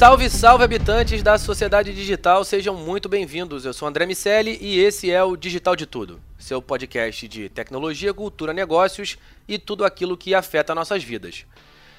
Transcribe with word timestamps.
Salve, 0.00 0.30
salve 0.30 0.64
habitantes 0.64 1.22
da 1.22 1.36
sociedade 1.36 1.92
digital, 1.92 2.42
sejam 2.42 2.74
muito 2.74 3.06
bem-vindos. 3.06 3.66
Eu 3.66 3.74
sou 3.74 3.86
André 3.86 4.06
Miceli 4.06 4.56
e 4.58 4.80
esse 4.80 5.10
é 5.10 5.22
o 5.22 5.36
Digital 5.36 5.76
de 5.76 5.84
Tudo, 5.84 6.18
seu 6.38 6.62
podcast 6.62 7.28
de 7.28 7.50
tecnologia, 7.50 8.14
cultura, 8.14 8.54
negócios 8.54 9.18
e 9.46 9.58
tudo 9.58 9.84
aquilo 9.84 10.16
que 10.16 10.34
afeta 10.34 10.74
nossas 10.74 11.04
vidas. 11.04 11.44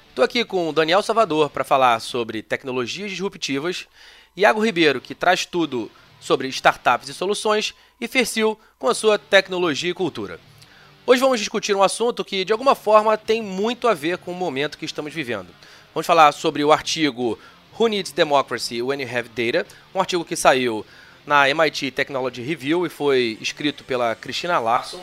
Estou 0.08 0.24
aqui 0.24 0.44
com 0.44 0.68
o 0.68 0.72
Daniel 0.72 1.00
Salvador 1.00 1.48
para 1.48 1.62
falar 1.62 2.00
sobre 2.00 2.42
tecnologias 2.42 3.08
disruptivas, 3.08 3.86
Iago 4.36 4.64
Ribeiro, 4.64 5.00
que 5.00 5.14
traz 5.14 5.46
tudo 5.46 5.88
sobre 6.18 6.48
startups 6.48 7.08
e 7.08 7.14
soluções, 7.14 7.72
e 8.00 8.08
Fercil 8.08 8.58
com 8.80 8.88
a 8.88 8.94
sua 8.96 9.16
tecnologia 9.16 9.92
e 9.92 9.94
cultura. 9.94 10.40
Hoje 11.06 11.20
vamos 11.20 11.38
discutir 11.38 11.76
um 11.76 11.84
assunto 11.84 12.24
que, 12.24 12.44
de 12.44 12.52
alguma 12.52 12.74
forma, 12.74 13.16
tem 13.16 13.40
muito 13.40 13.86
a 13.86 13.94
ver 13.94 14.18
com 14.18 14.32
o 14.32 14.34
momento 14.34 14.76
que 14.76 14.84
estamos 14.84 15.14
vivendo. 15.14 15.54
Vamos 15.94 16.06
falar 16.06 16.32
sobre 16.32 16.64
o 16.64 16.72
artigo 16.72 17.38
Who 17.78 17.88
Needs 17.88 18.12
Democracy 18.12 18.82
When 18.82 19.00
You 19.02 19.08
Have 19.08 19.28
Data, 19.30 19.66
um 19.94 20.00
artigo 20.00 20.24
que 20.24 20.36
saiu 20.36 20.84
na 21.26 21.48
MIT 21.48 21.92
Technology 21.92 22.42
Review 22.42 22.84
e 22.84 22.88
foi 22.88 23.38
escrito 23.40 23.84
pela 23.84 24.14
Christina 24.14 24.58
Larson, 24.58 25.02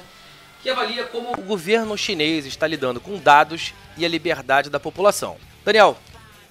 que 0.62 0.70
avalia 0.70 1.06
como 1.06 1.32
o 1.34 1.42
governo 1.42 1.98
chinês 1.98 2.46
está 2.46 2.68
lidando 2.68 3.00
com 3.00 3.18
dados 3.18 3.74
e 3.98 4.06
a 4.06 4.10
liberdade 4.10 4.70
da 4.70 4.80
população. 4.80 5.38
Daniel, 5.64 5.98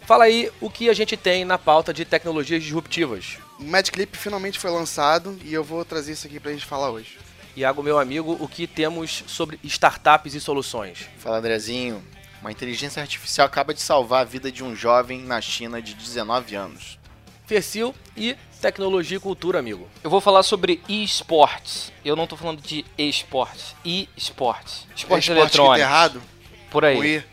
fala 0.03 0.25
aí 0.25 0.51
o 0.61 0.71
que 0.71 0.89
a 0.89 0.95
gente 0.95 1.17
tem 1.17 1.45
na 1.45 1.59
pauta 1.59 1.93
de 1.93 2.05
tecnologias 2.05 2.63
disruptivas. 2.63 3.39
O 3.61 3.65
Magic 3.65 3.97
Leap 3.97 4.15
finalmente 4.15 4.59
foi 4.59 4.71
lançado 4.71 5.39
e 5.45 5.53
eu 5.53 5.63
vou 5.63 5.85
trazer 5.85 6.13
isso 6.13 6.27
aqui 6.27 6.41
pra 6.41 6.53
gente 6.53 6.65
falar 6.65 6.91
hoje. 6.91 7.19
Iago, 7.57 7.83
meu 7.83 7.99
amigo, 7.99 8.37
o 8.41 8.49
que 8.49 8.67
temos 8.67 9.25
sobre 9.27 9.59
startups 9.65 10.35
e 10.35 10.41
soluções? 10.41 11.09
Fala 11.19 11.39
Andrezinho, 11.39 12.03
uma 12.41 12.53
inteligência 12.53 13.01
artificial 13.03 13.47
acaba 13.47 13.75
de 13.75 13.81
salvar 13.81 14.23
a 14.23 14.25
vida 14.25 14.51
de 14.51 14.63
um 14.63 14.75
jovem 14.75 15.21
na 15.23 15.41
China 15.41 15.81
de 15.83 15.95
19 15.95 16.55
anos. 16.55 16.99
Fercil 17.47 17.95
e 18.17 18.37
tecnologia 18.61 19.17
e 19.17 19.21
cultura, 19.21 19.59
amigo. 19.59 19.89
Eu 20.05 20.11
vou 20.11 20.21
falar 20.21 20.43
sobre 20.43 20.83
esportes. 20.89 21.93
Eu 22.05 22.15
não 22.15 22.27
tô 22.27 22.37
falando 22.37 22.61
de 22.61 22.85
esportes, 22.97 23.75
e-esportes. 23.85 24.87
É 24.91 24.95
Esportes 24.95 24.97
esporte 24.97 25.23
escrito 25.23 25.39
eletrônicos. 25.41 25.81
errado? 25.81 26.23
Por 26.71 26.85
aí. 26.85 26.99
O 26.99 27.05
I, 27.05 27.25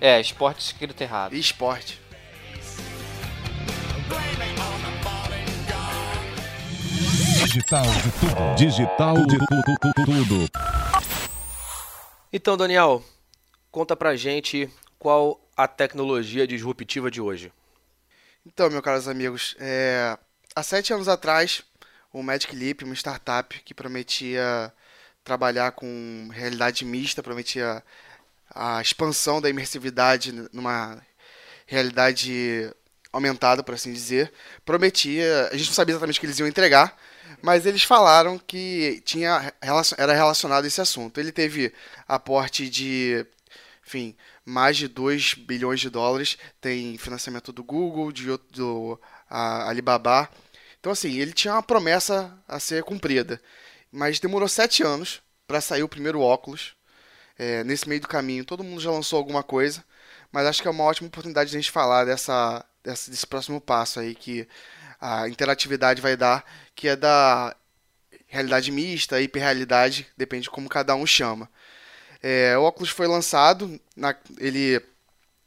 É, 0.00 0.20
esporte 0.20 0.60
escrito 0.60 1.00
errado. 1.00 1.34
esporte. 1.34 1.98
Digital 7.44 7.82
de 7.84 8.10
tudo. 8.12 8.54
Digital 8.56 9.14
de 9.26 9.38
tudo. 9.38 10.04
tudo. 10.04 10.48
Então, 12.32 12.56
Daniel, 12.56 13.02
conta 13.76 13.94
pra 13.94 14.16
gente 14.16 14.70
qual 14.98 15.38
a 15.54 15.68
tecnologia 15.68 16.46
disruptiva 16.46 17.10
de 17.10 17.20
hoje. 17.20 17.52
Então, 18.46 18.70
meus 18.70 18.80
caros 18.80 19.06
amigos, 19.06 19.54
é, 19.60 20.16
há 20.54 20.62
sete 20.62 20.94
anos 20.94 21.08
atrás, 21.08 21.62
o 22.10 22.22
Magic 22.22 22.56
Leap, 22.56 22.84
uma 22.84 22.94
startup 22.94 23.60
que 23.66 23.74
prometia 23.74 24.72
trabalhar 25.22 25.72
com 25.72 26.30
realidade 26.32 26.86
mista, 26.86 27.22
prometia 27.22 27.82
a 28.48 28.80
expansão 28.80 29.42
da 29.42 29.50
imersividade 29.50 30.32
numa 30.54 30.98
realidade 31.66 32.72
aumentada, 33.12 33.62
por 33.62 33.74
assim 33.74 33.92
dizer, 33.92 34.32
prometia, 34.64 35.50
a 35.52 35.56
gente 35.58 35.66
não 35.66 35.74
sabia 35.74 35.92
exatamente 35.92 36.16
o 36.16 36.20
que 36.20 36.26
eles 36.26 36.38
iam 36.38 36.48
entregar, 36.48 36.96
mas 37.42 37.66
eles 37.66 37.82
falaram 37.82 38.38
que 38.38 39.02
tinha 39.04 39.52
era 39.98 40.14
relacionado 40.14 40.64
a 40.64 40.66
esse 40.66 40.80
assunto. 40.80 41.20
Ele 41.20 41.30
teve 41.30 41.74
aporte 42.08 42.70
de, 42.70 43.26
enfim, 43.86 44.16
mais 44.44 44.76
de 44.76 44.88
2 44.88 45.34
bilhões 45.34 45.80
de 45.80 45.88
dólares, 45.90 46.36
tem 46.60 46.98
financiamento 46.98 47.52
do 47.52 47.62
Google, 47.62 48.10
de, 48.12 48.26
do 48.50 49.00
a- 49.30 49.68
Alibaba. 49.68 50.28
Então, 50.80 50.92
assim, 50.92 51.14
ele 51.18 51.32
tinha 51.32 51.54
uma 51.54 51.62
promessa 51.62 52.36
a 52.48 52.58
ser 52.60 52.82
cumprida, 52.84 53.40
mas 53.92 54.20
demorou 54.20 54.48
sete 54.48 54.82
anos 54.82 55.20
para 55.46 55.60
sair 55.60 55.82
o 55.82 55.88
primeiro 55.88 56.20
óculos. 56.20 56.74
É, 57.38 57.62
nesse 57.64 57.88
meio 57.88 58.00
do 58.00 58.08
caminho, 58.08 58.44
todo 58.44 58.64
mundo 58.64 58.80
já 58.80 58.90
lançou 58.90 59.18
alguma 59.18 59.42
coisa, 59.42 59.84
mas 60.32 60.46
acho 60.46 60.62
que 60.62 60.68
é 60.68 60.70
uma 60.70 60.84
ótima 60.84 61.08
oportunidade 61.08 61.50
de 61.50 61.56
a 61.56 61.60
gente 61.60 61.70
falar 61.70 62.04
dessa, 62.04 62.64
dessa- 62.82 63.10
desse 63.10 63.26
próximo 63.26 63.60
passo 63.60 64.00
aí 64.00 64.14
que 64.14 64.48
a 65.00 65.28
interatividade 65.28 66.00
vai 66.02 66.16
dar, 66.16 66.44
que 66.74 66.88
é 66.88 66.96
da 66.96 67.54
realidade 68.26 68.70
mista, 68.72 69.20
hiperrealidade, 69.20 70.06
depende 70.16 70.44
de 70.44 70.50
como 70.50 70.68
cada 70.68 70.94
um 70.94 71.06
chama. 71.06 71.48
É, 72.22 72.56
o 72.58 72.62
óculos 72.62 72.90
foi 72.90 73.06
lançado, 73.06 73.78
na- 73.96 74.16
ele, 74.38 74.80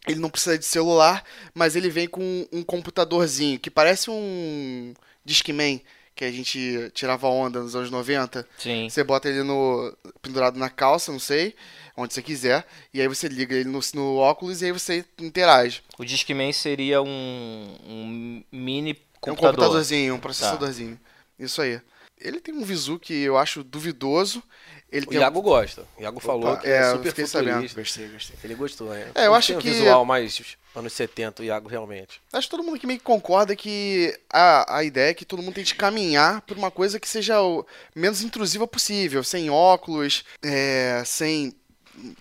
ele 0.07 0.19
não 0.19 0.29
precisa 0.29 0.57
de 0.57 0.65
celular, 0.65 1.23
mas 1.53 1.75
ele 1.75 1.89
vem 1.89 2.07
com 2.07 2.47
um 2.51 2.63
computadorzinho 2.63 3.59
que 3.59 3.69
parece 3.69 4.09
um 4.09 4.93
Discman 5.25 5.81
que 6.15 6.25
a 6.25 6.31
gente 6.31 6.91
tirava 6.93 7.27
onda 7.29 7.61
nos 7.61 7.75
anos 7.77 7.89
90. 7.89 8.45
Sim. 8.57 8.89
Você 8.89 9.03
bota 9.05 9.29
ele 9.29 9.41
no 9.41 9.95
pendurado 10.21 10.59
na 10.59 10.69
calça, 10.69 11.13
não 11.13 11.19
sei, 11.19 11.55
onde 11.95 12.13
você 12.13 12.21
quiser, 12.21 12.65
e 12.93 12.99
aí 12.99 13.07
você 13.07 13.29
liga 13.29 13.55
ele 13.55 13.69
no, 13.69 13.79
no 13.93 14.15
óculos 14.17 14.61
e 14.61 14.65
aí 14.65 14.71
você 14.73 15.05
interage. 15.17 15.81
O 15.97 16.03
Discman 16.03 16.51
seria 16.51 17.01
um, 17.01 17.77
um 17.87 18.43
mini 18.51 18.91
É 18.91 18.93
um 18.93 18.99
computador. 19.21 19.55
computadorzinho, 19.55 20.15
um 20.15 20.19
processadorzinho. 20.19 20.99
Isso 21.37 21.61
aí. 21.61 21.79
Ele 22.19 22.41
tem 22.41 22.53
um 22.53 22.65
visu 22.65 22.99
que 22.99 23.13
eu 23.13 23.37
acho 23.37 23.63
duvidoso. 23.63 24.43
Ele 24.91 25.05
O 25.05 25.09
tem 25.09 25.19
um- 25.19 25.21
Iago 25.21 25.41
gosta. 25.41 25.85
O 25.97 26.01
Iago 26.01 26.19
falou 26.19 26.51
Opa, 26.53 26.61
que 26.61 26.67
é, 26.67 26.77
é 26.77 26.91
super 26.91 27.09
fiquei 27.09 27.27
sabendo. 27.27 27.51
futurista. 27.53 27.79
Gostei, 27.81 28.07
gostei. 28.07 28.35
Ele 28.43 28.55
gostou, 28.55 28.89
né? 28.89 29.11
É, 29.13 29.21
eu 29.21 29.25
Ele 29.31 29.35
acho 29.35 29.47
tem 29.49 29.57
um 29.57 29.59
que- 29.59 29.69
visual 29.71 30.03
mais 30.05 30.41
anos 30.75 30.93
70, 30.93 31.41
o 31.41 31.45
Iago, 31.45 31.67
realmente. 31.69 32.19
Acho 32.33 32.47
que 32.47 32.51
todo 32.51 32.63
mundo 32.63 32.79
que 32.79 32.87
meio 32.87 32.97
que 32.99 33.05
concorda 33.05 33.55
que 33.55 34.17
a, 34.33 34.77
a 34.77 34.83
ideia 34.83 35.11
é 35.11 35.13
que 35.13 35.25
todo 35.25 35.43
mundo 35.43 35.53
tem 35.53 35.63
de 35.63 35.75
caminhar 35.75 36.41
por 36.41 36.57
uma 36.57 36.71
coisa 36.71 36.99
que 36.99 37.07
seja 37.07 37.41
o 37.41 37.65
menos 37.95 38.21
intrusiva 38.23 38.65
possível, 38.67 39.23
sem 39.23 39.49
óculos, 39.49 40.23
é, 40.43 41.03
sem 41.05 41.53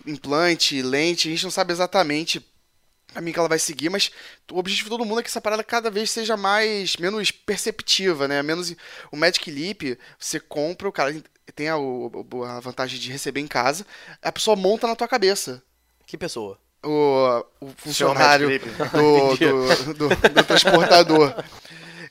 implante, 0.07 0.83
lente, 0.83 1.29
a 1.29 1.31
gente 1.31 1.45
não 1.45 1.51
sabe 1.51 1.73
exatamente 1.73 2.45
a 3.11 3.15
caminho 3.15 3.33
que 3.33 3.39
ela 3.39 3.49
vai 3.49 3.59
seguir, 3.59 3.89
mas 3.89 4.11
o 4.53 4.59
objetivo 4.59 4.91
de 4.91 4.97
todo 4.97 5.05
mundo 5.07 5.21
é 5.21 5.23
que 5.23 5.29
essa 5.29 5.41
parada 5.41 5.65
cada 5.65 5.91
vez 5.91 6.11
seja 6.11 6.37
mais 6.37 6.97
menos 6.97 7.31
perceptiva, 7.31 8.29
né? 8.29 8.43
Menos 8.43 8.75
o 9.11 9.17
Magic 9.17 9.51
Leap, 9.51 9.99
você 10.19 10.39
compra, 10.39 10.89
o 10.89 10.93
cara 10.93 11.17
tem 11.53 11.69
a, 11.69 11.75
a 11.77 12.61
vantagem 12.61 12.99
de 12.99 13.11
receber 13.11 13.41
em 13.41 13.47
casa, 13.47 13.87
a 14.23 14.33
pessoa 14.33 14.57
monta 14.57 14.87
na 14.87 14.97
tua 14.97 15.09
cabeça. 15.09 15.63
Que 16.07 16.17
pessoa? 16.17 16.59
o, 16.85 17.45
o 17.61 17.69
funcionário 17.77 18.49
do, 18.59 19.37
do, 19.95 19.95
do- 19.95 20.09
do 20.35 20.45
transportador. 20.45 21.35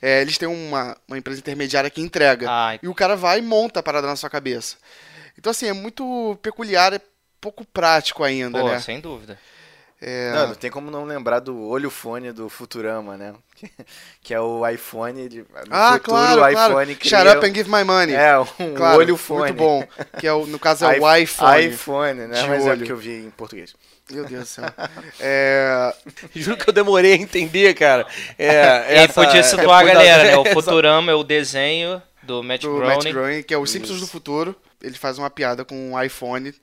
É, 0.00 0.20
eles 0.20 0.38
têm 0.38 0.46
uma, 0.48 0.96
uma 1.08 1.18
empresa 1.18 1.40
intermediária 1.40 1.90
que 1.90 2.00
entrega. 2.00 2.46
Ah, 2.48 2.78
E 2.82 2.86
o 2.86 2.94
cara 2.94 3.16
vai 3.16 3.38
e 3.38 3.42
monta 3.42 3.80
a 3.80 3.82
parada 3.82 4.06
na 4.06 4.14
sua 4.14 4.30
cabeça. 4.30 4.76
Então, 5.36 5.50
assim, 5.50 5.66
é 5.66 5.72
muito 5.72 6.38
peculiar 6.42 7.00
pouco 7.40 7.64
prático 7.64 8.22
ainda, 8.22 8.60
Pô, 8.60 8.68
né? 8.68 8.80
sem 8.80 9.00
dúvida. 9.00 9.38
É, 10.00 10.30
Não, 10.32 10.48
não 10.48 10.54
tem 10.54 10.70
como 10.70 10.92
não 10.92 11.04
lembrar 11.04 11.40
do 11.40 11.60
olho 11.66 11.90
fone 11.90 12.30
do 12.30 12.48
Futurama, 12.48 13.16
né? 13.16 13.34
Que 14.22 14.32
é 14.32 14.40
o 14.40 14.66
iPhone. 14.68 15.28
De, 15.28 15.38
no 15.38 15.46
ah, 15.70 15.92
futuro, 15.94 16.02
claro, 16.12 16.40
o 16.42 16.50
claro. 16.52 16.80
iPhone 16.82 16.98
Shut 17.02 17.28
up 17.28 17.46
and 17.46 17.54
give 17.54 17.68
my 17.68 17.82
money. 17.82 18.14
É, 18.14 18.38
um 18.38 18.74
claro, 18.76 18.98
olho 18.98 19.16
fone. 19.16 19.40
Muito 19.52 19.54
bom. 19.56 19.84
Que 20.20 20.26
é 20.28 20.32
o, 20.32 20.46
no 20.46 20.58
caso 20.58 20.84
é 20.84 21.00
o 21.00 21.14
iPhone. 21.16 21.66
iPhone, 21.66 22.20
né? 22.28 22.46
Mas 22.46 22.64
é 22.64 22.70
olho. 22.70 22.78
porque 22.78 22.92
eu 22.92 22.96
vi 22.96 23.24
em 23.26 23.30
português. 23.30 23.74
Meu 24.10 24.24
Deus 24.24 24.42
do 24.44 24.46
céu. 24.46 24.64
É, 25.20 25.92
Juro 26.34 26.56
que 26.56 26.68
eu 26.68 26.72
demorei 26.72 27.12
a 27.14 27.16
entender, 27.16 27.74
cara. 27.74 28.06
É, 28.38 28.94
E 28.94 28.98
essa- 29.00 29.12
podia 29.14 29.42
situar 29.42 29.80
a 29.80 29.84
depois 29.84 29.98
da- 29.98 30.04
galera, 30.04 30.24
né? 30.24 30.36
O 30.36 30.44
Futurama 30.54 31.10
é 31.12 31.14
o 31.14 31.24
desenho 31.24 32.00
do 32.22 32.42
Matt 32.42 32.62
do 32.62 32.72
Matt 32.78 32.98
Groening. 33.00 33.12
Groening, 33.12 33.42
que 33.42 33.52
é 33.52 33.58
o 33.58 33.66
Simpsons 33.66 34.00
do 34.00 34.06
futuro. 34.06 34.54
Ele 34.82 34.94
faz 34.94 35.18
uma 35.18 35.28
piada 35.28 35.64
com 35.64 35.74
um 35.92 36.00
iPhone. 36.02 36.54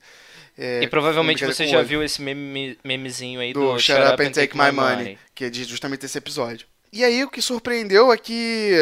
É, 0.56 0.82
E 0.82 0.88
provavelmente 0.88 1.44
você 1.44 1.66
já 1.66 1.82
viu 1.82 2.02
esse 2.02 2.20
meme, 2.22 2.78
memezinho 2.82 3.40
aí 3.40 3.52
do 3.52 3.74
do, 3.74 3.78
Shut 3.78 3.98
Up 4.00 4.22
and 4.22 4.32
Take 4.32 4.56
My 4.56 4.72
Money, 4.72 5.18
que 5.34 5.44
é 5.44 5.50
de 5.50 5.64
justamente 5.64 6.06
esse 6.06 6.16
episódio. 6.16 6.66
E 6.92 7.04
aí 7.04 7.22
o 7.24 7.30
que 7.30 7.42
surpreendeu 7.42 8.12
é 8.12 8.16
que 8.16 8.74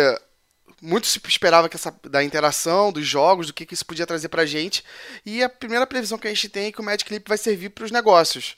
muito 0.80 1.06
se 1.06 1.20
esperava 1.26 1.68
que 1.68 1.76
essa, 1.76 1.94
da 2.04 2.22
interação, 2.22 2.92
dos 2.92 3.06
jogos, 3.06 3.46
do 3.46 3.54
que, 3.54 3.64
que 3.64 3.74
isso 3.74 3.86
podia 3.86 4.06
trazer 4.06 4.28
pra 4.28 4.44
gente. 4.44 4.84
E 5.24 5.42
a 5.42 5.48
primeira 5.48 5.86
previsão 5.86 6.18
que 6.18 6.28
a 6.28 6.30
gente 6.30 6.48
tem 6.48 6.66
é 6.66 6.72
que 6.72 6.80
o 6.80 6.84
Magic 6.84 7.06
Clip 7.06 7.26
vai 7.26 7.38
servir 7.38 7.70
para 7.70 7.84
os 7.84 7.90
negócios. 7.90 8.56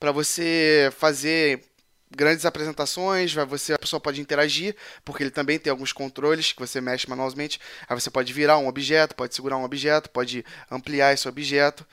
Para 0.00 0.10
você 0.10 0.90
fazer 0.96 1.62
grandes 2.10 2.46
apresentações, 2.46 3.34
vai 3.34 3.44
você 3.44 3.74
a 3.74 3.78
pessoa 3.78 4.00
pode 4.00 4.20
interagir, 4.20 4.74
porque 5.04 5.22
ele 5.22 5.30
também 5.30 5.58
tem 5.58 5.70
alguns 5.70 5.92
controles 5.92 6.52
que 6.52 6.60
você 6.60 6.80
mexe 6.80 7.08
manualmente. 7.08 7.60
Aí 7.88 7.98
você 7.98 8.10
pode 8.10 8.32
virar 8.32 8.58
um 8.58 8.68
objeto, 8.68 9.14
pode 9.14 9.34
segurar 9.34 9.58
um 9.58 9.64
objeto, 9.64 10.08
pode 10.10 10.44
ampliar 10.70 11.12
esse 11.12 11.28
objeto. 11.28 11.86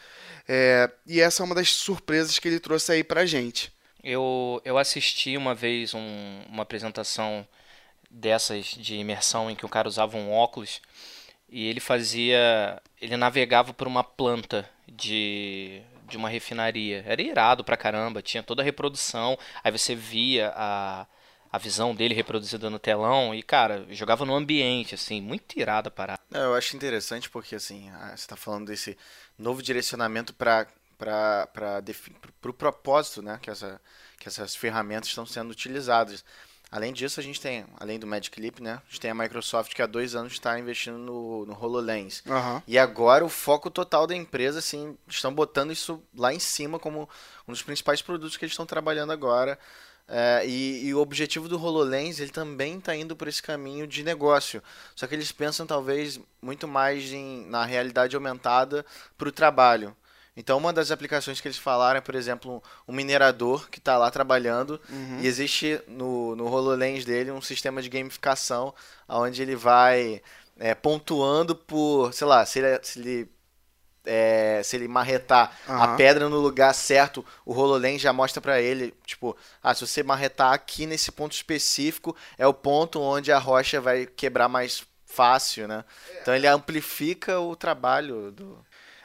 É, 0.47 0.89
e 1.05 1.21
essa 1.21 1.41
é 1.41 1.45
uma 1.45 1.55
das 1.55 1.69
surpresas 1.69 2.37
que 2.39 2.47
ele 2.47 2.59
trouxe 2.59 2.91
aí 2.91 3.03
pra 3.03 3.25
gente. 3.25 3.71
Eu, 4.03 4.61
eu 4.65 4.77
assisti 4.77 5.37
uma 5.37 5.55
vez 5.55 5.93
um- 5.93 6.41
uma 6.49 6.63
apresentação 6.63 7.47
dessas 8.11 8.65
de 8.67 8.95
imersão 8.95 9.49
em 9.49 9.55
que 9.55 9.65
o 9.65 9.69
cara 9.69 9.87
usava 9.87 10.17
um 10.17 10.31
óculos 10.31 10.81
e 11.49 11.67
ele 11.67 11.79
fazia. 11.79 12.81
Ele 13.01 13.17
navegava 13.17 13.73
por 13.73 13.87
uma 13.87 14.03
planta 14.03 14.69
de, 14.87 15.81
de 16.07 16.17
uma 16.17 16.29
refinaria. 16.29 17.03
Era 17.07 17.21
irado 17.21 17.63
pra 17.63 17.77
caramba, 17.77 18.21
tinha 18.21 18.43
toda 18.43 18.61
a 18.61 18.65
reprodução, 18.65 19.37
aí 19.63 19.71
você 19.71 19.95
via 19.95 20.51
a, 20.55 21.05
a 21.51 21.57
visão 21.57 21.95
dele 21.95 22.13
reproduzida 22.13 22.69
no 22.69 22.79
telão 22.79 23.33
e, 23.33 23.41
cara, 23.41 23.85
jogava 23.91 24.25
no 24.25 24.35
ambiente, 24.35 24.95
assim, 24.95 25.21
muito 25.21 25.57
irado 25.59 25.87
a 25.87 25.91
parada. 25.91 26.19
Não, 26.29 26.41
eu 26.41 26.55
acho 26.55 26.75
interessante 26.75 27.29
porque, 27.29 27.55
assim, 27.55 27.89
ah, 27.91 28.09
você 28.09 28.15
está 28.15 28.35
falando 28.35 28.67
desse 28.67 28.97
novo 29.37 29.61
direcionamento 29.61 30.33
para 30.33 30.67
o 32.45 32.53
propósito, 32.53 33.21
né, 33.21 33.39
que, 33.41 33.49
essa, 33.49 33.81
que 34.19 34.27
essas 34.27 34.55
ferramentas 34.55 35.09
estão 35.09 35.25
sendo 35.25 35.51
utilizadas. 35.51 36.23
Além 36.71 36.91
disso, 36.91 37.19
a 37.19 37.23
gente 37.23 37.39
tem, 37.39 37.65
além 37.79 37.99
do 37.99 38.07
Magic 38.07 38.41
Leap, 38.41 38.59
né, 38.59 38.81
a 38.83 38.89
gente 38.89 38.99
tem 38.99 39.11
a 39.11 39.13
Microsoft 39.13 39.75
que 39.75 39.81
há 39.81 39.85
dois 39.85 40.15
anos 40.15 40.33
está 40.33 40.57
investindo 40.57 40.97
no, 40.97 41.45
no 41.45 41.53
HoloLens. 41.53 42.23
Aham. 42.27 42.63
E 42.65 42.79
agora 42.79 43.23
o 43.23 43.29
foco 43.29 43.69
total 43.69 44.07
da 44.07 44.15
empresa, 44.15 44.57
assim, 44.57 44.97
estão 45.07 45.31
botando 45.31 45.71
isso 45.71 46.01
lá 46.15 46.33
em 46.33 46.39
cima 46.39 46.79
como 46.79 47.07
um 47.47 47.51
dos 47.51 47.61
principais 47.61 48.01
produtos 48.01 48.37
que 48.37 48.45
eles 48.45 48.53
estão 48.53 48.65
trabalhando 48.65 49.11
agora. 49.11 49.59
É, 50.07 50.43
e, 50.45 50.87
e 50.87 50.93
o 50.93 50.99
objetivo 50.99 51.47
do 51.47 51.57
HoloLens, 51.61 52.19
ele 52.19 52.31
também 52.31 52.77
está 52.77 52.95
indo 52.95 53.15
por 53.15 53.27
esse 53.27 53.41
caminho 53.41 53.87
de 53.87 54.03
negócio. 54.03 54.61
Só 54.95 55.07
que 55.07 55.15
eles 55.15 55.31
pensam 55.31 55.65
talvez 55.65 56.19
muito 56.41 56.67
mais 56.67 57.11
em, 57.11 57.45
na 57.47 57.65
realidade 57.65 58.15
aumentada 58.15 58.85
para 59.17 59.29
o 59.29 59.31
trabalho. 59.31 59.95
Então, 60.35 60.57
uma 60.57 60.73
das 60.73 60.89
aplicações 60.89 61.39
que 61.39 61.47
eles 61.47 61.59
falaram 61.59 61.99
é, 61.99 62.01
por 62.01 62.15
exemplo, 62.15 62.61
um, 62.87 62.93
minerador 62.93 63.69
que 63.69 63.77
está 63.77 63.97
lá 63.97 64.09
trabalhando 64.09 64.81
e 65.21 65.27
existe 65.27 65.79
no, 65.87 66.35
no 66.35 66.47
HoloLens 66.47 67.05
dele 67.05 67.29
um 67.29 67.41
sistema 67.41 67.81
de 67.83 67.89
gamificação 67.89 68.73
onde 69.07 69.43
ele 69.43 69.55
vai 69.55 70.23
é, 70.57 70.73
pontuando 70.73 71.55
por, 71.55 72.13
sei 72.13 72.27
lá, 72.27 72.45
se 72.45 72.59
ele, 72.59 72.79
se 72.83 72.99
ele, 72.99 73.29
é, 74.05 74.61
se 74.63 74.75
ele 74.75 74.87
marretar 74.87 75.57
a 75.67 75.85
Aham. 75.85 75.97
pedra 75.97 76.29
no 76.29 76.39
lugar 76.39 76.73
certo, 76.73 77.25
o 77.45 77.53
HoloLens 77.53 78.01
já 78.01 78.11
mostra 78.13 78.41
pra 78.41 78.61
ele, 78.61 78.93
tipo, 79.05 79.35
ah, 79.61 79.73
se 79.73 79.85
você 79.85 80.03
marretar 80.03 80.53
aqui 80.53 80.85
nesse 80.85 81.11
ponto 81.11 81.33
específico, 81.33 82.15
é 82.37 82.45
o 82.47 82.53
ponto 82.53 82.99
onde 83.01 83.31
a 83.31 83.37
rocha 83.37 83.79
vai 83.81 84.05
quebrar 84.05 84.47
mais 84.49 84.83
fácil, 85.05 85.67
né? 85.67 85.85
Então 86.21 86.35
ele 86.35 86.47
amplifica 86.47 87.39
o 87.39 87.55
trabalho 87.55 88.31
do... 88.31 88.57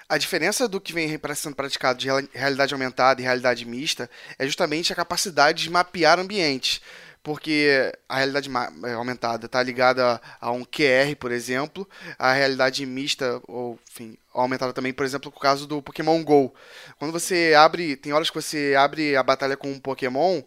A 0.09 0.17
diferença 0.17 0.67
do 0.67 0.81
que 0.81 0.95
vem 0.95 1.21
sendo 1.37 1.55
praticado 1.55 1.99
de 1.99 2.07
real- 2.07 2.23
realidade 2.33 2.73
aumentada 2.73 3.21
e 3.21 3.25
realidade 3.25 3.67
mista 3.67 4.09
é 4.39 4.47
justamente 4.47 4.91
a 4.91 4.97
capacidade 4.97 5.63
de 5.65 5.71
mapear 5.71 6.19
ambientes. 6.19 6.81
Porque 7.23 7.93
a 8.09 8.17
realidade 8.17 8.49
eh, 8.85 8.93
aumentada 8.95 9.45
está 9.45 9.63
ligada 9.63 10.19
a 10.41 10.51
um 10.51 10.65
QR, 10.65 11.15
por 11.19 11.31
exemplo, 11.31 11.87
a 12.19 12.33
realidade 12.33 12.87
mista, 12.87 13.43
ou 13.47 13.79
enfim, 13.91 14.17
aumentada 14.43 14.73
também, 14.73 14.93
por 14.93 15.05
exemplo, 15.05 15.33
no 15.35 15.41
caso 15.41 15.67
do 15.67 15.83
Pokémon 15.83 16.23
GO. 16.23 16.55
Quando 16.99 17.13
você 17.13 17.55
abre, 17.57 17.97
tem 17.97 18.13
horas 18.13 18.31
que 18.31 18.41
você 18.41 18.75
abre 18.79 19.17
a 19.17 19.23
batalha 19.23 19.57
com 19.57 19.71
um 19.71 19.79
Pokémon 19.79 20.43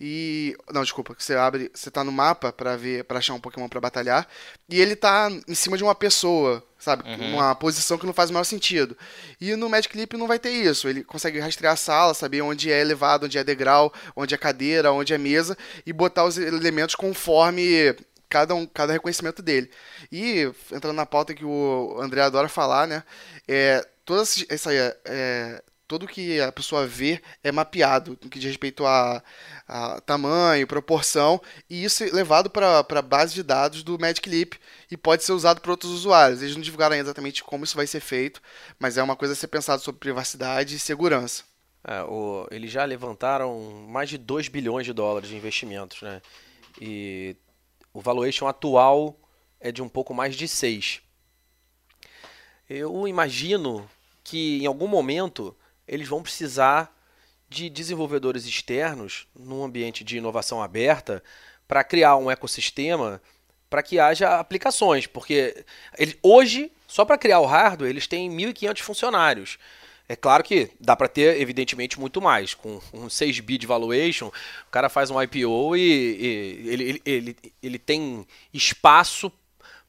e. 0.00 0.56
Não, 0.72 0.82
desculpa, 0.82 1.14
que 1.14 1.22
você 1.22 1.34
abre. 1.34 1.70
Você 1.74 1.90
tá 1.90 2.04
no 2.04 2.12
mapa 2.12 2.52
para 2.52 2.76
ver, 2.76 3.04
para 3.04 3.18
achar 3.18 3.34
um 3.34 3.40
Pokémon 3.40 3.68
para 3.68 3.80
batalhar, 3.80 4.26
e 4.68 4.80
ele 4.80 4.96
tá 4.96 5.28
em 5.46 5.54
cima 5.54 5.76
de 5.76 5.84
uma 5.84 5.94
pessoa, 5.94 6.62
sabe? 6.78 7.04
Uma 7.32 7.54
posição 7.54 7.98
que 7.98 8.06
não 8.06 8.12
faz 8.12 8.30
o 8.30 8.32
menor 8.32 8.44
sentido. 8.44 8.96
E 9.40 9.54
no 9.56 9.68
Magic 9.68 9.96
Leap 9.96 10.14
não 10.14 10.26
vai 10.26 10.38
ter 10.38 10.50
isso. 10.50 10.88
Ele 10.88 11.04
consegue 11.04 11.38
rastrear 11.38 11.74
a 11.74 11.76
sala, 11.76 12.14
saber 12.14 12.42
onde 12.42 12.70
é 12.70 12.80
elevado, 12.80 13.26
onde 13.26 13.38
é 13.38 13.44
degrau, 13.44 13.92
onde 14.14 14.34
é 14.34 14.38
cadeira, 14.38 14.92
onde 14.92 15.14
é 15.14 15.18
mesa, 15.18 15.56
e 15.84 15.92
botar 15.92 16.24
os 16.24 16.38
elementos 16.38 16.94
conforme 16.94 17.94
cada, 18.28 18.54
um, 18.54 18.66
cada 18.66 18.92
reconhecimento 18.92 19.42
dele. 19.42 19.70
E, 20.10 20.50
entrando 20.72 20.96
na 20.96 21.06
pauta 21.06 21.34
que 21.34 21.44
o 21.44 21.96
André 22.00 22.22
adora 22.22 22.48
falar, 22.48 22.86
né? 22.86 23.02
É, 23.48 23.86
toda 24.04 24.22
essa, 24.22 24.44
essa, 24.48 24.72
é, 25.04 25.62
tudo 25.86 26.06
que 26.06 26.40
a 26.40 26.50
pessoa 26.50 26.86
vê 26.86 27.22
é 27.44 27.52
mapeado, 27.52 28.18
no 28.22 28.28
que 28.30 28.38
diz 28.38 28.48
respeito 28.48 28.84
a, 28.86 29.22
a 29.68 30.00
tamanho, 30.00 30.66
proporção, 30.66 31.40
e 31.70 31.84
isso 31.84 32.02
é 32.02 32.06
levado 32.10 32.50
para 32.50 32.80
a 32.80 33.02
base 33.02 33.34
de 33.34 33.42
dados 33.42 33.82
do 33.82 33.98
Magic 33.98 34.28
Leap 34.28 34.54
e 34.90 34.96
pode 34.96 35.22
ser 35.24 35.32
usado 35.32 35.60
por 35.60 35.70
outros 35.70 35.92
usuários. 35.92 36.42
Eles 36.42 36.54
não 36.56 36.62
divulgaram 36.62 36.96
exatamente 36.96 37.42
como 37.44 37.64
isso 37.64 37.76
vai 37.76 37.86
ser 37.86 38.00
feito, 38.00 38.42
mas 38.78 38.96
é 38.98 39.02
uma 39.02 39.16
coisa 39.16 39.32
a 39.34 39.36
ser 39.36 39.48
pensado 39.48 39.80
sobre 39.82 40.00
privacidade 40.00 40.74
e 40.74 40.78
segurança. 40.78 41.44
É, 41.84 42.02
o- 42.02 42.48
eles 42.50 42.70
já 42.70 42.84
levantaram 42.84 43.86
mais 43.88 44.08
de 44.08 44.18
2 44.18 44.48
bilhões 44.48 44.84
de 44.86 44.92
dólares 44.92 45.28
de 45.28 45.36
investimentos, 45.36 46.02
né? 46.02 46.20
E 46.80 47.36
o 47.92 48.00
valuation 48.00 48.46
atual 48.48 49.18
é 49.60 49.72
de 49.72 49.82
um 49.82 49.88
pouco 49.88 50.12
mais 50.14 50.34
de 50.36 50.48
6. 50.48 51.00
Eu 52.68 53.06
imagino 53.06 53.88
que 54.24 54.62
em 54.62 54.66
algum 54.66 54.88
momento 54.88 55.56
eles 55.86 56.08
vão 56.08 56.22
precisar 56.22 56.92
de 57.48 57.70
desenvolvedores 57.70 58.44
externos 58.44 59.26
num 59.34 59.62
ambiente 59.62 60.02
de 60.02 60.16
inovação 60.18 60.60
aberta 60.60 61.22
para 61.68 61.84
criar 61.84 62.16
um 62.16 62.30
ecossistema 62.30 63.22
para 63.70 63.82
que 63.82 63.98
haja 63.98 64.38
aplicações, 64.38 65.06
porque 65.06 65.64
ele- 65.98 66.18
hoje, 66.22 66.70
só 66.86 67.04
para 67.04 67.18
criar 67.18 67.40
o 67.40 67.46
hardware, 67.46 67.90
eles 67.90 68.06
têm 68.06 68.30
1.500 68.30 68.82
funcionários. 68.82 69.58
É 70.08 70.14
claro 70.14 70.44
que 70.44 70.70
dá 70.80 70.94
para 70.94 71.08
ter, 71.08 71.40
evidentemente, 71.40 71.98
muito 71.98 72.20
mais. 72.20 72.54
Com 72.54 72.80
um 72.92 73.10
6 73.10 73.40
bi 73.40 73.58
de 73.58 73.66
valuation, 73.66 74.28
o 74.28 74.70
cara 74.70 74.88
faz 74.88 75.10
um 75.10 75.20
IPO 75.20 75.76
e, 75.76 75.80
e 75.80 76.68
ele, 76.68 76.84
ele, 76.84 77.02
ele, 77.04 77.36
ele 77.60 77.78
tem 77.78 78.26
espaço 78.54 79.32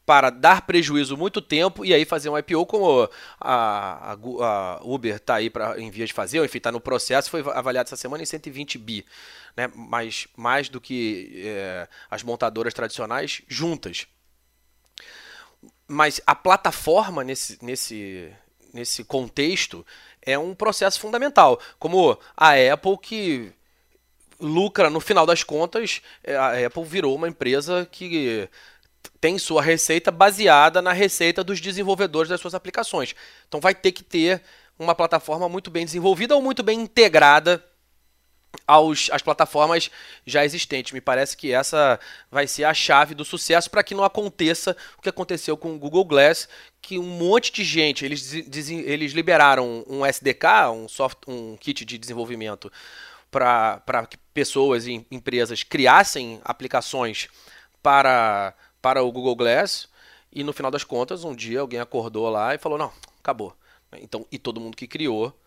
para 0.07 0.29
dar 0.29 0.61
prejuízo 0.61 1.17
muito 1.17 1.41
tempo 1.41 1.83
e 1.83 1.93
aí 1.93 2.05
fazer 2.05 2.29
um 2.29 2.37
IPO 2.37 2.65
como 2.65 3.09
a, 3.41 4.13
a 4.13 4.17
a 4.41 4.79
Uber 4.81 5.17
está 5.17 5.35
aí 5.35 5.49
pra, 5.49 5.77
em 5.77 5.91
vias 5.91 6.07
de 6.07 6.13
fazer, 6.13 6.39
ou 6.39 6.45
enfim, 6.45 6.59
está 6.59 6.71
no 6.71 6.79
processo, 6.79 7.29
foi 7.29 7.41
avaliado 7.41 7.87
essa 7.89 7.97
semana 7.97 8.23
em 8.23 8.25
120 8.25 8.77
bi, 8.77 9.05
né? 9.57 9.69
mais, 9.75 10.29
mais 10.37 10.69
do 10.69 10.79
que 10.79 11.43
é, 11.45 11.89
as 12.09 12.23
montadoras 12.23 12.73
tradicionais 12.73 13.41
juntas. 13.49 14.07
Mas 15.85 16.21
a 16.25 16.33
plataforma 16.33 17.21
nesse, 17.21 17.59
nesse, 17.61 18.31
nesse 18.73 19.03
contexto 19.03 19.85
é 20.21 20.39
um 20.39 20.55
processo 20.55 21.01
fundamental, 21.01 21.59
como 21.77 22.17
a 22.37 22.51
Apple 22.71 22.97
que 22.97 23.51
lucra 24.39 24.89
no 24.89 25.01
final 25.01 25.25
das 25.25 25.43
contas, 25.43 26.01
é, 26.23 26.37
a 26.37 26.65
Apple 26.65 26.85
virou 26.85 27.13
uma 27.13 27.27
empresa 27.27 27.85
que 27.91 28.47
tem 29.19 29.37
sua 29.37 29.61
receita 29.61 30.11
baseada 30.11 30.81
na 30.81 30.93
receita 30.93 31.43
dos 31.43 31.59
desenvolvedores 31.59 32.29
das 32.29 32.41
suas 32.41 32.53
aplicações. 32.53 33.15
Então 33.47 33.59
vai 33.59 33.73
ter 33.73 33.91
que 33.91 34.03
ter 34.03 34.41
uma 34.77 34.93
plataforma 34.93 35.49
muito 35.49 35.71
bem 35.71 35.85
desenvolvida 35.85 36.35
ou 36.35 36.41
muito 36.41 36.61
bem 36.63 36.79
integrada 36.79 37.63
aos, 38.65 39.09
às 39.11 39.21
plataformas 39.21 39.89
já 40.25 40.45
existentes. 40.45 40.93
Me 40.93 41.01
parece 41.01 41.35
que 41.35 41.51
essa 41.51 41.99
vai 42.31 42.47
ser 42.47 42.63
a 42.63 42.73
chave 42.73 43.13
do 43.13 43.25
sucesso 43.25 43.69
para 43.69 43.83
que 43.83 43.95
não 43.95 44.03
aconteça 44.03 44.75
o 44.97 45.01
que 45.01 45.09
aconteceu 45.09 45.57
com 45.57 45.75
o 45.75 45.79
Google 45.79 46.05
Glass, 46.05 46.47
que 46.81 46.97
um 46.97 47.03
monte 47.03 47.51
de 47.51 47.63
gente, 47.63 48.05
eles, 48.05 48.33
eles 48.33 49.13
liberaram 49.13 49.83
um 49.87 50.05
SDK, 50.05 50.69
um, 50.73 50.87
soft, 50.87 51.17
um 51.27 51.57
kit 51.57 51.83
de 51.85 51.97
desenvolvimento 51.97 52.71
para 53.29 54.07
que 54.09 54.17
pessoas 54.33 54.87
e 54.87 55.05
empresas 55.11 55.63
criassem 55.63 56.39
aplicações 56.43 57.27
para, 57.83 58.53
para 58.81 59.03
o 59.03 59.11
Google 59.11 59.35
Glass 59.35 59.87
e 60.31 60.43
no 60.43 60.53
final 60.53 60.69
das 60.71 60.83
contas, 60.83 61.23
um 61.23 61.35
dia 61.35 61.61
alguém 61.61 61.79
acordou 61.79 62.29
lá 62.29 62.53
e 62.53 62.57
falou: 62.57 62.77
não, 62.77 62.91
acabou. 63.19 63.55
Então, 63.93 64.25
e 64.31 64.37
todo 64.37 64.59
mundo 64.59 64.77
que 64.77 64.87
criou 64.87 65.37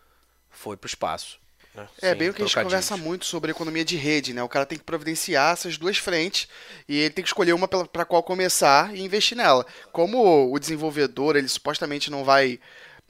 foi 0.49 0.75
para 0.75 0.87
o 0.87 0.89
espaço. 0.89 1.39
Né? 1.73 1.87
É 2.01 2.13
bem 2.13 2.29
o 2.29 2.33
que 2.33 2.41
a 2.41 2.45
gente 2.45 2.61
conversa 2.61 2.97
muito 2.97 3.25
sobre 3.25 3.51
economia 3.51 3.85
de 3.85 3.95
rede, 3.95 4.33
né? 4.33 4.43
O 4.43 4.49
cara 4.49 4.65
tem 4.65 4.77
que 4.77 4.83
providenciar 4.83 5.53
essas 5.53 5.77
duas 5.77 5.97
frentes 5.97 6.47
e 6.87 6.97
ele 6.97 7.13
tem 7.13 7.23
que 7.23 7.29
escolher 7.29 7.53
uma 7.53 7.67
para 7.67 8.03
qual 8.03 8.21
começar 8.21 8.93
e 8.93 9.01
investir 9.01 9.37
nela. 9.37 9.65
Como 9.91 10.51
o 10.51 10.59
desenvolvedor, 10.59 11.35
ele 11.35 11.47
supostamente 11.47 12.11
não 12.11 12.25
vai. 12.25 12.59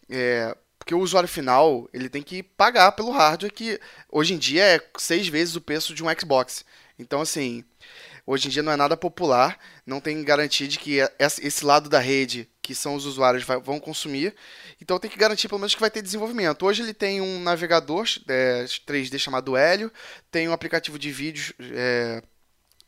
É, 0.10 0.56
porque 0.78 0.94
o 0.94 1.00
usuário 1.00 1.30
final 1.30 1.90
ele 1.94 2.10
tem 2.10 2.22
que 2.22 2.44
pagar 2.44 2.92
pelo 2.92 3.12
hardware 3.12 3.54
que 3.54 3.80
hoje 4.12 4.34
em 4.34 4.38
dia 4.38 4.64
é 4.64 4.82
seis 4.98 5.28
vezes 5.28 5.56
o 5.56 5.62
preço 5.62 5.94
de 5.96 6.04
um 6.04 6.08
Xbox. 6.20 6.66
Então, 7.00 7.22
assim, 7.22 7.64
hoje 8.26 8.48
em 8.48 8.52
dia 8.52 8.64
não 8.64 8.72
é 8.72 8.76
nada 8.76 8.96
popular, 8.96 9.60
não 9.86 10.00
tem 10.00 10.24
garantia 10.24 10.68
de 10.68 10.80
que 10.80 11.00
esse 11.20 11.66
lado 11.66 11.90
da 11.90 12.00
rede, 12.00 12.50
que 12.62 12.76
são 12.76 12.96
os 12.96 13.06
usuários, 13.06 13.44
vão 13.44 13.80
consumir. 13.80 14.36
Então 14.82 15.00
tem 15.00 15.10
que 15.10 15.18
garantir 15.18 15.48
pelo 15.48 15.60
menos 15.60 15.76
que 15.76 15.82
vai 15.82 15.92
ter 15.92 16.02
desenvolvimento. 16.02 16.66
Hoje 16.66 16.82
ele 16.82 16.94
tem 16.94 17.22
um 17.22 17.42
navegador 17.42 18.06
é, 18.28 18.64
3D 18.88 19.18
chamado 19.18 19.58
Helio, 19.58 19.92
tem 20.32 20.48
um 20.48 20.54
aplicativo 20.54 20.98
de 20.98 21.12
vídeos 21.12 21.54
é, 21.60 22.24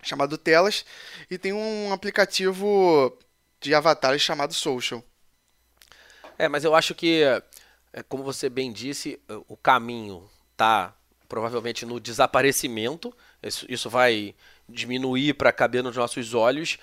chamado 0.02 0.38
Telas 0.38 0.86
e 1.30 1.38
tem 1.38 1.54
um 1.54 1.92
aplicativo 1.92 3.18
de 3.60 3.74
avatares 3.74 4.22
chamado 4.22 4.54
Social. 4.54 5.04
É, 6.38 6.48
mas 6.48 6.63
eu 6.63 6.75
acho 6.75 6.94
que, 6.94 7.24
é, 7.94 8.04
como 8.04 8.24
você 8.24 8.50
bem 8.50 8.72
disse, 8.72 9.20
o 9.48 9.56
caminho 9.56 10.30
tá 10.58 10.94
provavelmente 11.28 11.86
no 11.86 12.00
desaparecimento. 12.00 13.16
Isso, 13.42 13.66
isso 13.70 13.90
vai 13.90 14.36
diminuir 14.74 15.34
para 15.36 15.51
caber 15.51 15.84
nos 15.84 15.96
nossos 15.96 16.34
olhos, 16.34 16.77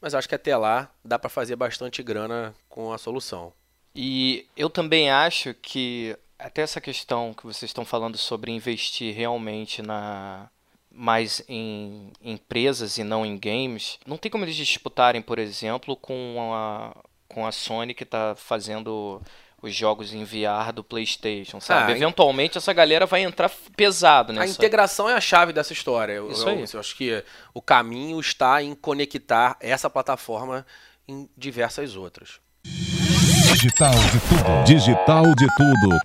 mas 0.00 0.14
acho 0.14 0.28
que 0.28 0.34
até 0.34 0.56
lá 0.56 0.90
dá 1.04 1.18
para 1.18 1.30
fazer 1.30 1.56
bastante 1.56 2.02
grana 2.02 2.54
com 2.68 2.92
a 2.92 2.98
solução. 2.98 3.52
E 3.94 4.46
eu 4.56 4.68
também 4.68 5.10
acho 5.10 5.54
que 5.54 6.16
até 6.38 6.62
essa 6.62 6.80
questão 6.80 7.32
que 7.32 7.44
vocês 7.46 7.70
estão 7.70 7.84
falando 7.84 8.18
sobre 8.18 8.52
investir 8.52 9.14
realmente 9.14 9.80
na 9.80 10.50
mais 10.90 11.42
em 11.46 12.10
empresas 12.22 12.96
e 12.96 13.04
não 13.04 13.24
em 13.24 13.38
games, 13.38 13.98
não 14.06 14.16
tem 14.16 14.30
como 14.30 14.46
eles 14.46 14.56
disputarem, 14.56 15.20
por 15.20 15.38
exemplo, 15.38 15.94
com 15.94 16.50
a, 16.54 16.96
com 17.28 17.46
a 17.46 17.52
Sony 17.52 17.92
que 17.92 18.02
está 18.02 18.34
fazendo 18.34 19.20
os 19.66 19.74
jogos 19.74 20.12
em 20.12 20.24
VR 20.24 20.72
do 20.74 20.82
PlayStation, 20.82 21.60
sabe? 21.60 21.92
Ah, 21.92 21.96
Eventualmente 21.96 22.58
essa 22.58 22.72
galera 22.72 23.06
vai 23.06 23.22
entrar 23.22 23.50
pesado 23.76 24.32
nessa. 24.32 24.46
A 24.46 24.50
integração 24.50 25.08
é 25.08 25.14
a 25.14 25.20
chave 25.20 25.52
dessa 25.52 25.72
história. 25.72 26.14
Eu, 26.14 26.30
Isso 26.30 26.48
aí. 26.48 26.60
Eu, 26.60 26.66
eu 26.74 26.80
acho 26.80 26.96
que 26.96 27.22
o 27.52 27.60
caminho 27.60 28.18
está 28.20 28.62
em 28.62 28.74
conectar 28.74 29.56
essa 29.60 29.90
plataforma 29.90 30.66
em 31.06 31.28
diversas 31.36 31.96
outras. 31.96 32.40
Digital 32.64 33.92
de 33.92 34.20
tudo. 34.20 34.64
Digital 34.64 35.24
de 35.34 35.46
tudo. 35.56 35.98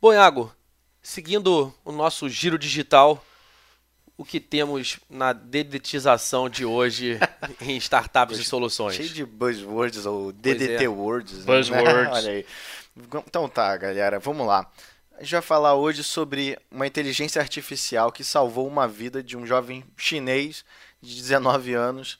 Bom, 0.00 0.12
Iago, 0.12 0.52
seguindo 1.00 1.72
o 1.84 1.92
nosso 1.92 2.28
giro 2.28 2.58
digital, 2.58 3.24
o 4.22 4.24
que 4.24 4.38
temos 4.38 5.00
na 5.10 5.32
dedetização 5.32 6.48
de 6.48 6.64
hoje 6.64 7.18
em 7.60 7.76
startups 7.76 8.38
e 8.38 8.44
soluções. 8.44 8.94
Cheio 8.94 9.08
de 9.08 9.26
buzzwords 9.26 10.06
ou 10.06 10.30
DDT 10.30 10.84
é. 10.84 10.88
words. 10.88 11.38
Né? 11.38 11.44
Buzzwords. 11.44 12.12
Olha 12.14 12.30
aí. 12.30 12.46
Então 13.26 13.48
tá, 13.48 13.76
galera, 13.76 14.20
vamos 14.20 14.46
lá. 14.46 14.70
A 15.18 15.24
gente 15.24 15.32
vai 15.32 15.42
falar 15.42 15.74
hoje 15.74 16.04
sobre 16.04 16.56
uma 16.70 16.86
inteligência 16.86 17.42
artificial 17.42 18.12
que 18.12 18.22
salvou 18.22 18.68
uma 18.68 18.86
vida 18.86 19.24
de 19.24 19.36
um 19.36 19.44
jovem 19.44 19.82
chinês 19.96 20.64
de 21.00 21.16
19 21.16 21.74
anos. 21.74 22.16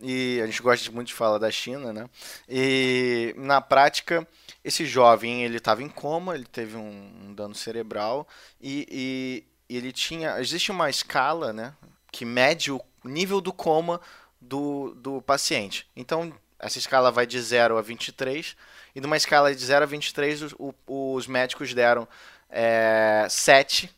E 0.00 0.40
a 0.42 0.46
gente 0.46 0.62
gosta 0.62 0.90
muito 0.90 1.08
de 1.08 1.14
falar 1.14 1.36
da 1.36 1.50
China, 1.50 1.92
né? 1.92 2.08
E 2.48 3.34
na 3.36 3.60
prática, 3.60 4.26
esse 4.64 4.86
jovem 4.86 5.44
ele 5.44 5.58
estava 5.58 5.82
em 5.82 5.88
coma, 5.88 6.34
ele 6.34 6.46
teve 6.46 6.76
um, 6.78 7.12
um 7.26 7.34
dano 7.34 7.54
cerebral 7.54 8.26
e, 8.58 8.86
e 8.90 9.51
ele 9.68 9.92
tinha. 9.92 10.38
Existe 10.40 10.70
uma 10.70 10.90
escala, 10.90 11.52
né? 11.52 11.74
Que 12.10 12.24
mede 12.24 12.70
o 12.70 12.80
nível 13.04 13.40
do 13.40 13.52
coma 13.52 14.00
do, 14.40 14.94
do 14.94 15.22
paciente. 15.22 15.86
Então, 15.96 16.32
essa 16.58 16.78
escala 16.78 17.10
vai 17.10 17.26
de 17.26 17.40
0 17.40 17.78
a 17.78 17.82
23. 17.82 18.56
E 18.94 19.00
numa 19.00 19.16
escala 19.16 19.54
de 19.54 19.64
0 19.64 19.84
a 19.84 19.86
23, 19.86 20.42
os, 20.42 20.54
os 20.86 21.26
médicos 21.26 21.72
deram 21.74 22.06
é, 22.50 23.26
7 23.28 23.90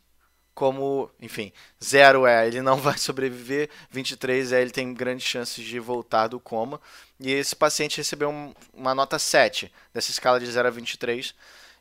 como, 0.55 1.11
enfim, 1.21 1.53
0 1.83 2.27
é 2.27 2.47
ele 2.47 2.63
não 2.63 2.77
vai 2.79 2.97
sobreviver, 2.97 3.69
23 3.91 4.53
é 4.53 4.63
ele 4.63 4.71
tem 4.71 4.95
grandes 4.95 5.27
chances 5.27 5.65
de 5.65 5.79
voltar 5.81 6.29
do 6.29 6.39
coma. 6.39 6.81
E 7.19 7.33
esse 7.33 7.57
paciente 7.57 7.99
recebeu 7.99 8.31
um, 8.31 8.55
uma 8.73 8.95
nota 8.95 9.19
7 9.19 9.71
dessa 9.93 10.11
escala 10.11 10.39
de 10.39 10.47
0 10.47 10.69
a 10.69 10.71
23. 10.71 11.35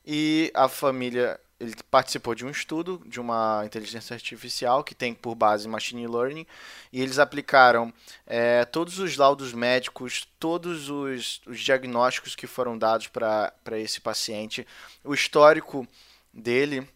E 0.05 0.51
a 0.53 0.67
família 0.67 1.39
ele 1.63 1.75
participou 1.89 2.35
de 2.35 2.45
um 2.45 2.49
estudo 2.49 3.01
de 3.05 3.19
uma 3.19 3.63
inteligência 3.65 4.13
artificial 4.13 4.83
que 4.83 4.93
tem 4.93 5.13
por 5.13 5.33
base 5.33 5.67
machine 5.67 6.05
learning 6.07 6.45
e 6.91 7.01
eles 7.01 7.19
aplicaram 7.19 7.93
é, 8.27 8.65
todos 8.65 8.99
os 8.99 9.15
laudos 9.15 9.53
médicos, 9.53 10.27
todos 10.39 10.89
os, 10.89 11.41
os 11.47 11.59
diagnósticos 11.59 12.35
que 12.35 12.45
foram 12.45 12.77
dados 12.77 13.07
para 13.07 13.79
esse 13.79 14.01
paciente, 14.01 14.67
o 15.03 15.13
histórico 15.13 15.87
dele, 16.33 16.87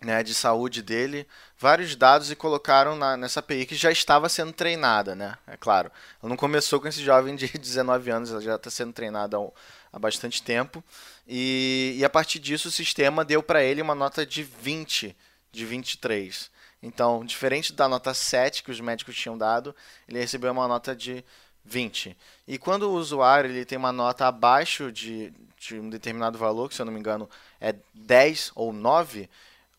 né, 0.00 0.22
de 0.22 0.34
saúde 0.34 0.82
dele, 0.82 1.26
vários 1.58 1.96
dados 1.96 2.30
e 2.30 2.36
colocaram 2.36 2.96
na, 2.96 3.16
nessa 3.16 3.40
API 3.40 3.64
que 3.64 3.74
já 3.74 3.90
estava 3.90 4.28
sendo 4.28 4.52
treinada, 4.52 5.14
né? 5.14 5.38
É 5.46 5.56
claro. 5.56 5.90
Ela 6.22 6.28
não 6.28 6.36
começou 6.36 6.80
com 6.80 6.88
esse 6.88 7.02
jovem 7.02 7.34
de 7.36 7.46
19 7.56 8.10
anos, 8.10 8.30
ela 8.30 8.40
já 8.40 8.56
está 8.56 8.70
sendo 8.70 8.92
treinada 8.92 9.38
há, 9.38 9.48
há 9.92 9.98
bastante 9.98 10.42
tempo. 10.42 10.84
E, 11.26 11.94
e 11.96 12.04
a 12.04 12.10
partir 12.10 12.38
disso 12.38 12.68
o 12.68 12.72
sistema 12.72 13.24
deu 13.24 13.42
para 13.42 13.62
ele 13.62 13.80
uma 13.80 13.94
nota 13.94 14.26
de 14.26 14.42
20 14.42 15.16
de 15.50 15.64
23. 15.64 16.50
Então, 16.82 17.24
diferente 17.24 17.72
da 17.72 17.88
nota 17.88 18.12
7 18.12 18.62
que 18.62 18.70
os 18.70 18.80
médicos 18.80 19.16
tinham 19.16 19.38
dado, 19.38 19.74
ele 20.06 20.18
recebeu 20.18 20.52
uma 20.52 20.68
nota 20.68 20.94
de 20.94 21.24
20. 21.64 22.16
E 22.46 22.58
quando 22.58 22.90
o 22.90 22.94
usuário 22.94 23.50
ele 23.50 23.64
tem 23.64 23.78
uma 23.78 23.92
nota 23.92 24.26
abaixo 24.26 24.92
de, 24.92 25.32
de 25.58 25.76
um 25.76 25.88
determinado 25.88 26.36
valor, 26.36 26.68
que 26.68 26.74
se 26.74 26.82
eu 26.82 26.86
não 26.86 26.92
me 26.92 27.00
engano 27.00 27.28
é 27.58 27.74
10 27.94 28.52
ou 28.54 28.72
9, 28.72 29.30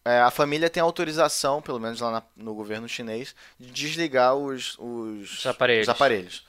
é, 0.04 0.20
a 0.20 0.32
família 0.32 0.70
tem 0.70 0.82
autorização, 0.82 1.62
pelo 1.62 1.80
menos 1.80 2.00
lá 2.00 2.12
na, 2.12 2.24
no 2.36 2.56
governo 2.56 2.90
chinês, 2.90 3.36
de 3.60 3.72
desligar 3.72 4.36
os, 4.36 4.76
os, 4.80 5.40
os 5.40 5.46
aparelhos. 5.46 5.88
Os 5.88 5.90
aparelhos. 5.90 6.48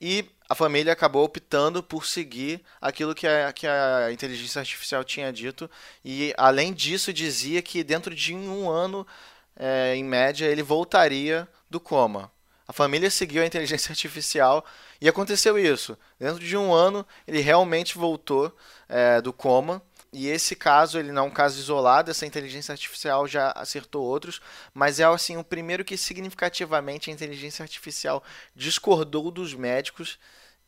E 0.00 0.28
a 0.48 0.54
família 0.54 0.92
acabou 0.92 1.24
optando 1.24 1.82
por 1.82 2.06
seguir 2.06 2.62
aquilo 2.80 3.14
que 3.14 3.26
a, 3.26 3.52
que 3.52 3.66
a 3.66 4.10
inteligência 4.10 4.60
artificial 4.60 5.04
tinha 5.04 5.32
dito. 5.32 5.70
E, 6.04 6.32
além 6.38 6.72
disso, 6.72 7.12
dizia 7.12 7.60
que 7.60 7.84
dentro 7.84 8.14
de 8.14 8.34
um 8.34 8.70
ano, 8.70 9.06
é, 9.54 9.94
em 9.94 10.02
média, 10.02 10.46
ele 10.46 10.62
voltaria 10.62 11.46
do 11.68 11.78
coma. 11.78 12.32
A 12.66 12.72
família 12.72 13.10
seguiu 13.10 13.42
a 13.42 13.46
inteligência 13.46 13.90
artificial 13.92 14.64
e 15.00 15.08
aconteceu 15.08 15.58
isso. 15.58 15.98
Dentro 16.18 16.42
de 16.42 16.56
um 16.56 16.72
ano, 16.72 17.06
ele 17.26 17.40
realmente 17.40 17.98
voltou 17.98 18.54
é, 18.88 19.20
do 19.20 19.32
coma 19.32 19.82
e 20.12 20.28
esse 20.28 20.56
caso, 20.56 20.98
ele 20.98 21.12
não 21.12 21.24
é 21.24 21.26
um 21.26 21.30
caso 21.30 21.58
isolado, 21.60 22.10
essa 22.10 22.24
inteligência 22.24 22.72
artificial 22.72 23.26
já 23.26 23.52
acertou 23.52 24.02
outros, 24.02 24.40
mas 24.72 24.98
é 24.98 25.04
assim 25.04 25.36
o 25.36 25.44
primeiro 25.44 25.84
que 25.84 25.98
significativamente 25.98 27.10
a 27.10 27.12
inteligência 27.12 27.62
artificial 27.62 28.24
discordou 28.56 29.30
dos 29.30 29.52
médicos 29.52 30.18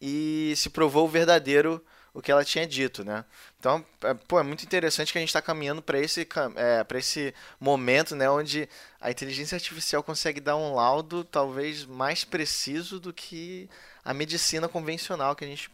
e 0.00 0.54
se 0.56 0.70
provou 0.70 1.08
verdadeiro 1.08 1.84
o 2.12 2.20
que 2.20 2.30
ela 2.32 2.44
tinha 2.44 2.66
dito, 2.66 3.04
né? 3.04 3.24
Então, 3.58 3.84
é, 4.02 4.14
pô, 4.14 4.40
é 4.40 4.42
muito 4.42 4.64
interessante 4.64 5.12
que 5.12 5.18
a 5.18 5.20
gente 5.20 5.28
está 5.28 5.40
caminhando 5.40 5.80
para 5.80 5.98
esse, 5.98 6.26
é, 6.56 6.98
esse 6.98 7.34
momento, 7.58 8.16
né, 8.16 8.28
onde 8.28 8.68
a 9.00 9.10
inteligência 9.10 9.54
artificial 9.54 10.02
consegue 10.02 10.40
dar 10.40 10.56
um 10.56 10.74
laudo 10.74 11.22
talvez 11.22 11.84
mais 11.84 12.24
preciso 12.24 12.98
do 12.98 13.12
que 13.12 13.68
a 14.04 14.12
medicina 14.12 14.68
convencional 14.68 15.36
que 15.36 15.44
a 15.44 15.48
gente 15.48 15.70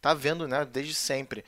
tá 0.00 0.12
vendo, 0.12 0.46
né, 0.46 0.64
desde 0.64 0.94
sempre. 0.94 1.44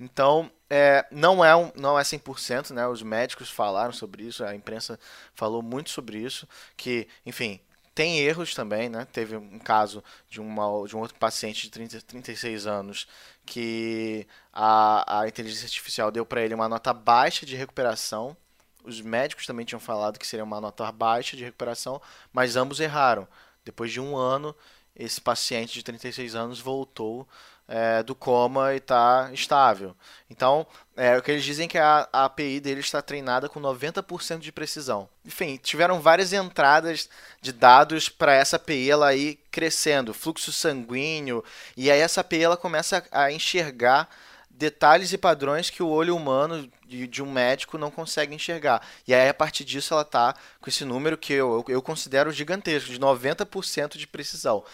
Então, 0.00 0.50
é, 0.68 1.06
não 1.10 1.44
é 1.44 1.54
um, 1.54 1.70
não 1.76 1.98
é 1.98 2.02
100%, 2.02 2.70
né? 2.72 2.86
Os 2.86 3.02
médicos 3.02 3.50
falaram 3.50 3.92
sobre 3.92 4.24
isso, 4.24 4.44
a 4.44 4.54
imprensa 4.54 4.98
falou 5.34 5.62
muito 5.62 5.90
sobre 5.90 6.18
isso, 6.18 6.48
que, 6.76 7.06
enfim, 7.26 7.60
tem 7.98 8.20
erros 8.20 8.54
também, 8.54 8.88
né? 8.88 9.08
Teve 9.12 9.36
um 9.36 9.58
caso 9.58 10.04
de, 10.30 10.40
uma, 10.40 10.86
de 10.86 10.96
um 10.96 11.00
outro 11.00 11.18
paciente 11.18 11.62
de 11.62 11.70
30, 11.70 12.00
36 12.02 12.64
anos 12.64 13.08
que 13.44 14.24
a, 14.52 15.22
a 15.22 15.26
inteligência 15.26 15.66
artificial 15.66 16.12
deu 16.12 16.24
para 16.24 16.40
ele 16.40 16.54
uma 16.54 16.68
nota 16.68 16.94
baixa 16.94 17.44
de 17.44 17.56
recuperação. 17.56 18.36
os 18.84 19.00
médicos 19.00 19.46
também 19.46 19.66
tinham 19.66 19.80
falado 19.80 20.16
que 20.16 20.28
seria 20.28 20.44
uma 20.44 20.60
nota 20.60 20.92
baixa 20.92 21.36
de 21.36 21.42
recuperação, 21.42 22.00
mas 22.32 22.54
ambos 22.54 22.78
erraram. 22.78 23.26
Depois 23.64 23.90
de 23.90 24.00
um 24.00 24.16
ano, 24.16 24.54
esse 24.94 25.20
paciente 25.20 25.74
de 25.74 25.82
36 25.82 26.36
anos 26.36 26.60
voltou 26.60 27.26
é, 27.68 28.02
do 28.02 28.14
coma 28.14 28.72
e 28.72 28.78
está 28.78 29.30
estável. 29.32 29.94
Então, 30.30 30.66
é, 30.96 31.16
o 31.16 31.22
que 31.22 31.30
eles 31.30 31.44
dizem 31.44 31.66
é 31.66 31.68
que 31.68 31.78
a, 31.78 32.08
a 32.12 32.24
API 32.24 32.58
dele 32.58 32.80
está 32.80 33.02
treinada 33.02 33.48
com 33.48 33.60
90% 33.60 34.38
de 34.38 34.50
precisão. 34.50 35.08
Enfim, 35.24 35.56
tiveram 35.62 36.00
várias 36.00 36.32
entradas 36.32 37.08
de 37.40 37.52
dados 37.52 38.08
para 38.08 38.34
essa 38.34 38.56
API 38.56 38.90
ela 38.90 39.14
ir 39.14 39.38
crescendo, 39.50 40.14
fluxo 40.14 40.50
sanguíneo, 40.50 41.44
e 41.76 41.90
aí 41.90 42.00
essa 42.00 42.22
API 42.22 42.42
ela 42.42 42.56
começa 42.56 43.04
a, 43.12 43.24
a 43.24 43.32
enxergar 43.32 44.08
detalhes 44.50 45.12
e 45.12 45.18
padrões 45.18 45.70
que 45.70 45.82
o 45.82 45.88
olho 45.88 46.16
humano 46.16 46.68
de, 46.84 47.06
de, 47.06 47.22
um 47.22 47.30
médico 47.30 47.78
não 47.78 47.92
consegue 47.92 48.34
enxergar. 48.34 48.82
E 49.06 49.14
aí, 49.14 49.28
a 49.28 49.34
partir 49.34 49.64
disso, 49.64 49.94
ela 49.94 50.02
está 50.02 50.34
com 50.60 50.68
esse 50.68 50.84
número 50.84 51.16
que 51.16 51.32
eu, 51.32 51.64
eu, 51.68 51.74
eu 51.74 51.82
considero 51.82 52.32
gigantesco, 52.32 52.90
de 52.90 52.98
90% 52.98 53.96
de 53.96 54.06
precisão. 54.06 54.64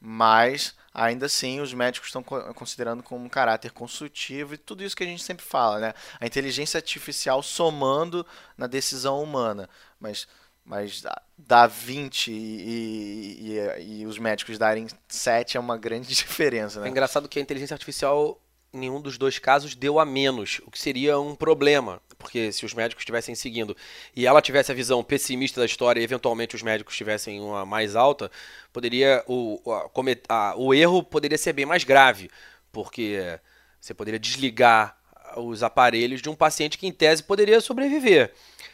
Mas, 0.00 0.74
ainda 0.94 1.26
assim, 1.26 1.60
os 1.60 1.74
médicos 1.74 2.08
estão 2.08 2.22
considerando 2.22 3.02
como 3.02 3.24
um 3.24 3.28
caráter 3.28 3.70
consultivo 3.70 4.54
e 4.54 4.58
tudo 4.58 4.82
isso 4.82 4.96
que 4.96 5.04
a 5.04 5.06
gente 5.06 5.22
sempre 5.22 5.44
fala, 5.44 5.78
né? 5.78 5.94
A 6.18 6.26
inteligência 6.26 6.78
artificial 6.78 7.42
somando 7.42 8.26
na 8.56 8.66
decisão 8.66 9.22
humana. 9.22 9.68
Mas 9.98 10.26
mas 10.64 11.02
dar 11.36 11.66
20 11.66 12.30
e, 12.30 13.58
e, 13.58 14.00
e, 14.02 14.06
os 14.06 14.18
médicos 14.18 14.56
darem 14.56 14.86
7 15.08 15.56
é 15.56 15.60
uma 15.60 15.76
grande 15.76 16.06
diferença, 16.14 16.80
né? 16.80 16.86
É 16.86 16.90
engraçado 16.90 17.28
que 17.28 17.38
a 17.38 17.42
inteligência 17.42 17.74
artificial 17.74 18.40
nenhum 18.72 19.00
dos 19.00 19.18
dois 19.18 19.38
casos 19.38 19.74
deu 19.74 19.98
a 19.98 20.04
menos, 20.04 20.60
o 20.66 20.70
que 20.70 20.78
seria 20.78 21.18
um 21.18 21.34
problema, 21.34 22.00
porque 22.18 22.52
se 22.52 22.64
os 22.64 22.74
médicos 22.74 23.02
estivessem 23.02 23.34
seguindo 23.34 23.76
e 24.14 24.26
ela 24.26 24.40
tivesse 24.40 24.70
a 24.70 24.74
visão 24.74 25.02
pessimista 25.02 25.60
da 25.60 25.66
história 25.66 26.00
e 26.00 26.04
eventualmente 26.04 26.54
os 26.54 26.62
médicos 26.62 26.96
tivessem 26.96 27.40
uma 27.40 27.66
mais 27.66 27.96
alta, 27.96 28.30
poderia 28.72 29.24
o, 29.26 29.60
a, 29.70 29.90
a, 30.28 30.56
o 30.56 30.72
erro 30.72 31.02
poderia 31.02 31.38
ser 31.38 31.52
bem 31.52 31.66
mais 31.66 31.84
grave, 31.84 32.30
porque 32.70 33.38
você 33.80 33.94
poderia 33.94 34.20
desligar 34.20 34.96
os 35.36 35.62
aparelhos 35.62 36.20
de 36.20 36.28
um 36.28 36.34
paciente 36.34 36.78
que 36.78 36.86
em 36.86 36.92
tese 36.92 37.22
poderia 37.22 37.60
sobreviver. 37.60 38.32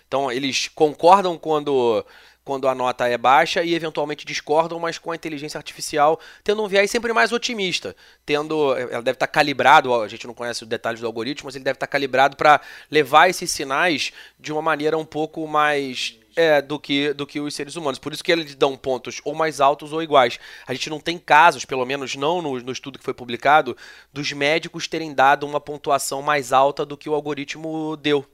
Então 0.08 0.30
eles 0.30 0.68
concordam 0.68 1.36
quando 1.38 2.04
quando 2.46 2.68
a 2.68 2.74
nota 2.76 3.08
é 3.08 3.18
baixa 3.18 3.64
e 3.64 3.74
eventualmente 3.74 4.24
discordam, 4.24 4.78
mas 4.78 4.98
com 4.98 5.10
a 5.10 5.16
inteligência 5.16 5.58
artificial 5.58 6.18
tendo 6.44 6.62
um 6.62 6.68
viés 6.68 6.88
sempre 6.88 7.12
mais 7.12 7.32
otimista, 7.32 7.96
tendo, 8.24 8.72
ela 8.76 9.02
deve 9.02 9.16
estar 9.16 9.26
calibrado, 9.26 9.92
a 9.92 10.06
gente 10.06 10.28
não 10.28 10.32
conhece 10.32 10.62
os 10.62 10.68
detalhes 10.68 11.00
do 11.00 11.06
algoritmo, 11.08 11.46
mas 11.46 11.56
ele 11.56 11.64
deve 11.64 11.74
estar 11.76 11.88
calibrado 11.88 12.36
para 12.36 12.60
levar 12.88 13.28
esses 13.28 13.50
sinais 13.50 14.12
de 14.38 14.52
uma 14.52 14.62
maneira 14.62 14.96
um 14.96 15.04
pouco 15.04 15.44
mais 15.48 16.20
é, 16.36 16.62
do 16.62 16.78
que 16.78 17.12
do 17.14 17.26
que 17.26 17.40
os 17.40 17.52
seres 17.52 17.74
humanos. 17.74 17.98
Por 17.98 18.12
isso 18.12 18.22
que 18.22 18.30
eles 18.30 18.54
dão 18.54 18.76
pontos 18.76 19.20
ou 19.24 19.34
mais 19.34 19.60
altos 19.60 19.92
ou 19.92 20.00
iguais. 20.00 20.38
A 20.68 20.72
gente 20.72 20.88
não 20.88 21.00
tem 21.00 21.18
casos, 21.18 21.64
pelo 21.64 21.84
menos 21.84 22.14
não 22.14 22.40
no, 22.40 22.60
no 22.60 22.72
estudo 22.72 22.96
que 22.96 23.04
foi 23.04 23.14
publicado, 23.14 23.76
dos 24.12 24.30
médicos 24.32 24.86
terem 24.86 25.12
dado 25.12 25.44
uma 25.44 25.60
pontuação 25.60 26.22
mais 26.22 26.52
alta 26.52 26.86
do 26.86 26.96
que 26.96 27.08
o 27.08 27.14
algoritmo 27.14 27.96
deu 27.96 28.24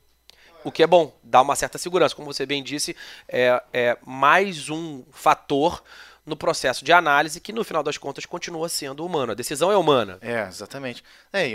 o 0.64 0.73
que 0.73 0.83
é 0.83 0.87
bom, 0.87 1.12
dá 1.23 1.40
uma 1.40 1.57
certa 1.57 1.78
segurança. 1.78 2.14
Como 2.14 2.33
você 2.33 2.47
bem 2.47 2.62
disse, 2.62 2.97
é, 3.28 3.62
é 3.73 3.99
mais 4.04 4.69
um 4.69 5.02
fator 5.11 5.83
no 6.25 6.37
processo 6.37 6.85
de 6.85 6.93
análise 6.93 7.41
que 7.41 7.52
no 7.52 7.64
final 7.64 7.83
das 7.83 7.99
contas 7.99 8.25
continua 8.25 8.69
sendo 8.69 9.05
humano. 9.05 9.33
A 9.33 9.35
decisão 9.35 9.73
é 9.73 9.76
humana. 9.76 10.19
É, 10.21 10.47
exatamente. 10.47 11.02
É, 11.33 11.49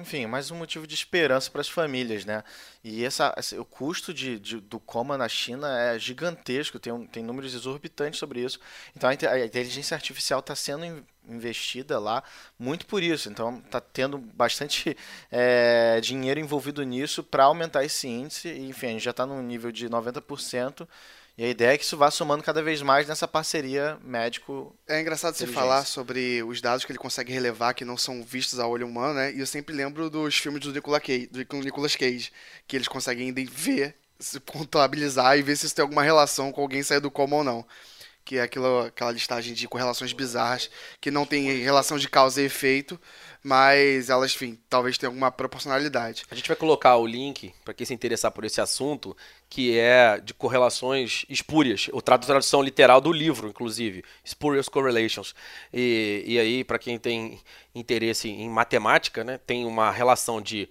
enfim, 0.00 0.26
mais 0.26 0.50
um 0.50 0.56
motivo 0.56 0.86
de 0.86 0.94
esperança 0.94 1.50
para 1.50 1.62
as 1.62 1.68
famílias, 1.68 2.24
né? 2.24 2.44
E 2.84 3.04
essa, 3.04 3.34
o 3.58 3.64
custo 3.64 4.12
de, 4.12 4.38
de, 4.38 4.60
do 4.60 4.78
coma 4.78 5.16
na 5.16 5.28
China 5.28 5.68
é 5.80 5.98
gigantesco, 5.98 6.78
tem, 6.78 7.06
tem 7.06 7.22
números 7.22 7.54
exorbitantes 7.54 8.18
sobre 8.18 8.40
isso. 8.40 8.60
Então 8.94 9.08
a, 9.08 9.12
a 9.12 9.44
inteligência 9.44 9.94
artificial 9.94 10.40
está 10.40 10.54
sendo 10.54 11.02
investida 11.26 11.98
lá 11.98 12.22
muito 12.58 12.84
por 12.86 13.02
isso. 13.02 13.30
Então 13.30 13.62
está 13.64 13.80
tendo 13.80 14.18
bastante 14.18 14.94
é, 15.30 15.98
dinheiro 16.02 16.38
envolvido 16.38 16.82
nisso 16.82 17.22
para 17.22 17.44
aumentar 17.44 17.84
esse 17.84 18.06
índice. 18.06 18.48
E, 18.48 18.68
enfim, 18.68 18.86
a 18.86 18.90
gente 18.90 19.04
já 19.04 19.12
está 19.12 19.24
no 19.24 19.40
nível 19.42 19.72
de 19.72 19.88
90%. 19.88 20.86
E 21.38 21.44
a 21.44 21.48
ideia 21.48 21.74
é 21.74 21.78
que 21.78 21.84
isso 21.84 21.96
vá 21.96 22.10
somando 22.10 22.42
cada 22.42 22.62
vez 22.62 22.82
mais 22.82 23.06
nessa 23.08 23.26
parceria 23.26 23.98
médico. 24.04 24.76
É 24.86 25.00
engraçado 25.00 25.34
você 25.34 25.46
falar 25.46 25.86
sobre 25.86 26.42
os 26.42 26.60
dados 26.60 26.84
que 26.84 26.92
ele 26.92 26.98
consegue 26.98 27.32
relevar 27.32 27.72
que 27.72 27.84
não 27.84 27.96
são 27.96 28.22
vistos 28.22 28.58
a 28.58 28.66
olho 28.66 28.86
humano, 28.86 29.14
né? 29.14 29.32
E 29.32 29.40
eu 29.40 29.46
sempre 29.46 29.74
lembro 29.74 30.10
dos 30.10 30.36
filmes 30.36 30.60
do 30.60 30.72
Nicolas 30.72 31.02
Cage, 31.02 31.26
do 31.28 31.38
Nicolas 31.38 31.96
Cage 31.96 32.30
que 32.66 32.76
eles 32.76 32.88
conseguem 32.88 33.32
ver, 33.32 33.94
se 34.18 34.38
contabilizar 34.40 35.38
e 35.38 35.42
ver 35.42 35.56
se 35.56 35.66
isso 35.66 35.74
tem 35.74 35.82
alguma 35.82 36.02
relação 36.02 36.52
com 36.52 36.60
alguém 36.60 36.82
sair 36.82 37.00
do 37.00 37.10
coma 37.10 37.36
ou 37.36 37.44
não. 37.44 37.66
Que 38.24 38.36
é 38.36 38.42
aquilo, 38.42 38.80
aquela 38.80 39.10
listagem 39.10 39.54
de 39.54 39.66
correlações 39.66 40.12
bizarras 40.12 40.70
que 41.00 41.10
não 41.10 41.26
tem 41.26 41.62
relação 41.62 41.98
de 41.98 42.08
causa 42.08 42.40
e 42.40 42.44
efeito, 42.44 43.00
mas 43.42 44.10
elas, 44.10 44.34
enfim, 44.34 44.58
talvez 44.68 44.98
tenham 44.98 45.10
alguma 45.10 45.30
proporcionalidade. 45.30 46.24
A 46.30 46.34
gente 46.34 46.46
vai 46.46 46.56
colocar 46.56 46.96
o 46.96 47.06
link 47.06 47.52
para 47.64 47.72
quem 47.72 47.86
se 47.86 47.94
interessar 47.94 48.30
por 48.30 48.44
esse 48.44 48.60
assunto, 48.60 49.16
que 49.48 49.78
é 49.78 50.20
de 50.20 50.34
correlações 50.34 51.24
espúrias, 51.28 51.88
ou 51.92 52.02
tradução 52.02 52.62
literal 52.62 53.00
do 53.00 53.12
livro, 53.12 53.48
inclusive, 53.48 54.04
Spurious 54.24 54.68
Correlations. 54.68 55.34
E, 55.72 56.22
e 56.26 56.38
aí, 56.38 56.62
para 56.62 56.78
quem 56.78 56.98
tem 56.98 57.40
interesse 57.74 58.28
em 58.28 58.48
matemática, 58.48 59.24
né, 59.24 59.38
tem 59.38 59.64
uma 59.64 59.90
relação 59.90 60.40
de 60.40 60.68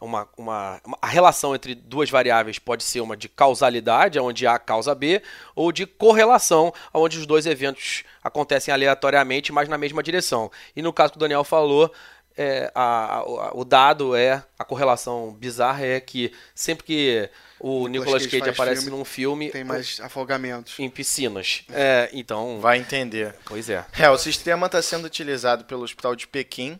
uma, 0.00 0.28
uma, 0.36 0.80
uma, 0.84 0.98
a 1.00 1.06
relação 1.06 1.54
entre 1.54 1.74
duas 1.74 2.08
variáveis 2.10 2.58
pode 2.58 2.84
ser 2.84 3.00
uma 3.00 3.16
de 3.16 3.28
causalidade, 3.28 4.18
onde 4.18 4.46
A 4.46 4.58
causa 4.58 4.94
B, 4.94 5.22
ou 5.54 5.72
de 5.72 5.86
correlação, 5.86 6.72
onde 6.92 7.18
os 7.18 7.26
dois 7.26 7.46
eventos 7.46 8.04
acontecem 8.22 8.72
aleatoriamente, 8.72 9.52
mas 9.52 9.68
na 9.68 9.78
mesma 9.78 10.02
direção. 10.02 10.50
E 10.74 10.82
no 10.82 10.92
caso 10.92 11.12
que 11.12 11.18
o 11.18 11.20
Daniel 11.20 11.44
falou, 11.44 11.92
é, 12.36 12.70
a, 12.72 13.16
a, 13.16 13.50
o 13.52 13.64
dado 13.64 14.14
é, 14.14 14.44
a 14.56 14.64
correlação 14.64 15.32
bizarra 15.32 15.84
é 15.84 15.98
que 15.98 16.32
sempre 16.54 16.84
que 16.84 17.28
o 17.58 17.88
Nicolas, 17.88 17.90
Nicolas 17.90 18.22
Cage, 18.26 18.38
Cage 18.38 18.50
aparece 18.50 18.82
filme, 18.82 18.96
num 18.96 19.04
filme. 19.04 19.50
Tem 19.50 19.64
mais 19.64 19.98
afogamentos. 20.00 20.78
Em 20.78 20.88
piscinas. 20.88 21.64
É, 21.72 22.08
então. 22.12 22.60
Vai 22.60 22.78
entender. 22.78 23.34
Pois 23.44 23.68
é. 23.68 23.84
É, 23.98 24.08
o 24.08 24.16
sistema 24.16 24.66
está 24.66 24.80
sendo 24.80 25.06
utilizado 25.06 25.64
pelo 25.64 25.82
Hospital 25.82 26.14
de 26.14 26.28
Pequim 26.28 26.78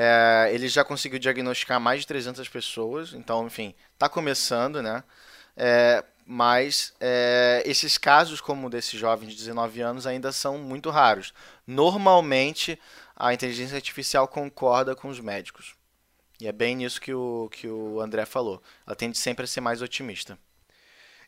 é, 0.00 0.50
ele 0.52 0.68
já 0.68 0.84
conseguiu 0.84 1.18
diagnosticar 1.18 1.80
mais 1.80 2.02
de 2.02 2.06
300 2.06 2.48
pessoas, 2.48 3.12
então, 3.14 3.44
enfim, 3.48 3.74
está 3.94 4.08
começando, 4.08 4.80
né? 4.80 5.02
É, 5.56 6.04
mas 6.24 6.94
é, 7.00 7.64
esses 7.66 7.98
casos, 7.98 8.40
como 8.40 8.70
desse 8.70 8.96
jovem 8.96 9.28
de 9.28 9.34
19 9.34 9.80
anos, 9.80 10.06
ainda 10.06 10.30
são 10.30 10.56
muito 10.56 10.88
raros. 10.88 11.34
Normalmente, 11.66 12.78
a 13.16 13.34
inteligência 13.34 13.74
artificial 13.74 14.28
concorda 14.28 14.94
com 14.94 15.08
os 15.08 15.18
médicos. 15.18 15.74
E 16.40 16.46
é 16.46 16.52
bem 16.52 16.76
nisso 16.76 17.00
que 17.00 17.12
o, 17.12 17.48
que 17.50 17.66
o 17.66 18.00
André 18.00 18.24
falou. 18.24 18.62
Ela 18.86 18.94
tende 18.94 19.18
sempre 19.18 19.46
a 19.46 19.48
ser 19.48 19.60
mais 19.60 19.82
otimista. 19.82 20.38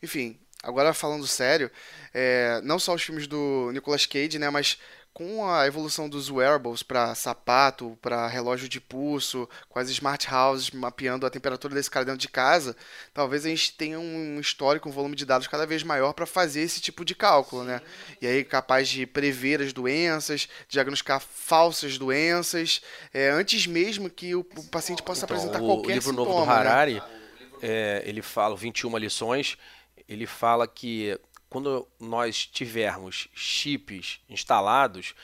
Enfim, 0.01 0.39
agora 0.63 0.95
falando 0.95 1.27
sério, 1.27 1.73
é, 2.15 2.61
não 2.63 2.79
só 2.79 2.95
os 2.95 3.03
filmes 3.03 3.27
do 3.27 3.73
Nicolas 3.73 4.07
Cage, 4.07 4.39
né, 4.39 4.49
mas 4.49 4.79
com 5.13 5.47
a 5.49 5.67
evolução 5.67 6.09
dos 6.09 6.31
wearables 6.31 6.83
para 6.83 7.15
sapato, 7.15 7.99
para 8.01 8.27
relógio 8.29 8.69
de 8.69 8.81
pulso, 8.81 9.49
com 9.69 9.79
as 9.79 9.91
smart 9.91 10.33
houses 10.33 10.71
mapeando 10.71 11.27
a 11.27 11.31
temperatura 11.31 11.75
desse 11.75 11.91
cara 11.91 12.05
dentro 12.05 12.21
de 12.21 12.29
casa, 12.29 12.77
talvez 13.13 13.45
a 13.45 13.49
gente 13.49 13.73
tenha 13.75 13.99
um 13.99 14.39
histórico, 14.41 14.89
um 14.89 14.93
volume 14.93 15.17
de 15.17 15.27
dados 15.27 15.47
cada 15.47 15.67
vez 15.67 15.83
maior 15.83 16.13
para 16.13 16.27
fazer 16.27 16.61
esse 16.61 16.81
tipo 16.81 17.05
de 17.05 17.15
cálculo, 17.15 17.65
né? 17.65 17.83
E 18.23 18.27
aí 18.27 18.45
capaz 18.45 18.89
de 18.89 19.05
prever 19.05 19.61
as 19.61 19.73
doenças, 19.73 20.49
diagnosticar 20.69 21.21
falsas 21.21 21.99
doenças, 21.99 22.81
é, 23.13 23.31
antes 23.31 23.67
mesmo 23.67 24.09
que 24.09 24.35
o, 24.35 24.41
o 24.41 24.65
paciente 24.69 25.03
possa 25.03 25.25
então, 25.25 25.37
apresentar 25.37 25.59
qualquer 25.59 26.01
sintoma. 26.01 26.21
O 26.21 26.25
livro 26.25 26.35
novo 26.35 26.41
do 26.41 26.47
né? 26.47 26.53
Harari, 26.53 26.95
né? 26.95 27.03
é, 27.63 28.03
ele 28.07 28.23
fala 28.23 28.57
21 28.57 28.97
lições, 28.97 29.59
ele 30.09 30.27
fala 30.27 30.67
que 30.67 31.19
quando 31.51 31.87
nós 31.99 32.47
tivermos 32.47 33.29
chips 33.35 34.21
instalados, 34.29 35.15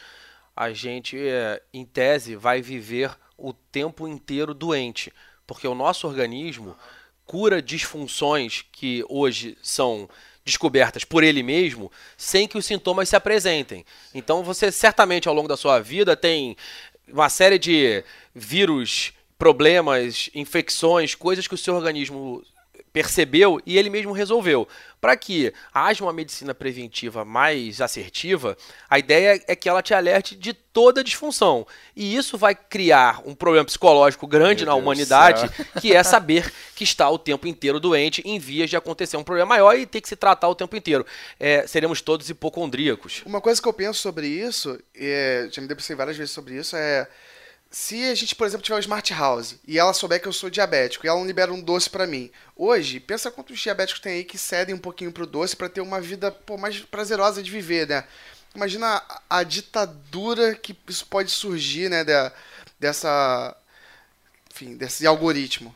a 0.57 0.73
gente, 0.73 1.17
é, 1.17 1.63
em 1.73 1.85
tese, 1.85 2.35
vai 2.35 2.61
viver 2.61 3.17
o 3.39 3.53
tempo 3.53 4.09
inteiro 4.09 4.53
doente, 4.53 5.13
porque 5.47 5.69
o 5.69 5.75
nosso 5.75 6.09
organismo 6.09 6.77
cura 7.25 7.63
disfunções 7.63 8.65
que 8.73 9.05
hoje 9.09 9.57
são 9.63 10.09
descobertas 10.45 11.05
por 11.05 11.23
ele 11.23 11.43
mesmo, 11.43 11.91
sem 12.17 12.49
que 12.49 12.59
os 12.59 12.67
sintomas 12.67 13.09
se 13.09 13.17
apresentem. 13.17 13.85
Então 14.15 14.43
você 14.43 14.73
certamente 14.73 15.29
ao 15.29 15.35
longo 15.35 15.49
da 15.49 15.57
sua 15.57 15.81
vida 15.81 16.17
tem 16.17 16.57
uma 17.09 17.29
série 17.29 17.59
de 17.59 18.03
vírus, 18.35 19.13
problemas, 19.39 20.31
infecções, 20.35 21.15
coisas 21.15 21.47
que 21.47 21.55
o 21.55 21.59
seu 21.59 21.75
organismo 21.75 22.43
percebeu 22.93 23.61
e 23.67 23.77
ele 23.77 23.91
mesmo 23.91 24.13
resolveu. 24.13 24.67
Para 25.01 25.17
que 25.17 25.53
haja 25.73 26.03
uma 26.03 26.13
medicina 26.13 26.55
preventiva 26.55 27.25
mais 27.25 27.81
assertiva, 27.81 28.57
a 28.89 28.99
ideia 28.99 29.43
é 29.47 29.55
que 29.55 29.69
ela 29.69 29.83
te 29.83 29.95
alerte 29.95 30.35
de 30.35 30.53
toda 30.53 31.01
a 31.01 31.05
disfunção. 31.05 31.67
E 31.95 32.17
isso 32.17 32.37
vai 32.37 32.55
criar 32.55 33.23
um 33.25 33.35
problema 33.35 33.65
psicológico 33.65 34.27
grande 34.27 34.65
Meu 34.65 34.67
na 34.67 34.73
Deus 34.75 34.83
humanidade, 34.83 35.51
que 35.81 35.95
é 35.95 36.03
saber 36.03 36.53
que 36.75 36.85
está 36.85 37.09
o 37.09 37.19
tempo 37.19 37.47
inteiro 37.47 37.81
doente 37.81 38.23
em 38.25 38.39
vias 38.39 38.69
de 38.69 38.77
acontecer 38.77 39.17
um 39.17 39.25
problema 39.25 39.49
maior 39.49 39.79
e 39.79 39.87
ter 39.87 40.01
que 40.01 40.09
se 40.09 40.17
tratar 40.17 40.49
o 40.49 40.55
tempo 40.55 40.77
inteiro. 40.77 41.07
É, 41.39 41.67
seremos 41.67 42.01
todos 42.01 42.29
hipocondríacos. 42.29 43.23
Uma 43.25 43.41
coisa 43.41 43.61
que 43.61 43.69
eu 43.69 43.73
penso 43.73 44.01
sobre 44.01 44.27
isso, 44.27 44.79
é, 44.95 45.49
já 45.51 45.63
me 45.63 45.69
debrucei 45.69 45.97
várias 45.97 46.17
vezes 46.17 46.33
sobre 46.33 46.57
isso, 46.59 46.77
é 46.77 47.09
se 47.71 48.05
a 48.05 48.15
gente, 48.15 48.35
por 48.35 48.47
exemplo, 48.47 48.65
tiver 48.65 48.75
uma 48.77 48.81
smart 48.81 49.13
house 49.13 49.57
e 49.67 49.79
ela 49.79 49.93
souber 49.93 50.21
que 50.21 50.29
eu 50.29 50.33
sou 50.33 50.49
diabético 50.49 51.05
e 51.05 51.09
ela 51.09 51.19
não 51.19 51.27
libera 51.27 51.53
um 51.53 51.61
doce 51.61 51.91
pra 51.91 52.07
mim. 52.07 52.31
Hoje, 52.57 53.01
pensa 53.01 53.31
quantos 53.31 53.59
diabéticos 53.59 54.01
tem 54.01 54.15
aí 54.15 54.25
que 54.25 54.39
cedem 54.39 54.75
um 54.75 54.79
pouquinho 54.79 55.13
pro 55.13 55.27
doce 55.27 55.57
pra 55.57 55.69
ter 55.69 55.81
uma 55.81 56.01
vida 56.01 56.31
pô, 56.31 56.57
mais 56.57 56.81
prazerosa 56.81 57.43
de 57.43 57.51
viver, 57.51 57.87
né? 57.89 58.05
Imagina 58.55 59.03
a, 59.29 59.39
a 59.39 59.43
ditadura 59.43 60.55
que 60.55 60.75
isso 60.89 61.07
pode 61.07 61.31
surgir, 61.31 61.91
né, 61.91 62.03
da- 62.05 62.33
dessa 62.81 63.55
enfim, 64.51 64.77
desse 64.77 65.07
algoritmo. 65.07 65.75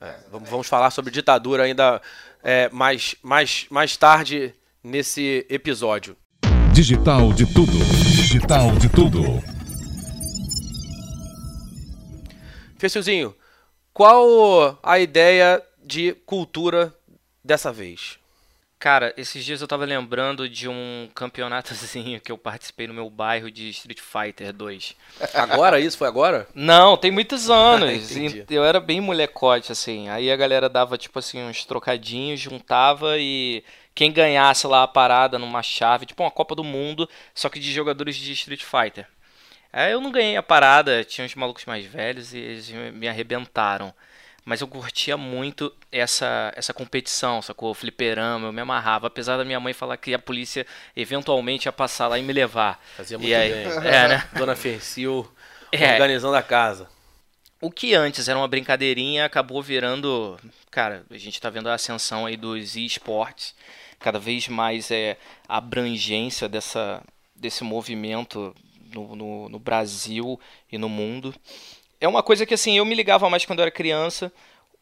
É, 0.00 0.14
vamos, 0.30 0.48
vamos 0.50 0.66
falar 0.66 0.90
sobre 0.90 1.12
ditadura 1.12 1.62
ainda 1.62 2.02
é, 2.42 2.68
mais, 2.70 3.14
mais, 3.22 3.66
mais 3.70 3.96
tarde 3.96 4.52
nesse 4.82 5.46
episódio. 5.48 6.16
Digital 6.72 7.32
de 7.32 7.46
tudo. 7.46 7.72
Digital 8.16 8.72
de 8.76 8.88
tudo. 8.88 9.55
Fecilzinho, 12.78 13.34
qual 13.92 14.78
a 14.82 14.98
ideia 14.98 15.62
de 15.82 16.12
cultura 16.26 16.94
dessa 17.44 17.72
vez? 17.72 18.18
Cara, 18.78 19.14
esses 19.16 19.42
dias 19.42 19.62
eu 19.62 19.66
tava 19.66 19.86
lembrando 19.86 20.48
de 20.48 20.68
um 20.68 21.08
campeonatozinho 21.14 22.20
que 22.20 22.30
eu 22.30 22.36
participei 22.36 22.86
no 22.86 22.92
meu 22.92 23.08
bairro 23.08 23.50
de 23.50 23.70
Street 23.70 24.00
Fighter 24.00 24.52
2. 24.52 24.94
Agora 25.32 25.80
isso? 25.80 25.96
Foi 25.96 26.06
agora? 26.06 26.46
Não, 26.54 26.94
tem 26.96 27.10
muitos 27.10 27.48
anos. 27.50 28.10
Eu 28.50 28.64
era 28.64 28.78
bem 28.78 29.00
molecote, 29.00 29.72
assim. 29.72 30.10
Aí 30.10 30.30
a 30.30 30.36
galera 30.36 30.68
dava, 30.68 30.98
tipo 30.98 31.18
assim, 31.18 31.42
uns 31.42 31.64
trocadinhos, 31.64 32.38
juntava 32.38 33.16
e 33.18 33.64
quem 33.94 34.12
ganhasse 34.12 34.66
lá 34.66 34.82
a 34.82 34.88
parada 34.88 35.38
numa 35.38 35.62
chave, 35.62 36.04
tipo 36.04 36.22
uma 36.22 36.30
Copa 36.30 36.54
do 36.54 36.62
Mundo, 36.62 37.08
só 37.34 37.48
que 37.48 37.58
de 37.58 37.72
jogadores 37.72 38.14
de 38.14 38.30
Street 38.32 38.62
Fighter. 38.62 39.08
Aí 39.72 39.92
eu 39.92 40.00
não 40.00 40.10
ganhei 40.10 40.36
a 40.36 40.42
parada, 40.42 41.04
tinha 41.04 41.24
uns 41.24 41.34
malucos 41.34 41.64
mais 41.64 41.84
velhos 41.84 42.32
e 42.32 42.38
eles 42.38 42.70
me 42.70 43.08
arrebentaram. 43.08 43.92
Mas 44.44 44.60
eu 44.60 44.68
curtia 44.68 45.16
muito 45.16 45.74
essa, 45.90 46.52
essa 46.54 46.72
competição, 46.72 47.42
sacou? 47.42 47.72
O 47.72 47.74
fliperama, 47.74 48.46
eu 48.46 48.52
me 48.52 48.60
amarrava. 48.60 49.08
Apesar 49.08 49.36
da 49.36 49.44
minha 49.44 49.58
mãe 49.58 49.72
falar 49.72 49.96
que 49.96 50.14
a 50.14 50.20
polícia 50.20 50.64
eventualmente 50.94 51.66
ia 51.66 51.72
passar 51.72 52.06
lá 52.06 52.16
e 52.16 52.22
me 52.22 52.32
levar. 52.32 52.80
Fazia 52.96 53.18
muito 53.18 53.28
e 53.28 53.34
aí, 53.34 53.52
bem. 53.52 53.66
É, 53.88 54.08
né? 54.08 54.28
Dona 54.38 54.54
Fercil 54.54 55.28
É. 55.72 55.92
organizando 55.94 56.36
a 56.36 56.42
casa. 56.44 56.88
O 57.60 57.72
que 57.72 57.92
antes 57.94 58.28
era 58.28 58.38
uma 58.38 58.46
brincadeirinha 58.46 59.24
acabou 59.24 59.60
virando. 59.60 60.38
Cara, 60.70 61.04
a 61.10 61.18
gente 61.18 61.40
tá 61.40 61.50
vendo 61.50 61.68
a 61.68 61.74
ascensão 61.74 62.24
aí 62.24 62.36
dos 62.36 62.76
esportes. 62.76 63.52
Cada 63.98 64.20
vez 64.20 64.46
mais 64.46 64.92
é 64.92 65.16
a 65.48 65.56
abrangência 65.56 66.48
dessa, 66.48 67.02
desse 67.34 67.64
movimento 67.64 68.54
no, 68.96 69.14
no, 69.14 69.48
no 69.48 69.58
Brasil 69.58 70.40
e 70.72 70.78
no 70.78 70.88
mundo. 70.88 71.34
É 72.00 72.08
uma 72.08 72.22
coisa 72.22 72.46
que 72.46 72.54
assim, 72.54 72.78
eu 72.78 72.84
me 72.84 72.94
ligava 72.94 73.28
mais 73.28 73.44
quando 73.44 73.58
eu 73.58 73.64
era 73.64 73.70
criança. 73.70 74.32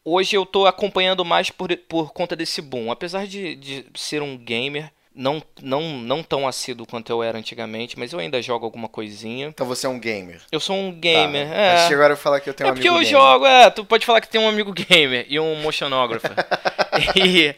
Hoje 0.03 0.35
eu 0.35 0.45
tô 0.45 0.65
acompanhando 0.65 1.25
mais 1.25 1.49
por, 1.49 1.75
por 1.89 2.13
conta 2.13 2.35
desse 2.35 2.61
boom. 2.61 2.91
Apesar 2.91 3.25
de, 3.27 3.55
de 3.55 3.85
ser 3.95 4.21
um 4.21 4.37
gamer, 4.37 4.91
não, 5.15 5.41
não, 5.61 5.81
não 5.97 6.21
tão 6.21 6.47
assíduo 6.47 6.85
quanto 6.85 7.09
eu 7.09 7.23
era 7.23 7.37
antigamente, 7.37 7.97
mas 7.97 8.13
eu 8.13 8.19
ainda 8.19 8.41
jogo 8.41 8.65
alguma 8.65 8.87
coisinha. 8.87 9.47
Então 9.47 9.65
você 9.65 9.87
é 9.87 9.89
um 9.89 9.99
gamer. 9.99 10.41
Eu 10.51 10.59
sou 10.59 10.75
um 10.75 10.91
gamer. 10.91 11.47
Tá. 11.47 11.55
é. 11.55 11.73
Mas 11.75 11.91
agora 11.91 12.13
eu 12.13 12.17
falar 12.17 12.39
que 12.39 12.49
eu 12.49 12.53
tenho 12.53 12.67
É 12.67 12.71
um 12.71 12.75
porque 12.75 12.87
amigo 12.87 13.03
eu 13.03 13.05
gamer. 13.05 13.21
jogo, 13.21 13.45
é, 13.45 13.69
tu 13.69 13.85
pode 13.85 14.05
falar 14.05 14.21
que 14.21 14.29
tem 14.29 14.39
um 14.41 14.49
amigo 14.49 14.71
gamer 14.73 15.25
e 15.29 15.39
um 15.39 15.55
motionographer. 15.61 16.33
e, 17.15 17.55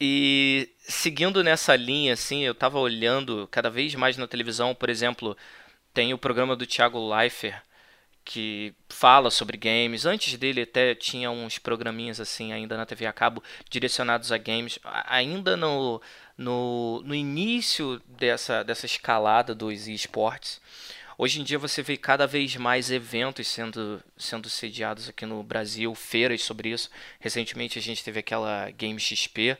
e 0.00 0.68
seguindo 0.80 1.42
nessa 1.42 1.74
linha, 1.74 2.12
assim, 2.12 2.44
eu 2.44 2.54
tava 2.54 2.78
olhando 2.78 3.48
cada 3.50 3.70
vez 3.70 3.94
mais 3.94 4.16
na 4.16 4.28
televisão, 4.28 4.74
por 4.74 4.88
exemplo, 4.88 5.36
tem 5.92 6.12
o 6.14 6.18
programa 6.18 6.54
do 6.54 6.66
Thiago 6.66 6.98
Leifert, 7.08 7.62
que 8.24 8.74
fala 8.90 9.30
sobre 9.30 9.56
games. 9.56 10.04
Antes 10.04 10.36
dele 10.36 10.62
até 10.62 10.94
tinha 10.94 11.30
uns 11.30 11.58
programinhas 11.58 12.20
assim 12.20 12.52
ainda 12.52 12.76
na 12.76 12.84
TV 12.84 13.06
a 13.06 13.12
cabo 13.12 13.42
direcionados 13.70 14.30
a 14.30 14.36
games. 14.36 14.78
Ainda 15.06 15.56
no, 15.56 16.00
no, 16.36 17.02
no 17.04 17.14
início 17.14 18.00
dessa, 18.06 18.62
dessa 18.62 18.84
escalada 18.84 19.54
dos 19.54 19.88
esportes. 19.88 20.60
Hoje 21.16 21.40
em 21.40 21.44
dia 21.44 21.58
você 21.58 21.82
vê 21.82 21.96
cada 21.96 22.26
vez 22.26 22.54
mais 22.54 22.90
eventos 22.90 23.48
sendo, 23.48 24.00
sendo 24.16 24.48
sediados 24.48 25.08
aqui 25.08 25.26
no 25.26 25.42
Brasil, 25.42 25.92
feiras 25.94 26.42
sobre 26.42 26.68
isso. 26.68 26.90
Recentemente 27.18 27.78
a 27.78 27.82
gente 27.82 28.04
teve 28.04 28.20
aquela 28.20 28.70
Game 28.70 29.00
XP. 29.00 29.56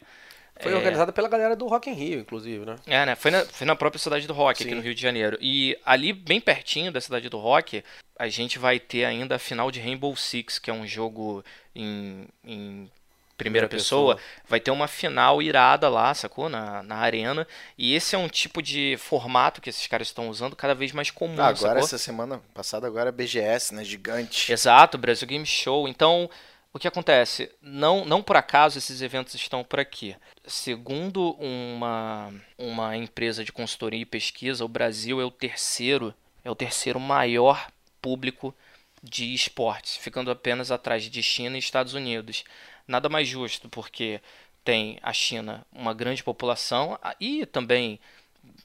Foi 0.60 0.72
É, 0.72 0.76
organizada 0.76 1.12
pela 1.12 1.28
galera 1.28 1.54
do 1.54 1.66
Rock 1.66 1.88
in 1.90 1.94
Rio, 1.94 2.20
inclusive, 2.20 2.64
né? 2.66 2.76
é, 2.86 3.06
né? 3.06 3.14
Foi 3.14 3.30
na, 3.30 3.44
foi 3.44 3.66
na 3.66 3.76
própria 3.76 4.00
cidade 4.00 4.26
do 4.26 4.32
rock, 4.32 4.62
aqui 4.62 4.70
Sim. 4.70 4.76
no 4.76 4.82
Rio 4.82 4.94
de 4.94 5.00
Janeiro. 5.00 5.38
E 5.40 5.76
ali, 5.84 6.12
bem 6.12 6.40
pertinho 6.40 6.90
da 6.90 7.00
cidade 7.00 7.28
do 7.28 7.38
rock, 7.38 7.84
a 8.18 8.28
gente 8.28 8.58
vai 8.58 8.78
ter 8.80 9.04
ainda 9.04 9.36
a 9.36 9.38
final 9.38 9.70
de 9.70 9.80
Rainbow 9.80 10.14
Six, 10.16 10.58
que 10.58 10.70
é 10.70 10.72
um 10.72 10.86
jogo 10.86 11.44
em, 11.74 12.26
em 12.44 12.90
primeira 13.36 13.68
Primeira 13.68 13.68
pessoa. 13.68 14.16
pessoa. 14.16 14.30
Vai 14.48 14.58
ter 14.58 14.72
uma 14.72 14.88
final 14.88 15.40
irada 15.40 15.88
lá, 15.88 16.12
sacou? 16.12 16.48
Na, 16.48 16.82
na 16.82 16.96
arena. 16.96 17.46
E 17.78 17.94
esse 17.94 18.16
é 18.16 18.18
um 18.18 18.28
tipo 18.28 18.60
de 18.60 18.96
formato 18.98 19.60
que 19.60 19.70
esses 19.70 19.86
caras 19.86 20.08
estão 20.08 20.28
usando 20.28 20.56
cada 20.56 20.74
vez 20.74 20.90
mais 20.90 21.08
comum, 21.12 21.34
Ah, 21.40 21.46
agora, 21.46 21.54
sacou? 21.56 21.78
essa 21.78 21.98
semana 21.98 22.40
passada, 22.52 22.88
agora 22.88 23.10
é 23.10 23.12
BGS, 23.12 23.72
né? 23.76 23.84
Gigante. 23.84 24.50
Exato, 24.52 24.98
Brasil 24.98 25.28
Game 25.28 25.46
Show. 25.46 25.86
Então, 25.86 26.28
o 26.72 26.78
que 26.78 26.88
acontece? 26.88 27.50
Não, 27.60 28.04
não 28.04 28.22
por 28.22 28.36
acaso 28.36 28.78
esses 28.78 29.00
eventos 29.02 29.34
estão 29.34 29.64
por 29.64 29.80
aqui. 29.80 30.14
Segundo 30.46 31.32
uma, 31.32 32.32
uma 32.56 32.96
empresa 32.96 33.44
de 33.44 33.52
consultoria 33.52 34.00
e 34.00 34.06
pesquisa, 34.06 34.64
o 34.64 34.68
Brasil 34.68 35.20
é 35.20 35.24
o 35.24 35.30
terceiro, 35.30 36.14
é 36.44 36.50
o 36.50 36.54
terceiro 36.54 37.00
maior 37.00 37.70
público 38.00 38.54
de 39.02 39.32
esportes, 39.32 39.96
ficando 39.96 40.30
apenas 40.30 40.70
atrás 40.70 41.04
de 41.04 41.22
China 41.22 41.56
e 41.56 41.60
Estados 41.60 41.94
Unidos. 41.94 42.44
Nada 42.86 43.08
mais 43.08 43.28
justo, 43.28 43.68
porque 43.68 44.20
tem 44.64 44.98
a 45.02 45.12
China 45.12 45.66
uma 45.72 45.94
grande 45.94 46.22
população 46.22 46.98
e 47.20 47.46
também 47.46 47.98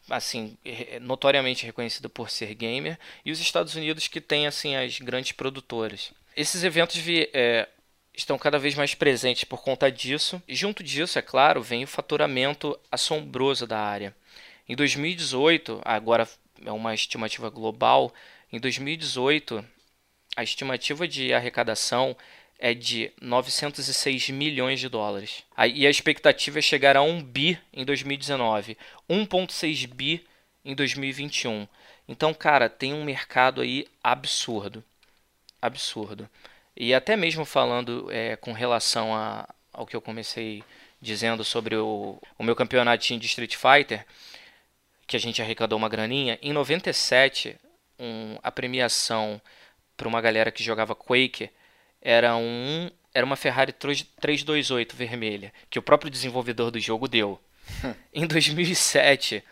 assim 0.09 0.57
notoriamente 1.01 1.65
reconhecida 1.65 2.09
por 2.09 2.29
ser 2.29 2.53
gamer 2.55 2.99
e 3.23 3.31
os 3.31 3.39
Estados 3.39 3.75
Unidos 3.75 4.07
que 4.07 4.19
tem 4.19 4.47
assim 4.47 4.75
as 4.75 4.99
grandes 4.99 5.31
produtoras. 5.31 6.11
Esses 6.35 6.63
eventos 6.63 6.95
vi- 6.95 7.29
é, 7.33 7.69
estão 8.13 8.37
cada 8.37 8.59
vez 8.59 8.75
mais 8.75 8.93
presentes 8.93 9.43
por 9.43 9.61
conta 9.61 9.91
disso. 9.91 10.41
E 10.47 10.55
junto 10.55 10.83
disso, 10.83 11.17
é 11.17 11.21
claro, 11.21 11.61
vem 11.61 11.83
o 11.83 11.87
faturamento 11.87 12.79
assombroso 12.91 13.65
da 13.65 13.79
área. 13.79 14.15
Em 14.67 14.75
2018, 14.75 15.81
agora 15.83 16.27
é 16.65 16.71
uma 16.71 16.93
estimativa 16.93 17.49
global, 17.49 18.13
em 18.51 18.59
2018 18.59 19.65
a 20.35 20.43
estimativa 20.43 21.07
de 21.07 21.33
arrecadação 21.33 22.15
é 22.57 22.73
de 22.73 23.11
906 23.21 24.29
milhões 24.29 24.79
de 24.79 24.87
dólares. 24.87 25.43
E 25.73 25.85
a 25.85 25.89
expectativa 25.89 26.59
é 26.59 26.61
chegar 26.61 26.95
a 26.95 27.01
1 27.01 27.21
bi 27.21 27.59
em 27.73 27.83
2019, 27.83 28.77
1,6 29.09 29.87
bi 29.87 30.25
em 30.63 30.73
2021. 30.73 31.67
Então, 32.07 32.33
cara, 32.33 32.69
tem 32.69 32.93
um 32.93 33.03
mercado 33.03 33.61
aí 33.61 33.85
absurdo. 34.03 34.83
Absurdo. 35.61 36.29
E 36.75 36.93
até 36.93 37.15
mesmo 37.15 37.45
falando 37.45 38.07
é, 38.11 38.35
com 38.35 38.51
relação 38.51 39.15
a, 39.15 39.47
ao 39.71 39.85
que 39.85 39.95
eu 39.95 40.01
comecei 40.01 40.63
dizendo 41.01 41.43
sobre 41.43 41.75
o, 41.75 42.17
o 42.37 42.43
meu 42.43 42.55
campeonatinho 42.55 43.19
de 43.19 43.27
Street 43.27 43.55
Fighter, 43.55 44.05
que 45.05 45.17
a 45.17 45.19
gente 45.19 45.41
arrecadou 45.41 45.77
uma 45.77 45.89
graninha, 45.89 46.39
em 46.41 46.53
97, 46.53 47.57
um, 47.99 48.37
a 48.41 48.51
premiação 48.51 49.41
para 49.97 50.07
uma 50.07 50.21
galera 50.21 50.51
que 50.51 50.63
jogava 50.63 50.95
Quake 50.95 51.49
era 52.01 52.35
um 52.35 52.89
era 53.13 53.25
uma 53.25 53.35
Ferrari 53.35 53.71
3- 53.71 54.07
328 54.19 54.95
vermelha, 54.95 55.53
que 55.69 55.77
o 55.77 55.83
próprio 55.83 56.09
desenvolvedor 56.09 56.71
do 56.71 56.79
jogo 56.79 57.07
deu. 57.07 57.39
em 58.11 58.25
2007, 58.25 59.43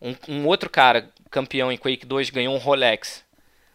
um, 0.00 0.16
um 0.28 0.46
outro 0.46 0.70
cara, 0.70 1.10
campeão 1.30 1.70
em 1.70 1.76
Quake 1.76 2.06
2, 2.06 2.30
ganhou 2.30 2.54
um 2.54 2.58
Rolex. 2.58 3.22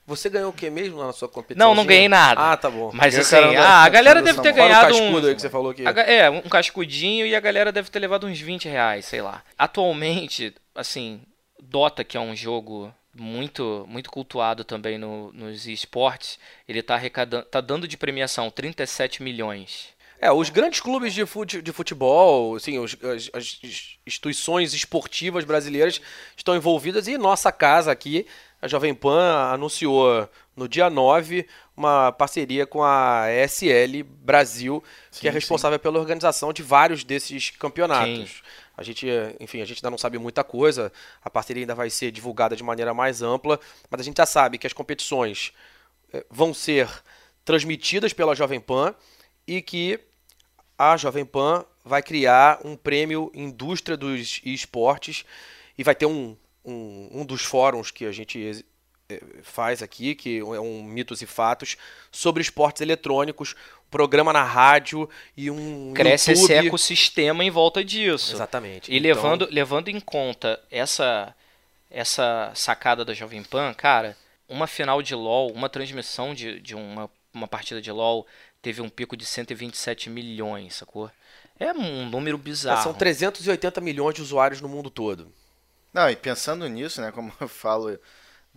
Você 0.07 0.29
ganhou 0.29 0.49
o 0.51 0.53
que 0.53 0.69
mesmo 0.69 1.03
na 1.03 1.11
sua 1.11 1.27
competição? 1.27 1.67
Não, 1.67 1.75
não 1.75 1.85
ganhei 1.85 2.07
nada. 2.07 2.53
Ah, 2.53 2.55
tá 2.57 2.69
bom. 2.69 2.91
Mas 2.93 3.13
assim, 3.19 3.35
ah, 3.57 3.83
a 3.83 3.89
galera 3.89 4.21
deve 4.21 4.41
ter 4.41 4.53
ganhado 4.53 4.95
um, 4.95 4.99
cascudo 4.99 5.27
aí 5.27 5.35
que 5.35 5.41
você 5.41 5.49
falou 5.49 5.73
que... 5.73 5.83
É, 5.85 6.29
um 6.29 6.41
cascudinho 6.43 7.25
e 7.27 7.35
a 7.35 7.39
galera 7.41 7.73
deve 7.73 7.89
ter 7.91 7.99
levado 7.99 8.25
uns 8.25 8.39
20 8.39 8.69
reais, 8.69 9.05
sei 9.05 9.21
lá. 9.21 9.43
Atualmente, 9.57 10.55
assim, 10.73 11.19
Dota, 11.61 12.05
que 12.05 12.15
é 12.15 12.19
um 12.19 12.33
jogo 12.35 12.93
muito 13.13 13.85
muito 13.89 14.09
cultuado 14.11 14.63
também 14.63 14.97
no- 14.97 15.31
nos 15.33 15.67
esportes, 15.67 16.37
ele 16.69 16.81
tá 16.83 16.93
arrecadando, 16.95 17.45
tá 17.45 17.59
dando 17.59 17.87
de 17.87 17.97
premiação 17.97 18.49
37 18.49 19.21
milhões. 19.23 19.89
É, 20.19 20.31
os 20.31 20.49
grandes 20.49 20.79
clubes 20.79 21.13
de, 21.13 21.25
fute, 21.25 21.61
de 21.61 21.71
futebol, 21.71 22.55
assim, 22.55 22.79
os, 22.79 22.97
as, 23.03 23.29
as, 23.33 23.59
instituições 24.05 24.73
esportivas 24.73 25.45
brasileiras 25.45 26.01
estão 26.35 26.55
envolvidas 26.55 27.07
e 27.07 27.17
nossa 27.17 27.51
casa 27.51 27.91
aqui, 27.91 28.25
a 28.59 28.67
Jovem 28.67 28.95
Pan, 28.95 29.51
anunciou 29.51 30.27
no 30.55 30.67
dia 30.67 30.89
9 30.89 31.47
uma 31.75 32.11
parceria 32.11 32.65
com 32.65 32.83
a 32.83 33.25
SL 33.47 34.03
Brasil, 34.03 34.83
sim, 35.11 35.21
que 35.21 35.27
é 35.27 35.31
responsável 35.31 35.77
sim. 35.77 35.83
pela 35.83 35.99
organização 35.99 36.51
de 36.51 36.63
vários 36.63 37.03
desses 37.03 37.51
campeonatos. 37.51 38.29
Sim. 38.29 38.41
A 38.75 38.81
gente, 38.81 39.07
enfim, 39.39 39.61
a 39.61 39.65
gente 39.65 39.77
ainda 39.79 39.91
não 39.91 39.97
sabe 39.97 40.17
muita 40.17 40.43
coisa, 40.43 40.91
a 41.23 41.29
parceria 41.29 41.61
ainda 41.61 41.75
vai 41.75 41.91
ser 41.91 42.11
divulgada 42.11 42.55
de 42.55 42.63
maneira 42.63 42.93
mais 42.93 43.21
ampla, 43.21 43.59
mas 43.89 44.01
a 44.01 44.03
gente 44.03 44.17
já 44.17 44.25
sabe 44.25 44.57
que 44.57 44.65
as 44.65 44.73
competições 44.73 45.53
eh, 46.11 46.25
vão 46.29 46.53
ser 46.53 46.89
transmitidas 47.45 48.13
pela 48.13 48.35
Jovem 48.35 48.59
Pan 48.59 48.95
e 49.47 49.61
que 49.61 49.99
a 50.77 50.95
Jovem 50.97 51.25
Pan 51.25 51.65
vai 51.83 52.03
criar 52.03 52.59
um 52.63 52.75
prêmio 52.75 53.31
Indústria 53.33 53.97
dos 53.97 54.41
Esportes 54.43 55.25
e 55.77 55.83
vai 55.83 55.95
ter 55.95 56.05
um, 56.05 56.35
um, 56.63 57.09
um 57.11 57.25
dos 57.25 57.43
fóruns 57.43 57.91
que 57.91 58.05
a 58.05 58.11
gente 58.11 58.65
eh, 59.09 59.21
faz 59.41 59.81
aqui, 59.81 60.13
que 60.13 60.39
é 60.39 60.59
um 60.59 60.83
Mitos 60.83 61.21
e 61.21 61.25
Fatos, 61.25 61.77
sobre 62.11 62.41
esportes 62.41 62.81
eletrônicos, 62.81 63.55
programa 63.89 64.33
na 64.33 64.43
rádio 64.43 65.09
e 65.35 65.49
um 65.49 65.93
Cresce 65.95 66.31
YouTube. 66.31 66.43
esse 66.43 66.67
ecossistema 66.67 67.43
em 67.43 67.49
volta 67.49 67.83
disso. 67.83 68.33
Exatamente. 68.33 68.91
E 68.91 68.97
então... 68.97 69.07
levando, 69.07 69.47
levando 69.49 69.87
em 69.87 69.99
conta 69.99 70.61
essa, 70.69 71.33
essa 71.89 72.51
sacada 72.53 73.05
da 73.05 73.13
Jovem 73.13 73.43
Pan, 73.43 73.73
cara, 73.73 74.17
uma 74.49 74.67
final 74.67 75.01
de 75.01 75.15
LoL, 75.15 75.51
uma 75.51 75.69
transmissão 75.69 76.33
de, 76.33 76.59
de 76.59 76.75
uma, 76.75 77.09
uma 77.33 77.47
partida 77.47 77.81
de 77.81 77.91
LoL 77.91 78.27
teve 78.67 78.81
um 78.81 78.89
pico 78.89 79.15
de 79.15 79.25
127 79.25 80.09
milhões, 80.09 80.75
sacou? 80.75 81.09
É 81.57 81.71
um 81.71 82.09
número 82.09 82.37
bizarro. 82.37 82.83
São 82.83 82.93
380 82.93 83.79
milhões 83.79 84.13
de 84.13 84.21
usuários 84.21 84.59
no 84.59 84.67
mundo 84.67 84.89
todo. 84.89 85.31
Não, 85.93 86.09
e 86.09 86.17
pensando 86.17 86.67
nisso, 86.67 86.99
né, 86.99 87.09
como 87.09 87.31
eu 87.39 87.47
falo, 87.47 87.97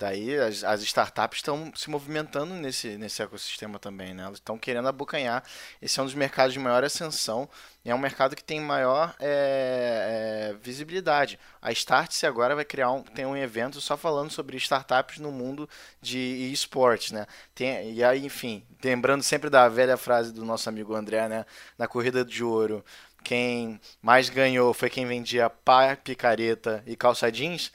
daí 0.00 0.34
as, 0.34 0.64
as 0.64 0.82
startups 0.82 1.38
estão 1.38 1.70
se 1.76 1.90
movimentando 1.90 2.54
nesse, 2.54 2.96
nesse 2.96 3.22
ecossistema 3.22 3.78
também, 3.78 4.14
né? 4.14 4.22
Elas 4.22 4.38
estão 4.38 4.58
querendo 4.58 4.88
abocanhar. 4.88 5.44
Esse 5.80 6.00
é 6.00 6.02
um 6.02 6.06
dos 6.06 6.14
mercados 6.14 6.54
de 6.54 6.58
maior 6.58 6.82
ascensão 6.82 7.46
e 7.84 7.90
é 7.90 7.94
um 7.94 7.98
mercado 7.98 8.34
que 8.34 8.42
tem 8.42 8.60
maior 8.60 9.14
é, 9.20 10.52
é, 10.52 10.56
visibilidade. 10.62 11.38
A 11.60 11.70
Startse 11.70 12.26
agora 12.26 12.56
vai 12.56 12.64
criar 12.64 12.90
um, 12.90 13.02
tem 13.02 13.26
um 13.26 13.36
evento 13.36 13.78
só 13.80 13.94
falando 13.96 14.30
sobre 14.30 14.56
startups 14.56 15.18
no 15.18 15.30
mundo 15.30 15.68
de 16.00 16.50
esportes, 16.50 17.12
né? 17.12 17.26
Tem, 17.54 17.92
e 17.92 18.02
aí, 18.02 18.24
enfim, 18.24 18.64
lembrando 18.82 19.22
sempre 19.22 19.50
da 19.50 19.68
velha 19.68 19.98
frase 19.98 20.32
do 20.32 20.46
nosso 20.46 20.66
amigo 20.68 20.94
André, 20.94 21.28
né? 21.28 21.44
Na 21.76 21.86
corrida 21.86 22.24
de 22.24 22.42
ouro, 22.42 22.82
quem 23.22 23.78
mais 24.00 24.30
ganhou 24.30 24.72
foi 24.72 24.88
quem 24.88 25.06
vendia 25.06 25.50
pá, 25.50 25.94
picareta 25.94 26.82
e 26.86 26.96
calça 26.96 27.30
jeans. 27.30 27.70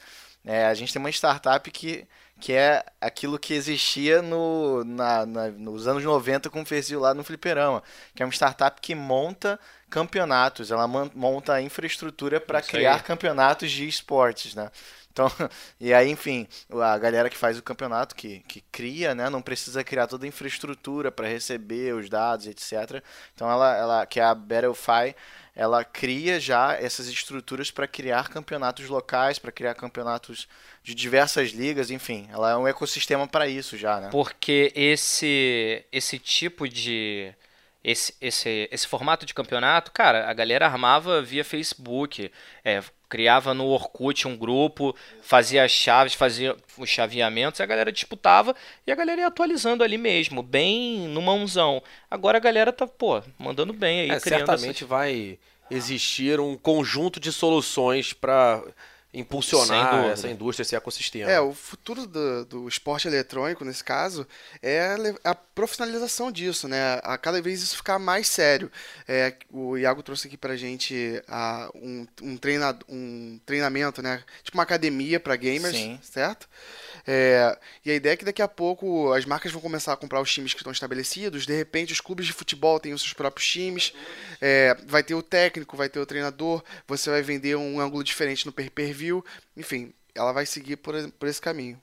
É, 0.46 0.66
a 0.66 0.74
gente 0.74 0.92
tem 0.92 1.00
uma 1.00 1.10
startup 1.10 1.68
que, 1.72 2.06
que 2.40 2.52
é 2.52 2.84
aquilo 3.00 3.36
que 3.36 3.52
existia 3.52 4.22
no, 4.22 4.84
na, 4.84 5.26
na, 5.26 5.48
nos 5.48 5.88
anos 5.88 6.04
90 6.04 6.48
com 6.48 6.62
o 6.62 6.64
Ferzinho 6.64 7.00
lá 7.00 7.12
no 7.12 7.24
Fliperama, 7.24 7.82
que 8.14 8.22
é 8.22 8.26
uma 8.26 8.32
startup 8.32 8.80
que 8.80 8.94
monta 8.94 9.58
campeonatos, 9.90 10.70
ela 10.70 10.86
monta 10.86 11.54
a 11.54 11.62
infraestrutura 11.62 12.40
para 12.40 12.62
criar 12.62 13.02
campeonatos 13.02 13.70
de 13.70 13.88
esportes, 13.88 14.54
né? 14.54 14.70
Então, 15.16 15.30
e 15.80 15.94
aí, 15.94 16.10
enfim, 16.10 16.46
a 16.70 16.98
galera 16.98 17.30
que 17.30 17.36
faz 17.36 17.58
o 17.58 17.62
campeonato, 17.62 18.14
que, 18.14 18.40
que 18.40 18.60
cria, 18.60 19.14
né, 19.14 19.30
não 19.30 19.40
precisa 19.40 19.82
criar 19.82 20.06
toda 20.06 20.26
a 20.26 20.28
infraestrutura 20.28 21.10
para 21.10 21.26
receber 21.26 21.94
os 21.94 22.10
dados, 22.10 22.46
etc. 22.46 23.02
Então, 23.34 23.50
ela, 23.50 23.74
ela 23.76 24.06
que 24.06 24.20
é 24.20 24.24
a 24.24 24.34
Battlefy, 24.34 25.16
ela 25.56 25.82
cria 25.82 26.38
já 26.38 26.74
essas 26.74 27.08
estruturas 27.08 27.70
para 27.70 27.88
criar 27.88 28.28
campeonatos 28.28 28.86
locais, 28.88 29.38
para 29.38 29.50
criar 29.50 29.74
campeonatos 29.74 30.46
de 30.84 30.94
diversas 30.94 31.50
ligas, 31.50 31.90
enfim, 31.90 32.28
ela 32.30 32.50
é 32.50 32.56
um 32.56 32.68
ecossistema 32.68 33.26
para 33.26 33.48
isso 33.48 33.76
já, 33.76 33.98
né? 33.98 34.10
Porque 34.12 34.70
esse 34.76 35.82
esse 35.90 36.18
tipo 36.18 36.68
de 36.68 37.34
esse, 37.82 38.14
esse, 38.20 38.68
esse 38.70 38.86
formato 38.86 39.24
de 39.24 39.32
campeonato, 39.32 39.92
cara, 39.92 40.28
a 40.28 40.34
galera 40.34 40.66
armava 40.66 41.22
via 41.22 41.44
Facebook, 41.44 42.30
é, 42.64 42.82
criava 43.08 43.54
no 43.54 43.66
Orkut 43.66 44.26
um 44.26 44.36
grupo, 44.36 44.94
fazia 45.22 45.64
as 45.64 45.70
chaves, 45.70 46.14
fazia 46.14 46.56
os 46.76 46.88
chaveamentos, 46.88 47.60
a 47.60 47.66
galera 47.66 47.92
disputava 47.92 48.54
e 48.86 48.92
a 48.92 48.94
galera 48.94 49.20
ia 49.20 49.26
atualizando 49.26 49.84
ali 49.84 49.98
mesmo, 49.98 50.42
bem 50.42 51.08
no 51.08 51.22
mãozão. 51.22 51.82
Agora 52.10 52.38
a 52.38 52.40
galera 52.40 52.72
tá, 52.72 52.86
pô, 52.86 53.22
mandando 53.38 53.72
bem 53.72 54.00
aí. 54.00 54.10
É, 54.10 54.18
certamente 54.18 54.78
essas... 54.78 54.88
vai 54.88 55.38
existir 55.70 56.40
um 56.40 56.56
conjunto 56.56 57.18
de 57.18 57.32
soluções 57.32 58.12
para 58.12 58.62
impulsionar 59.18 60.04
essa 60.06 60.28
indústria, 60.28 60.62
esse 60.62 60.76
ecossistema. 60.76 61.30
É, 61.30 61.40
o 61.40 61.52
futuro 61.52 62.06
do, 62.06 62.44
do, 62.44 62.68
esporte 62.68 63.08
eletrônico, 63.08 63.64
nesse 63.64 63.82
caso, 63.82 64.26
é 64.62 64.96
a 65.24 65.34
profissionalização 65.34 66.30
disso, 66.30 66.68
né? 66.68 67.00
A 67.02 67.16
cada 67.16 67.40
vez 67.40 67.62
isso 67.62 67.76
ficar 67.76 67.98
mais 67.98 68.28
sério. 68.28 68.70
É, 69.08 69.34
o 69.50 69.76
Iago 69.76 70.02
trouxe 70.02 70.26
aqui 70.28 70.36
pra 70.36 70.56
gente 70.56 71.22
a, 71.26 71.70
um, 71.74 72.06
um, 72.22 72.36
treina, 72.36 72.78
um 72.88 73.40
treinamento, 73.46 74.02
né? 74.02 74.22
Tipo 74.42 74.58
uma 74.58 74.64
academia 74.64 75.18
para 75.18 75.34
gamers, 75.36 75.76
Sim. 75.76 75.98
certo? 76.02 76.48
É, 77.06 77.56
e 77.84 77.90
a 77.90 77.94
ideia 77.94 78.14
é 78.14 78.16
que 78.16 78.24
daqui 78.24 78.42
a 78.42 78.48
pouco 78.48 79.12
as 79.12 79.24
marcas 79.24 79.52
vão 79.52 79.62
começar 79.62 79.92
a 79.92 79.96
comprar 79.96 80.20
os 80.20 80.32
times 80.32 80.52
que 80.52 80.60
estão 80.60 80.72
estabelecidos, 80.72 81.46
de 81.46 81.56
repente 81.56 81.92
os 81.92 82.00
clubes 82.00 82.26
de 82.26 82.32
futebol 82.32 82.80
têm 82.80 82.92
os 82.92 83.02
seus 83.02 83.12
próprios 83.12 83.46
times, 83.48 83.92
é, 84.40 84.74
vai 84.86 85.04
ter 85.04 85.14
o 85.14 85.22
técnico, 85.22 85.76
vai 85.76 85.88
ter 85.88 86.00
o 86.00 86.06
treinador, 86.06 86.64
você 86.88 87.08
vai 87.08 87.22
vender 87.22 87.56
um 87.56 87.80
ângulo 87.80 88.02
diferente 88.02 88.44
no 88.44 88.52
pay-per-view, 88.52 89.24
enfim, 89.56 89.92
ela 90.14 90.32
vai 90.32 90.44
seguir 90.44 90.76
por, 90.76 90.94
por 91.12 91.28
esse 91.28 91.40
caminho. 91.40 91.80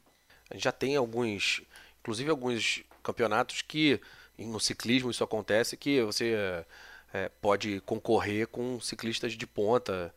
Já 0.55 0.71
tem 0.71 0.97
alguns, 0.97 1.61
inclusive 2.01 2.29
alguns 2.29 2.83
campeonatos 3.01 3.61
que 3.61 4.01
no 4.37 4.59
ciclismo 4.59 5.09
isso 5.09 5.23
acontece, 5.23 5.77
que 5.77 6.01
você 6.01 6.65
é, 7.13 7.29
pode 7.41 7.79
concorrer 7.85 8.47
com 8.47 8.79
ciclistas 8.81 9.33
de 9.33 9.47
ponta, 9.47 10.13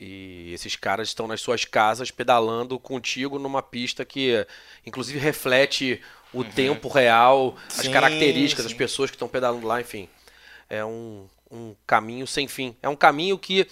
e 0.00 0.52
esses 0.52 0.76
caras 0.76 1.08
estão 1.08 1.26
nas 1.26 1.40
suas 1.40 1.64
casas 1.64 2.10
pedalando 2.10 2.78
contigo 2.78 3.38
numa 3.38 3.62
pista 3.62 4.04
que, 4.04 4.46
inclusive, 4.84 5.18
reflete 5.18 6.00
o 6.32 6.38
uhum. 6.38 6.50
tempo 6.50 6.88
real, 6.88 7.56
sim, 7.68 7.80
as 7.80 7.88
características 7.88 8.64
sim. 8.64 8.68
das 8.68 8.76
pessoas 8.76 9.10
que 9.10 9.16
estão 9.16 9.28
pedalando 9.28 9.66
lá, 9.66 9.80
enfim. 9.80 10.08
É 10.68 10.84
um, 10.84 11.26
um 11.50 11.74
caminho 11.86 12.26
sem 12.26 12.46
fim. 12.46 12.76
É 12.82 12.88
um 12.88 12.96
caminho 12.96 13.38
que 13.38 13.66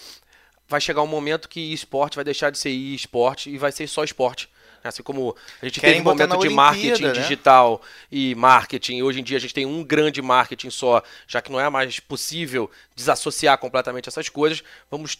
vai 0.69 0.81
chegar 0.81 1.03
um 1.03 1.07
momento 1.07 1.49
que 1.49 1.73
esporte 1.73 2.17
vai 2.17 2.25
deixar 2.25 2.51
de 2.51 2.59
ser 2.59 2.71
esporte 2.71 3.51
e 3.51 3.59
vai 3.59 3.73
ser 3.73 3.87
só 3.87 4.03
esporte. 4.03 4.49
Assim 4.83 5.03
como 5.03 5.35
a 5.63 5.65
gente 5.65 5.81
Querem 5.81 5.97
teve 5.97 6.07
um 6.07 6.13
momento 6.13 6.39
de 6.39 6.51
marketing 6.51 7.05
né? 7.05 7.13
digital 7.13 7.81
e 8.13 8.35
marketing, 8.35 9.01
hoje 9.01 9.21
em 9.21 9.23
dia 9.23 9.39
a 9.39 9.41
gente 9.41 9.55
tem 9.55 9.65
um 9.65 9.83
grande 9.83 10.21
marketing 10.21 10.69
só, 10.69 11.03
já 11.27 11.41
que 11.41 11.51
não 11.51 11.59
é 11.59 11.71
mais 11.71 12.01
possível 12.01 12.71
desassociar 12.95 13.57
completamente 13.57 14.11
essas 14.11 14.29
coisas, 14.29 14.63
vamos 14.91 15.19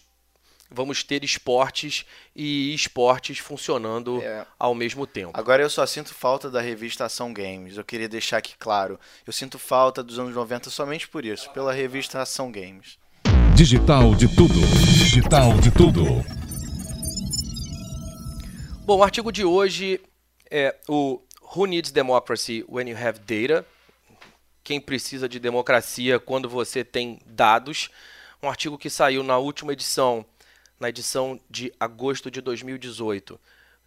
vamos 0.75 1.03
ter 1.03 1.25
esportes 1.25 2.05
e 2.35 2.75
esportes 2.75 3.39
funcionando 3.39 4.21
é. 4.23 4.45
ao 4.59 4.75
mesmo 4.75 5.07
tempo. 5.07 5.31
Agora 5.33 5.63
eu 5.63 5.71
só 5.71 5.87
sinto 5.87 6.13
falta 6.13 6.51
da 6.51 6.61
revista 6.61 7.05
Ação 7.05 7.33
Games. 7.33 7.77
Eu 7.77 7.85
queria 7.85 8.09
deixar 8.09 8.39
aqui 8.39 8.55
claro. 8.59 8.99
Eu 9.27 9.33
sinto 9.33 9.59
falta 9.59 10.03
dos 10.03 10.19
anos 10.19 10.35
90 10.35 10.69
somente 10.71 11.09
por 11.09 11.25
isso, 11.25 11.51
pela 11.51 11.73
revista 11.73 12.21
Ação 12.21 12.51
Games. 12.51 12.99
Digital 13.55 14.15
de 14.15 14.29
tudo. 14.35 14.55
Digital 14.55 15.59
de 15.61 15.71
tudo. 15.71 16.05
Bom, 18.85 18.99
o 18.99 19.03
artigo 19.03 19.33
de 19.33 19.45
hoje 19.45 20.01
é 20.51 20.77
o 20.89 21.21
Who 21.55 21.67
Needs 21.67 21.91
Democracy 21.91 22.65
When 22.69 22.91
You 22.91 22.99
Have 22.99 23.21
Data? 23.21 23.65
Quem 24.63 24.81
precisa 24.81 25.29
de 25.29 25.39
democracia 25.39 26.19
quando 26.19 26.49
você 26.49 26.85
tem 26.85 27.21
dados? 27.25 27.91
Um 28.43 28.49
artigo 28.49 28.77
que 28.77 28.91
saiu 28.91 29.23
na 29.23 29.39
última 29.39 29.73
edição 29.73 30.27
na 30.79 30.89
edição 30.89 31.41
de 31.49 31.73
agosto 31.79 32.31
de 32.31 32.41
2018 32.41 33.41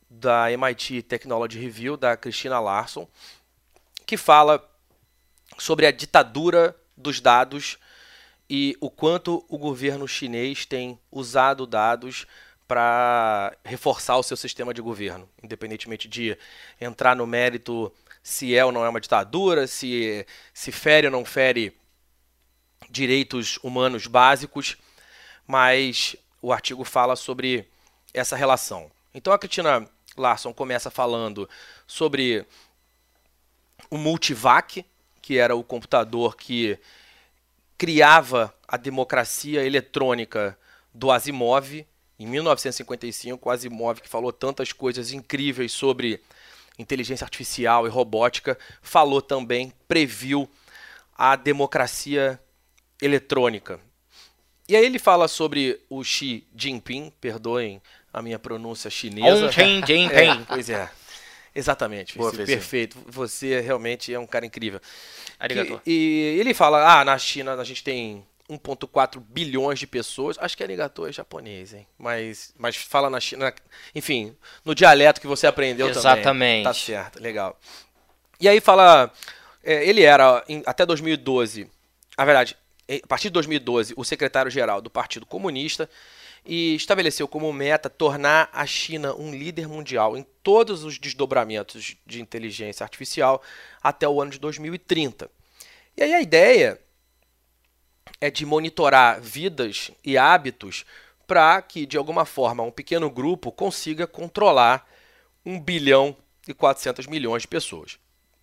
da 0.10 0.52
MIT 0.52 1.04
Technology 1.04 1.60
Review, 1.60 1.98
da 1.98 2.16
Christina 2.16 2.60
Larson, 2.60 3.08
que 4.06 4.16
fala 4.16 4.64
sobre 5.58 5.86
a 5.86 5.92
ditadura 5.92 6.76
dos 6.96 7.20
dados 7.20 7.78
e 8.50 8.78
o 8.80 8.90
quanto 8.90 9.46
o 9.50 9.58
governo 9.58 10.08
chinês 10.08 10.66
tem 10.66 10.98
usado 11.12 11.68
dados 11.68 12.26
para 12.68 13.56
reforçar 13.64 14.18
o 14.18 14.24
seu 14.24 14.36
sistema 14.36 14.74
de 14.74 14.82
governo, 14.82 15.30
independentemente 15.42 16.08
de 16.08 16.38
entrar 16.80 17.16
no 17.16 17.26
mérito 17.26 17.92
se 18.22 18.56
é 18.56 18.64
ou 18.66 18.72
não 18.72 18.84
é 18.84 18.90
uma 18.90 19.00
ditadura, 19.00 19.68
se, 19.68 20.26
se 20.54 20.72
fere 20.72 21.08
ou 21.08 21.12
não 21.12 21.24
fere 21.24 21.78
direitos 22.90 23.58
humanos 23.64 24.06
básicos, 24.08 24.78
mas 25.46 26.16
o 26.42 26.52
artigo 26.54 26.84
fala 26.84 27.16
sobre 27.16 27.68
essa 28.14 28.36
relação. 28.36 28.92
Então 29.14 29.34
a 29.34 29.40
Cristina 29.40 29.88
Larson 30.16 30.54
começa 30.54 30.90
falando 30.90 31.50
sobre 31.86 32.46
o 33.90 33.98
Multivac, 33.98 34.86
que 35.22 35.38
era 35.38 35.56
o 35.56 35.64
computador 35.64 36.36
que 36.36 36.78
criava 37.78 38.54
a 38.68 38.78
democracia 38.78 39.64
eletrônica 39.64 40.58
do 40.94 41.12
Asimov 41.12 41.86
em 42.20 42.26
1955, 42.26 43.48
o 43.48 43.52
Asimov 43.52 44.02
que 44.02 44.10
falou 44.10 44.34
tantas 44.34 44.74
coisas 44.74 45.12
incríveis 45.12 45.72
sobre 45.72 46.20
inteligência 46.80 47.26
artificial 47.26 47.86
e 47.86 47.90
robótica, 47.90 48.58
falou 48.82 49.22
também, 49.22 49.72
previu 49.88 50.50
a 51.16 51.36
democracia 51.36 52.40
eletrônica. 53.02 53.80
E 54.68 54.76
aí 54.76 54.86
ele 54.86 55.00
fala 55.00 55.28
sobre 55.28 55.80
o 55.90 56.04
Xi 56.04 56.46
Jinping, 56.56 57.12
perdoem 57.22 57.82
a 58.14 58.22
minha 58.22 58.38
pronúncia 58.40 58.90
chinesa. 58.90 59.52
Xi 59.52 59.60
Jinping. 59.86 60.10
É, 60.12 60.36
pois 60.48 60.70
é. 60.70 60.90
Exatamente, 61.56 62.16
Boa, 62.18 62.32
perfeito. 62.32 62.98
Você 63.08 63.60
realmente 63.62 64.14
é 64.14 64.20
um 64.20 64.28
cara 64.28 64.46
incrível. 64.46 64.80
Arigato. 65.40 65.82
Que- 65.84 65.90
e 65.92 66.38
ele 66.40 66.54
fala, 66.54 67.00
ah, 67.00 67.04
na 67.04 67.18
China 67.18 67.54
a 67.56 67.64
gente 67.64 67.84
tem 67.84 68.24
1.4 68.48 69.20
bilhões 69.20 69.80
de 69.80 69.88
pessoas. 69.88 70.38
Acho 70.40 70.56
que 70.56 70.62
arigato 70.64 71.08
é 71.08 71.12
japonês, 71.12 71.74
hein? 71.74 71.88
Mas, 71.98 72.54
mas 72.58 72.76
fala 72.76 73.10
na 73.10 73.20
China, 73.20 73.52
enfim, 73.96 74.36
no 74.64 74.76
dialeto 74.76 75.20
que 75.20 75.26
você 75.26 75.48
aprendeu 75.48 75.88
também. 75.88 76.00
Exatamente. 76.12 76.64
Tá 76.64 76.74
certo, 76.74 77.20
legal. 77.22 77.60
E 78.40 78.48
aí 78.48 78.62
fala, 78.62 79.12
é, 79.64 79.84
ele 79.88 80.04
era 80.04 80.44
até 80.66 80.86
2012, 80.86 81.68
na 82.16 82.24
verdade, 82.24 82.56
a 82.90 83.08
partir 83.08 83.28
de 83.28 83.34
2012, 83.34 83.94
o 83.98 84.04
secretário-geral 84.04 84.82
do 84.82 84.90
Partido 84.90 85.26
Comunista 85.26 85.90
e 86.46 86.76
estabeleceu 86.76 87.28
como 87.28 87.52
meta 87.52 87.90
tornar 87.90 88.50
a 88.54 88.66
China 88.66 89.14
um 89.16 89.32
líder 89.36 89.68
mundial 89.68 90.18
em 90.18 90.26
todos 90.42 90.86
os 90.86 90.98
desdobramentos 90.98 91.98
de 92.06 92.22
inteligência 92.22 92.84
artificial 92.84 93.42
até 93.84 94.08
o 94.08 94.22
ano 94.22 94.32
de 94.32 94.40
2030. 94.40 95.30
E 95.98 96.04
aí 96.04 96.14
a 96.14 96.22
ideia 96.22 96.80
é 98.22 98.32
de 98.32 98.46
monitorar 98.46 99.20
vidas 99.20 99.92
e 100.04 100.18
hábitos 100.18 100.86
para 101.28 101.62
que, 101.62 101.86
de 101.86 101.98
alguma 101.98 102.24
forma, 102.24 102.64
um 102.64 102.72
pequeno 102.72 103.10
grupo 103.10 103.52
consiga 103.52 104.08
controlar 104.08 104.88
1 105.46 105.60
bilhão 105.60 106.16
e 106.48 106.54
400 106.54 107.06
milhões 107.08 107.42
de 107.42 107.48
pessoas. 107.50 108.00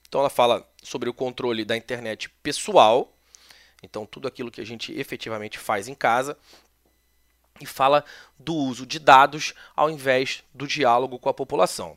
Então 0.06 0.20
ela 0.20 0.30
fala 0.30 0.68
sobre 0.82 1.08
o 1.08 1.14
controle 1.14 1.64
da 1.64 1.76
internet 1.76 2.28
pessoal, 2.42 3.13
então 3.84 4.06
tudo 4.06 4.26
aquilo 4.26 4.50
que 4.50 4.60
a 4.60 4.66
gente 4.66 4.92
efetivamente 4.98 5.58
faz 5.58 5.86
em 5.88 5.94
casa, 5.94 6.36
e 7.60 7.66
fala 7.66 8.04
do 8.38 8.54
uso 8.54 8.84
de 8.84 8.98
dados 8.98 9.54
ao 9.76 9.88
invés 9.88 10.42
do 10.52 10.66
diálogo 10.66 11.18
com 11.18 11.28
a 11.28 11.34
população. 11.34 11.96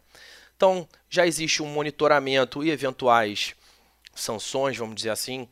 Então 0.55 0.87
já 1.09 1.25
existe 1.25 1.63
um 1.63 1.67
monitoramento 1.67 2.63
e 2.63 2.69
eventuais 2.69 3.55
sanções, 4.13 4.77
vamos 4.77 4.95
dizer 4.95 5.09
assim, 5.09 5.47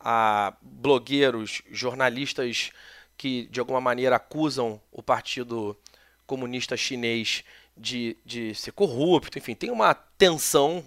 a 0.00 0.54
blogueiros, 0.60 1.62
jornalistas 1.70 2.70
que 3.16 3.46
de 3.46 3.60
alguma 3.60 3.80
maneira 3.80 4.16
acusam 4.16 4.80
o 4.90 5.02
Partido 5.02 5.78
Comunista 6.26 6.76
Chinês 6.76 7.44
de, 7.76 8.16
de 8.24 8.54
ser 8.54 8.72
corrupto, 8.72 9.38
enfim, 9.38 9.54
tem 9.54 9.70
uma 9.70 9.94
tensão 9.94 10.84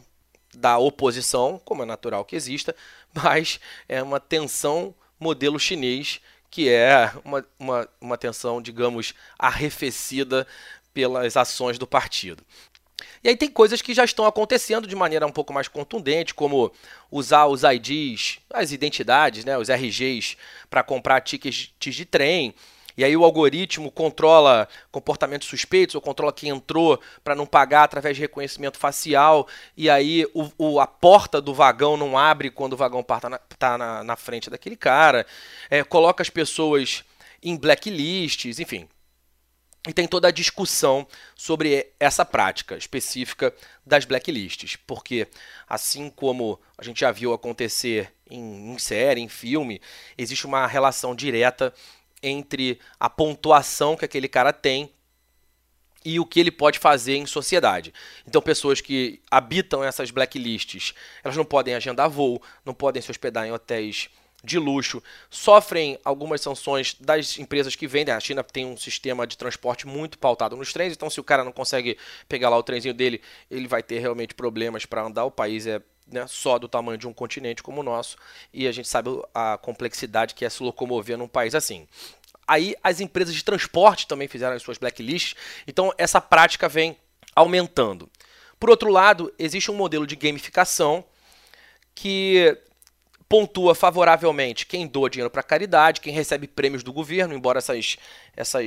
da 0.57 0.77
oposição, 0.77 1.61
como 1.63 1.83
é 1.83 1.85
natural 1.85 2.25
que 2.25 2.35
exista, 2.35 2.75
mas 3.13 3.59
é 3.87 4.01
uma 4.01 4.19
tensão 4.19 4.93
modelo 5.19 5.59
chinês, 5.59 6.19
que 6.49 6.69
é 6.69 7.11
uma, 7.23 7.45
uma, 7.59 7.89
uma 7.99 8.17
tensão, 8.17 8.61
digamos, 8.61 9.13
arrefecida 9.37 10.47
pelas 10.93 11.35
ações 11.35 11.77
do 11.77 11.85
partido. 11.85 12.43
E 13.23 13.29
aí 13.29 13.35
tem 13.35 13.49
coisas 13.49 13.81
que 13.81 13.93
já 13.93 14.05
estão 14.05 14.25
acontecendo 14.25 14.87
de 14.87 14.95
maneira 14.95 15.25
um 15.25 15.31
pouco 15.31 15.51
mais 15.51 15.67
contundente, 15.67 16.33
como 16.33 16.71
usar 17.11 17.47
os 17.47 17.63
IDs, 17.63 18.39
as 18.53 18.71
identidades, 18.71 19.43
né, 19.43 19.57
os 19.57 19.67
RGs, 19.67 20.37
para 20.69 20.83
comprar 20.83 21.21
tickets 21.21 21.73
de 21.79 22.05
trem. 22.05 22.53
E 22.97 23.03
aí 23.03 23.15
o 23.15 23.23
algoritmo 23.23 23.91
controla 23.91 24.67
comportamentos 24.91 25.47
suspeitos 25.47 25.95
ou 25.95 26.01
controla 26.01 26.31
quem 26.33 26.49
entrou 26.49 26.99
para 27.23 27.35
não 27.35 27.45
pagar 27.45 27.83
através 27.83 28.15
de 28.15 28.21
reconhecimento 28.21 28.77
facial. 28.77 29.47
E 29.75 29.89
aí 29.89 30.25
o, 30.33 30.49
o- 30.57 30.79
a 30.79 30.87
porta 30.87 31.41
do 31.41 31.53
vagão 31.53 31.97
não 31.97 32.17
abre 32.17 32.49
quando 32.49 32.73
o 32.73 32.77
vagão 32.77 33.01
está 33.01 33.29
na, 33.29 33.37
tá 33.37 33.77
na, 33.77 34.03
na 34.03 34.15
frente 34.15 34.49
daquele 34.49 34.75
cara. 34.75 35.25
É, 35.69 35.83
coloca 35.83 36.21
as 36.21 36.29
pessoas 36.29 37.03
em 37.43 37.55
blacklists, 37.57 38.59
enfim. 38.59 38.87
E 39.87 39.93
tem 39.93 40.07
toda 40.07 40.29
a 40.29 40.31
discussão 40.31 41.07
sobre 41.35 41.91
essa 41.99 42.25
prática 42.25 42.75
específica 42.75 43.53
das 43.85 44.03
blacklists, 44.03 44.75
porque 44.77 45.27
assim 45.69 46.09
como 46.09 46.59
a 46.75 46.83
gente 46.83 47.01
já 47.01 47.11
viu 47.11 47.33
acontecer 47.33 48.11
em, 48.27 48.73
em 48.73 48.79
série, 48.79 49.21
em 49.21 49.29
filme, 49.29 49.79
existe 50.17 50.47
uma 50.47 50.65
relação 50.65 51.13
direta 51.13 51.71
entre 52.27 52.79
a 52.99 53.09
pontuação 53.09 53.95
que 53.95 54.05
aquele 54.05 54.27
cara 54.27 54.51
tem 54.51 54.91
e 56.03 56.19
o 56.19 56.25
que 56.25 56.39
ele 56.39 56.51
pode 56.51 56.77
fazer 56.77 57.15
em 57.15 57.25
sociedade. 57.25 57.93
Então, 58.27 58.41
pessoas 58.41 58.79
que 58.79 59.21
habitam 59.29 59.83
essas 59.83 60.11
blacklists, 60.11 60.93
elas 61.23 61.35
não 61.35 61.45
podem 61.45 61.73
agendar 61.73 62.09
voo, 62.09 62.41
não 62.63 62.73
podem 62.73 63.01
se 63.01 63.09
hospedar 63.09 63.47
em 63.47 63.51
hotéis 63.51 64.09
de 64.43 64.59
luxo, 64.59 65.01
sofrem 65.29 65.97
algumas 66.05 66.39
sanções 66.39 66.95
das 66.99 67.39
empresas 67.39 67.75
que 67.75 67.87
vendem. 67.87 68.13
A 68.13 68.19
China 68.19 68.43
tem 68.43 68.65
um 68.65 68.77
sistema 68.77 69.25
de 69.25 69.35
transporte 69.35 69.87
muito 69.87 70.19
pautado 70.19 70.55
nos 70.55 70.71
trens, 70.71 70.93
então 70.93 71.09
se 71.09 71.19
o 71.19 71.23
cara 71.23 71.43
não 71.43 71.51
consegue 71.51 71.97
pegar 72.29 72.49
lá 72.49 72.57
o 72.57 72.63
trenzinho 72.63 72.93
dele, 72.93 73.21
ele 73.49 73.67
vai 73.67 73.81
ter 73.81 73.97
realmente 73.97 74.35
problemas 74.35 74.85
para 74.85 75.03
andar. 75.03 75.25
O 75.25 75.31
país 75.31 75.65
é 75.65 75.81
né, 76.11 76.25
só 76.27 76.57
do 76.59 76.67
tamanho 76.67 76.97
de 76.97 77.07
um 77.07 77.13
continente 77.13 77.63
como 77.63 77.81
o 77.81 77.83
nosso, 77.83 78.17
e 78.53 78.67
a 78.67 78.71
gente 78.71 78.87
sabe 78.87 79.09
a 79.33 79.57
complexidade 79.57 80.35
que 80.35 80.45
é 80.45 80.49
se 80.49 80.61
locomover 80.61 81.17
num 81.17 81.27
país 81.27 81.55
assim. 81.55 81.87
Aí 82.47 82.75
as 82.83 82.99
empresas 82.99 83.33
de 83.33 83.43
transporte 83.43 84.07
também 84.07 84.27
fizeram 84.27 84.55
as 84.55 84.61
suas 84.61 84.77
blacklists, 84.77 85.35
então 85.67 85.93
essa 85.97 86.21
prática 86.21 86.69
vem 86.69 86.97
aumentando. 87.35 88.09
Por 88.59 88.69
outro 88.69 88.89
lado, 88.89 89.33
existe 89.37 89.71
um 89.71 89.75
modelo 89.75 90.05
de 90.05 90.15
gamificação 90.15 91.03
que 91.93 92.57
pontua 93.27 93.73
favoravelmente 93.73 94.65
quem 94.67 94.85
doa 94.85 95.09
dinheiro 95.09 95.31
para 95.31 95.41
caridade, 95.41 95.99
quem 95.99 96.13
recebe 96.13 96.47
prêmios 96.47 96.83
do 96.83 96.93
governo, 96.93 97.33
embora 97.33 97.57
essas, 97.57 97.97
essas, 98.35 98.63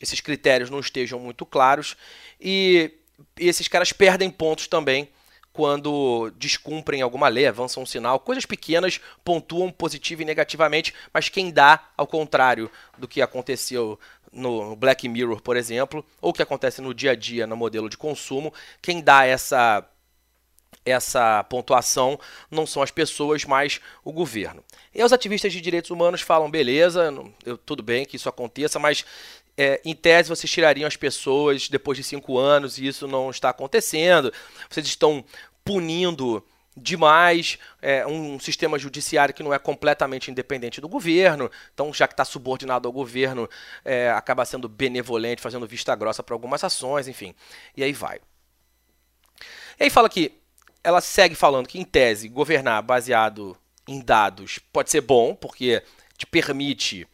esses 0.00 0.20
critérios 0.20 0.70
não 0.70 0.80
estejam 0.80 1.18
muito 1.18 1.44
claros, 1.44 1.96
e 2.40 2.90
esses 3.38 3.68
caras 3.68 3.92
perdem 3.92 4.30
pontos 4.30 4.66
também 4.66 5.08
quando 5.52 6.30
descumprem 6.36 7.02
alguma 7.02 7.28
lei, 7.28 7.46
avançam 7.46 7.82
um 7.82 7.86
sinal, 7.86 8.20
coisas 8.20 8.46
pequenas 8.46 9.00
pontuam 9.24 9.70
positivo 9.70 10.22
e 10.22 10.24
negativamente, 10.24 10.94
mas 11.12 11.28
quem 11.28 11.50
dá, 11.50 11.88
ao 11.96 12.06
contrário 12.06 12.70
do 12.96 13.08
que 13.08 13.20
aconteceu 13.20 13.98
no 14.32 14.76
Black 14.76 15.08
Mirror, 15.08 15.40
por 15.42 15.56
exemplo, 15.56 16.04
ou 16.20 16.32
que 16.32 16.42
acontece 16.42 16.80
no 16.80 16.94
dia 16.94 17.10
a 17.12 17.14
dia 17.16 17.46
no 17.46 17.56
modelo 17.56 17.88
de 17.88 17.96
consumo, 17.96 18.54
quem 18.80 19.00
dá 19.00 19.24
essa 19.26 19.84
essa 20.84 21.44
pontuação 21.44 22.18
não 22.50 22.66
são 22.66 22.82
as 22.82 22.90
pessoas, 22.90 23.44
mas 23.44 23.80
o 24.02 24.12
governo. 24.12 24.64
E 24.94 25.04
os 25.04 25.12
ativistas 25.12 25.52
de 25.52 25.60
direitos 25.60 25.90
humanos 25.90 26.22
falam, 26.22 26.50
beleza, 26.50 27.12
eu- 27.44 27.58
tudo 27.58 27.82
bem 27.82 28.06
que 28.06 28.16
isso 28.16 28.28
aconteça, 28.28 28.78
mas 28.78 29.04
é, 29.56 29.80
em 29.84 29.94
tese 29.94 30.28
vocês 30.28 30.50
tirariam 30.50 30.86
as 30.86 30.96
pessoas 30.96 31.68
depois 31.68 31.96
de 31.96 32.04
cinco 32.04 32.38
anos 32.38 32.78
e 32.78 32.86
isso 32.86 33.06
não 33.06 33.30
está 33.30 33.50
acontecendo. 33.50 34.32
Vocês 34.68 34.86
estão 34.86 35.24
punindo 35.64 36.44
demais 36.76 37.58
é, 37.82 38.06
um 38.06 38.38
sistema 38.38 38.78
judiciário 38.78 39.34
que 39.34 39.42
não 39.42 39.52
é 39.52 39.58
completamente 39.58 40.30
independente 40.30 40.80
do 40.80 40.88
governo, 40.88 41.50
então 41.72 41.92
já 41.92 42.06
que 42.06 42.14
está 42.14 42.24
subordinado 42.24 42.88
ao 42.88 42.92
governo, 42.92 43.48
é, 43.84 44.10
acaba 44.10 44.44
sendo 44.44 44.68
benevolente, 44.68 45.42
fazendo 45.42 45.66
vista 45.66 45.94
grossa 45.94 46.22
para 46.22 46.34
algumas 46.34 46.62
ações, 46.64 47.08
enfim, 47.08 47.34
e 47.76 47.82
aí 47.82 47.92
vai. 47.92 48.20
E 49.78 49.84
aí 49.84 49.90
fala 49.90 50.08
que 50.08 50.32
ela 50.82 51.00
segue 51.00 51.34
falando 51.34 51.66
que, 51.66 51.78
em 51.78 51.84
tese, 51.84 52.28
governar 52.28 52.82
baseado 52.82 53.56
em 53.86 54.00
dados 54.00 54.58
pode 54.72 54.90
ser 54.90 55.00
bom, 55.00 55.34
porque 55.34 55.82
te 56.16 56.26
permite 56.26 57.06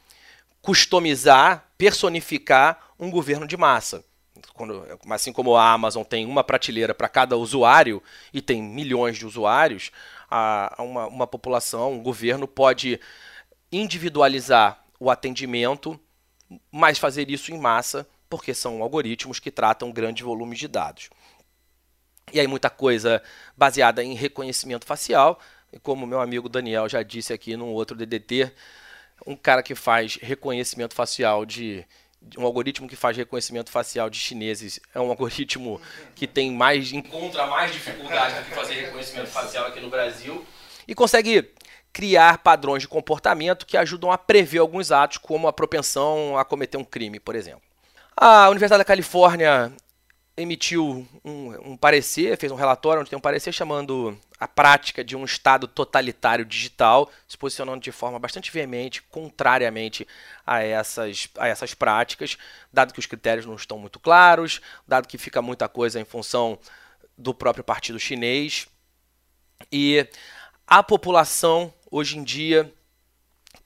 customizar, 0.66 1.70
personificar 1.78 2.90
um 2.98 3.08
governo 3.08 3.46
de 3.46 3.56
massa. 3.56 4.04
Quando, 4.52 4.84
assim 5.10 5.32
como 5.32 5.54
a 5.54 5.70
Amazon 5.70 6.02
tem 6.02 6.26
uma 6.26 6.42
prateleira 6.42 6.92
para 6.92 7.08
cada 7.08 7.36
usuário 7.36 8.02
e 8.34 8.42
tem 8.42 8.60
milhões 8.60 9.16
de 9.16 9.24
usuários, 9.24 9.92
a, 10.28 10.74
uma, 10.80 11.06
uma 11.06 11.26
população, 11.26 11.92
um 11.92 12.02
governo 12.02 12.48
pode 12.48 12.98
individualizar 13.70 14.82
o 14.98 15.08
atendimento, 15.08 16.00
mas 16.72 16.98
fazer 16.98 17.30
isso 17.30 17.52
em 17.52 17.58
massa, 17.58 18.04
porque 18.28 18.52
são 18.52 18.82
algoritmos 18.82 19.38
que 19.38 19.52
tratam 19.52 19.92
grandes 19.92 20.24
volumes 20.24 20.58
de 20.58 20.66
dados. 20.66 21.10
E 22.32 22.40
aí 22.40 22.48
muita 22.48 22.68
coisa 22.68 23.22
baseada 23.56 24.02
em 24.02 24.14
reconhecimento 24.14 24.84
facial, 24.84 25.38
e 25.72 25.78
como 25.78 26.08
meu 26.08 26.20
amigo 26.20 26.48
Daniel 26.48 26.88
já 26.88 27.04
disse 27.04 27.32
aqui 27.32 27.56
num 27.56 27.68
outro 27.68 27.96
DDT, 27.96 28.52
um 29.24 29.36
cara 29.36 29.62
que 29.62 29.74
faz 29.74 30.16
reconhecimento 30.20 30.94
facial 30.94 31.46
de 31.46 31.86
um 32.36 32.44
algoritmo 32.44 32.88
que 32.88 32.96
faz 32.96 33.16
reconhecimento 33.16 33.70
facial 33.70 34.10
de 34.10 34.18
chineses 34.18 34.80
é 34.94 35.00
um 35.00 35.08
algoritmo 35.10 35.80
que 36.14 36.26
tem 36.26 36.50
mais 36.50 36.92
encontra 36.92 37.46
mais 37.46 37.72
dificuldade 37.72 38.34
do 38.34 38.44
que 38.44 38.54
fazer 38.54 38.74
reconhecimento 38.74 39.28
facial 39.28 39.66
aqui 39.66 39.80
no 39.80 39.88
Brasil 39.88 40.44
e 40.88 40.94
consegue 40.94 41.52
criar 41.92 42.38
padrões 42.38 42.82
de 42.82 42.88
comportamento 42.88 43.64
que 43.64 43.76
ajudam 43.76 44.12
a 44.12 44.18
prever 44.18 44.58
alguns 44.58 44.92
atos, 44.92 45.16
como 45.16 45.48
a 45.48 45.52
propensão 45.52 46.36
a 46.36 46.44
cometer 46.44 46.76
um 46.76 46.84
crime, 46.84 47.18
por 47.18 47.34
exemplo. 47.34 47.62
A 48.14 48.50
Universidade 48.50 48.80
da 48.80 48.84
Califórnia 48.84 49.72
emitiu 50.36 51.08
um, 51.24 51.72
um, 51.72 51.76
parecer, 51.76 52.36
fez 52.36 52.52
um 52.52 52.56
relatório 52.56 53.00
onde 53.00 53.08
tem 53.08 53.16
um 53.16 53.22
parecer 53.22 53.52
chamando 53.52 54.16
a 54.38 54.46
prática 54.46 55.02
de 55.02 55.16
um 55.16 55.24
Estado 55.24 55.66
totalitário 55.66 56.44
digital, 56.44 57.10
se 57.26 57.38
posicionando 57.38 57.80
de 57.80 57.90
forma 57.90 58.18
bastante 58.18 58.52
veemente, 58.52 59.00
contrariamente 59.02 60.06
a 60.46 60.62
essas, 60.62 61.28
a 61.38 61.48
essas 61.48 61.72
práticas, 61.72 62.36
dado 62.70 62.92
que 62.92 63.00
os 63.00 63.06
critérios 63.06 63.46
não 63.46 63.54
estão 63.54 63.78
muito 63.78 63.98
claros, 63.98 64.60
dado 64.86 65.08
que 65.08 65.16
fica 65.16 65.40
muita 65.40 65.68
coisa 65.68 65.98
em 65.98 66.04
função 66.04 66.58
do 67.16 67.32
próprio 67.32 67.64
partido 67.64 67.98
chinês. 67.98 68.66
E 69.72 70.06
a 70.66 70.82
população, 70.82 71.72
hoje 71.90 72.18
em 72.18 72.24
dia, 72.24 72.70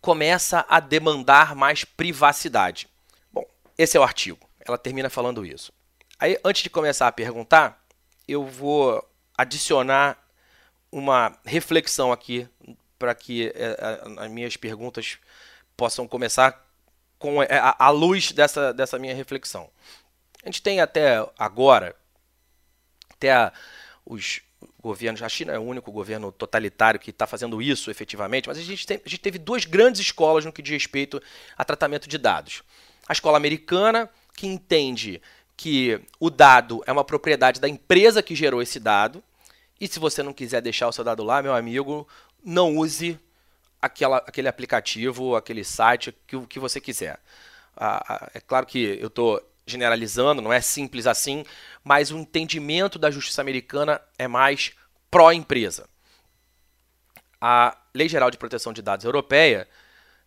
começa 0.00 0.64
a 0.68 0.78
demandar 0.78 1.56
mais 1.56 1.84
privacidade. 1.84 2.88
Bom, 3.32 3.44
esse 3.76 3.96
é 3.96 4.00
o 4.00 4.04
artigo. 4.04 4.48
Ela 4.64 4.78
termina 4.78 5.10
falando 5.10 5.44
isso. 5.44 5.72
Aí, 6.20 6.38
antes 6.44 6.62
de 6.62 6.68
começar 6.68 7.08
a 7.08 7.12
perguntar, 7.12 7.82
eu 8.28 8.44
vou 8.44 9.02
adicionar 9.38 10.22
uma 10.92 11.34
reflexão 11.46 12.12
aqui 12.12 12.46
para 12.98 13.14
que 13.14 13.50
é, 13.54 13.74
as 14.18 14.30
minhas 14.30 14.54
perguntas 14.54 15.16
possam 15.74 16.06
começar 16.06 16.62
com 17.18 17.42
é, 17.42 17.56
a, 17.56 17.74
a 17.78 17.88
luz 17.88 18.32
dessa, 18.32 18.70
dessa 18.70 18.98
minha 18.98 19.14
reflexão. 19.14 19.70
A 20.42 20.46
gente 20.46 20.60
tem 20.60 20.82
até 20.82 21.26
agora, 21.38 21.96
até 23.14 23.50
os 24.04 24.42
governos, 24.78 25.22
a 25.22 25.28
China 25.28 25.54
é 25.54 25.58
o 25.58 25.62
único 25.62 25.90
governo 25.90 26.30
totalitário 26.30 27.00
que 27.00 27.08
está 27.08 27.26
fazendo 27.26 27.62
isso 27.62 27.90
efetivamente, 27.90 28.46
mas 28.46 28.58
a 28.58 28.62
gente, 28.62 28.86
tem, 28.86 29.00
a 29.02 29.08
gente 29.08 29.22
teve 29.22 29.38
duas 29.38 29.64
grandes 29.64 30.02
escolas 30.02 30.44
no 30.44 30.52
que 30.52 30.60
diz 30.60 30.72
respeito 30.72 31.22
a 31.56 31.64
tratamento 31.64 32.06
de 32.06 32.18
dados. 32.18 32.62
A 33.08 33.14
escola 33.14 33.38
americana, 33.38 34.10
que 34.36 34.46
entende 34.46 35.22
que 35.60 36.00
o 36.18 36.30
dado 36.30 36.82
é 36.86 36.92
uma 36.92 37.04
propriedade 37.04 37.60
da 37.60 37.68
empresa 37.68 38.22
que 38.22 38.34
gerou 38.34 38.62
esse 38.62 38.80
dado. 38.80 39.22
E 39.78 39.86
se 39.86 39.98
você 39.98 40.22
não 40.22 40.32
quiser 40.32 40.62
deixar 40.62 40.88
o 40.88 40.92
seu 40.92 41.04
dado 41.04 41.22
lá, 41.22 41.42
meu 41.42 41.54
amigo, 41.54 42.08
não 42.42 42.78
use 42.78 43.20
aquela, 43.80 44.16
aquele 44.26 44.48
aplicativo, 44.48 45.36
aquele 45.36 45.62
site, 45.62 46.16
que, 46.26 46.34
o 46.34 46.46
que 46.46 46.58
você 46.58 46.80
quiser. 46.80 47.20
Ah 47.76 48.30
é 48.32 48.40
claro 48.40 48.64
que 48.64 48.98
eu 49.02 49.08
estou 49.08 49.38
generalizando, 49.66 50.40
não 50.40 50.50
é 50.50 50.62
simples 50.62 51.06
assim, 51.06 51.44
mas 51.84 52.10
o 52.10 52.16
entendimento 52.16 52.98
da 52.98 53.10
justiça 53.10 53.42
americana 53.42 54.00
é 54.18 54.26
mais 54.26 54.72
pró-empresa. 55.10 55.86
A 57.38 57.76
Lei 57.94 58.08
Geral 58.08 58.30
de 58.30 58.38
Proteção 58.38 58.72
de 58.72 58.80
Dados 58.80 59.04
Europeia 59.04 59.68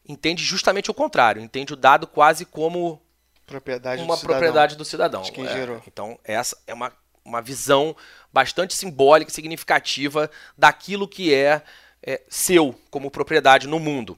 entende 0.07 0.43
justamente 0.43 0.91
o 0.91 0.93
contrário, 0.93 1.41
entende 1.41 1.73
o 1.73 1.75
dado 1.75 2.05
quase 2.05 2.45
como 2.45 3.01
propriedade 3.45 4.01
uma 4.01 4.15
do 4.15 4.21
propriedade 4.21 4.75
do 4.75 4.85
cidadão. 4.85 5.21
De 5.21 5.31
quem 5.31 5.45
é, 5.45 5.53
gerou. 5.53 5.81
Então, 5.87 6.19
essa 6.23 6.57
é 6.65 6.73
uma, 6.73 6.91
uma 7.23 7.41
visão 7.41 7.95
bastante 8.31 8.73
simbólica 8.73 9.31
e 9.31 9.33
significativa 9.33 10.29
daquilo 10.57 11.07
que 11.07 11.33
é, 11.33 11.61
é 12.01 12.21
seu 12.29 12.75
como 12.89 13.11
propriedade 13.11 13.67
no 13.67 13.79
mundo. 13.79 14.17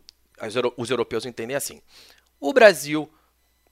Os 0.77 0.89
europeus 0.89 1.25
entendem 1.25 1.55
assim. 1.55 1.81
O 2.39 2.53
Brasil, 2.53 3.09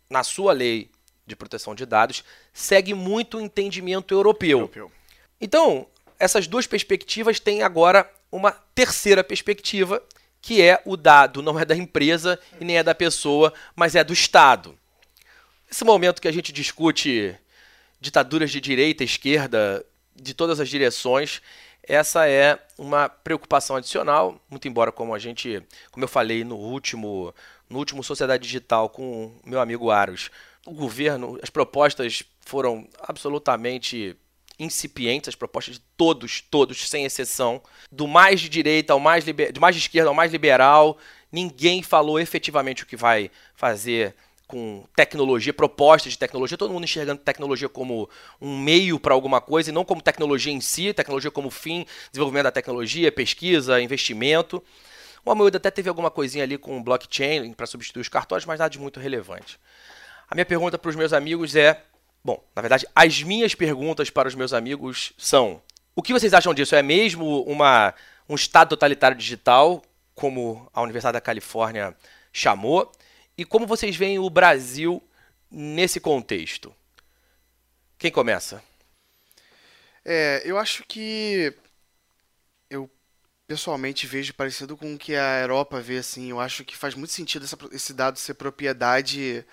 na 0.09 0.23
sua 0.23 0.53
lei 0.53 0.89
de 1.25 1.35
proteção 1.35 1.75
de 1.75 1.85
dados, 1.85 2.23
segue 2.53 2.93
muito 2.93 3.37
o 3.37 3.41
entendimento 3.41 4.13
europeu. 4.13 4.59
europeu. 4.59 4.91
Então, 5.39 5.87
essas 6.19 6.47
duas 6.47 6.65
perspectivas 6.67 7.39
têm 7.39 7.63
agora 7.63 8.09
uma 8.31 8.51
terceira 8.73 9.23
perspectiva, 9.23 10.01
que 10.41 10.61
é 10.61 10.81
o 10.85 10.97
dado 10.97 11.41
não 11.41 11.59
é 11.59 11.65
da 11.65 11.75
empresa 11.75 12.39
e 12.59 12.65
nem 12.65 12.77
é 12.77 12.83
da 12.83 12.95
pessoa, 12.95 13.53
mas 13.75 13.95
é 13.95 14.03
do 14.03 14.13
Estado. 14.13 14.77
Esse 15.73 15.83
momento 15.83 16.21
que 16.21 16.27
a 16.27 16.31
gente 16.31 16.53
discute 16.53 17.35
ditaduras 17.99 18.51
de 18.51 18.61
direita, 18.61 19.03
esquerda, 19.03 19.83
de 20.15 20.35
todas 20.35 20.59
as 20.59 20.69
direções, 20.69 21.41
essa 21.81 22.29
é 22.29 22.59
uma 22.77 23.09
preocupação 23.09 23.75
adicional, 23.75 24.39
muito 24.47 24.67
embora 24.67 24.91
como 24.91 25.15
a 25.15 25.17
gente, 25.17 25.63
como 25.89 26.03
eu 26.03 26.07
falei 26.07 26.43
no 26.43 26.57
último, 26.57 27.33
no 27.67 27.79
último 27.79 28.03
Sociedade 28.03 28.43
Digital 28.43 28.87
com 28.87 29.35
o 29.43 29.49
meu 29.49 29.59
amigo 29.59 29.89
Aros, 29.89 30.29
o 30.63 30.73
governo, 30.73 31.39
as 31.41 31.49
propostas 31.49 32.21
foram 32.41 32.87
absolutamente 33.01 34.15
incipientes, 34.59 35.29
as 35.29 35.35
propostas 35.35 35.79
de 35.79 35.81
todos, 35.97 36.39
todos, 36.39 36.87
sem 36.87 37.03
exceção, 37.03 37.59
do 37.91 38.07
mais 38.07 38.39
de 38.39 38.47
direita 38.47 38.93
ao 38.93 38.99
mais 38.99 39.25
liber... 39.25 39.51
do 39.51 39.59
mais 39.59 39.75
de 39.75 39.81
esquerda 39.81 40.09
ao 40.09 40.13
mais 40.13 40.31
liberal, 40.31 40.99
ninguém 41.31 41.81
falou 41.81 42.19
efetivamente 42.19 42.83
o 42.83 42.85
que 42.85 42.95
vai 42.95 43.31
fazer 43.55 44.15
com 44.53 44.85
tecnologia, 44.95 45.51
propostas 45.51 46.11
de 46.11 46.19
tecnologia, 46.19 46.55
todo 46.55 46.71
mundo 46.71 46.83
enxergando 46.83 47.19
tecnologia 47.19 47.67
como 47.67 48.07
um 48.39 48.55
meio 48.59 48.99
para 48.99 49.11
alguma 49.11 49.41
coisa 49.41 49.71
e 49.71 49.73
não 49.73 49.83
como 49.83 49.99
tecnologia 49.99 50.53
em 50.53 50.61
si, 50.61 50.93
tecnologia 50.93 51.31
como 51.31 51.49
fim, 51.49 51.87
desenvolvimento 52.11 52.43
da 52.43 52.51
tecnologia, 52.51 53.11
pesquisa, 53.11 53.81
investimento. 53.81 54.63
O 55.25 55.31
Amoedo 55.31 55.57
até 55.57 55.71
teve 55.71 55.89
alguma 55.89 56.11
coisinha 56.11 56.43
ali 56.43 56.59
com 56.59 56.83
blockchain 56.83 57.51
para 57.53 57.65
substituir 57.65 58.01
os 58.01 58.09
cartórios, 58.09 58.45
mas 58.45 58.59
nada 58.59 58.69
de 58.69 58.77
muito 58.77 58.99
relevante. 58.99 59.59
A 60.29 60.35
minha 60.35 60.45
pergunta 60.45 60.77
para 60.77 60.89
os 60.89 60.95
meus 60.95 61.13
amigos 61.13 61.55
é, 61.55 61.81
bom, 62.23 62.39
na 62.55 62.61
verdade, 62.61 62.85
as 62.95 63.23
minhas 63.23 63.55
perguntas 63.55 64.11
para 64.11 64.27
os 64.27 64.35
meus 64.35 64.53
amigos 64.53 65.13
são: 65.17 65.63
o 65.95 66.03
que 66.03 66.13
vocês 66.13 66.31
acham 66.31 66.53
disso? 66.53 66.75
É 66.75 66.83
mesmo 66.83 67.41
uma, 67.45 67.91
um 68.29 68.35
estado 68.35 68.69
totalitário 68.69 69.17
digital, 69.17 69.81
como 70.13 70.69
a 70.71 70.79
Universidade 70.83 71.13
da 71.13 71.21
Califórnia 71.21 71.97
chamou? 72.31 72.91
E 73.37 73.43
como 73.43 73.65
vocês 73.65 73.95
veem 73.95 74.19
o 74.19 74.29
Brasil 74.29 75.01
nesse 75.49 75.99
contexto? 75.99 76.73
Quem 77.97 78.11
começa? 78.11 78.63
É, 80.05 80.41
eu 80.45 80.57
acho 80.57 80.83
que 80.85 81.53
eu 82.69 82.89
pessoalmente 83.47 84.05
vejo 84.05 84.33
parecido 84.33 84.75
com 84.75 84.93
o 84.93 84.97
que 84.97 85.15
a 85.15 85.41
Europa 85.41 85.79
vê 85.79 85.97
assim. 85.97 86.29
Eu 86.29 86.39
acho 86.39 86.63
que 86.65 86.75
faz 86.75 86.95
muito 86.95 87.13
sentido 87.13 87.45
essa, 87.45 87.57
esse 87.71 87.93
dado 87.93 88.19
ser 88.19 88.35
propriedade 88.35 89.45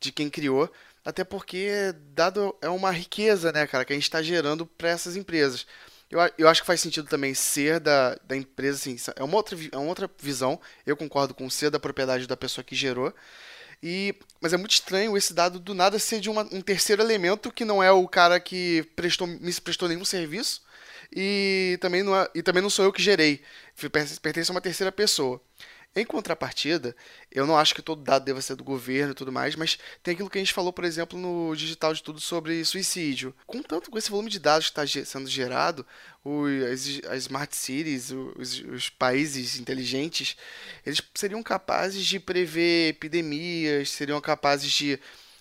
de 0.00 0.12
quem 0.12 0.28
criou, 0.28 0.70
até 1.04 1.24
porque 1.24 1.94
dado 2.12 2.54
é 2.60 2.68
uma 2.68 2.90
riqueza, 2.90 3.52
né, 3.52 3.66
cara, 3.66 3.84
que 3.84 3.92
a 3.92 3.96
gente 3.96 4.04
está 4.04 4.22
gerando 4.22 4.66
para 4.66 4.90
essas 4.90 5.16
empresas. 5.16 5.66
Eu, 6.14 6.20
eu 6.38 6.48
acho 6.48 6.60
que 6.60 6.66
faz 6.66 6.80
sentido 6.80 7.08
também 7.08 7.34
ser 7.34 7.80
da, 7.80 8.16
da 8.24 8.36
empresa, 8.36 8.78
assim, 8.78 8.96
é 9.16 9.24
uma, 9.24 9.34
outra, 9.34 9.58
é 9.72 9.76
uma 9.76 9.88
outra 9.88 10.08
visão. 10.20 10.60
Eu 10.86 10.96
concordo 10.96 11.34
com 11.34 11.50
ser 11.50 11.70
da 11.70 11.80
propriedade 11.80 12.28
da 12.28 12.36
pessoa 12.36 12.64
que 12.64 12.76
gerou. 12.76 13.12
E, 13.82 14.14
mas 14.40 14.52
é 14.52 14.56
muito 14.56 14.70
estranho 14.70 15.16
esse 15.16 15.34
dado 15.34 15.58
do 15.58 15.74
nada 15.74 15.98
ser 15.98 16.20
de 16.20 16.30
uma, 16.30 16.42
um 16.52 16.62
terceiro 16.62 17.02
elemento 17.02 17.50
que 17.50 17.64
não 17.64 17.82
é 17.82 17.90
o 17.90 18.06
cara 18.06 18.38
que 18.38 18.88
prestou, 18.94 19.26
me 19.26 19.52
prestou 19.60 19.88
nenhum 19.88 20.04
serviço 20.04 20.62
e 21.14 21.76
também 21.80 22.02
não, 22.02 22.16
é, 22.16 22.28
e 22.34 22.42
também 22.42 22.62
não 22.62 22.70
sou 22.70 22.84
eu 22.84 22.92
que 22.92 23.02
gerei. 23.02 23.42
Pertence 24.22 24.50
a 24.50 24.54
uma 24.54 24.60
terceira 24.60 24.92
pessoa. 24.92 25.40
Em 25.96 26.04
contrapartida, 26.04 26.94
eu 27.30 27.46
não 27.46 27.56
acho 27.56 27.72
que 27.72 27.80
todo 27.80 28.02
dado 28.02 28.24
deva 28.24 28.42
ser 28.42 28.56
do 28.56 28.64
governo 28.64 29.12
e 29.12 29.14
tudo 29.14 29.30
mais, 29.30 29.54
mas 29.54 29.78
tem 30.02 30.12
aquilo 30.12 30.28
que 30.28 30.38
a 30.38 30.40
gente 30.40 30.52
falou, 30.52 30.72
por 30.72 30.84
exemplo, 30.84 31.16
no 31.16 31.54
Digital 31.54 31.94
de 31.94 32.02
Tudo 32.02 32.18
sobre 32.18 32.64
suicídio. 32.64 33.32
Com 33.46 33.62
tanto 33.62 33.92
com 33.92 33.98
esse 33.98 34.10
volume 34.10 34.28
de 34.28 34.40
dados 34.40 34.68
que 34.68 34.80
está 34.80 35.04
sendo 35.04 35.28
gerado, 35.28 35.86
as, 36.72 37.20
smart 37.22 37.54
cities, 37.54 38.10
os, 38.10 38.88
países 38.88 39.60
inteligentes, 39.60 40.36
eles 40.84 41.00
seriam 41.14 41.44
capazes 41.44 42.04
de 42.04 42.18
prever 42.18 42.88
epidemias, 42.88 43.90
seriam 43.90 44.20
capazes 44.20 44.72
de, 44.72 44.98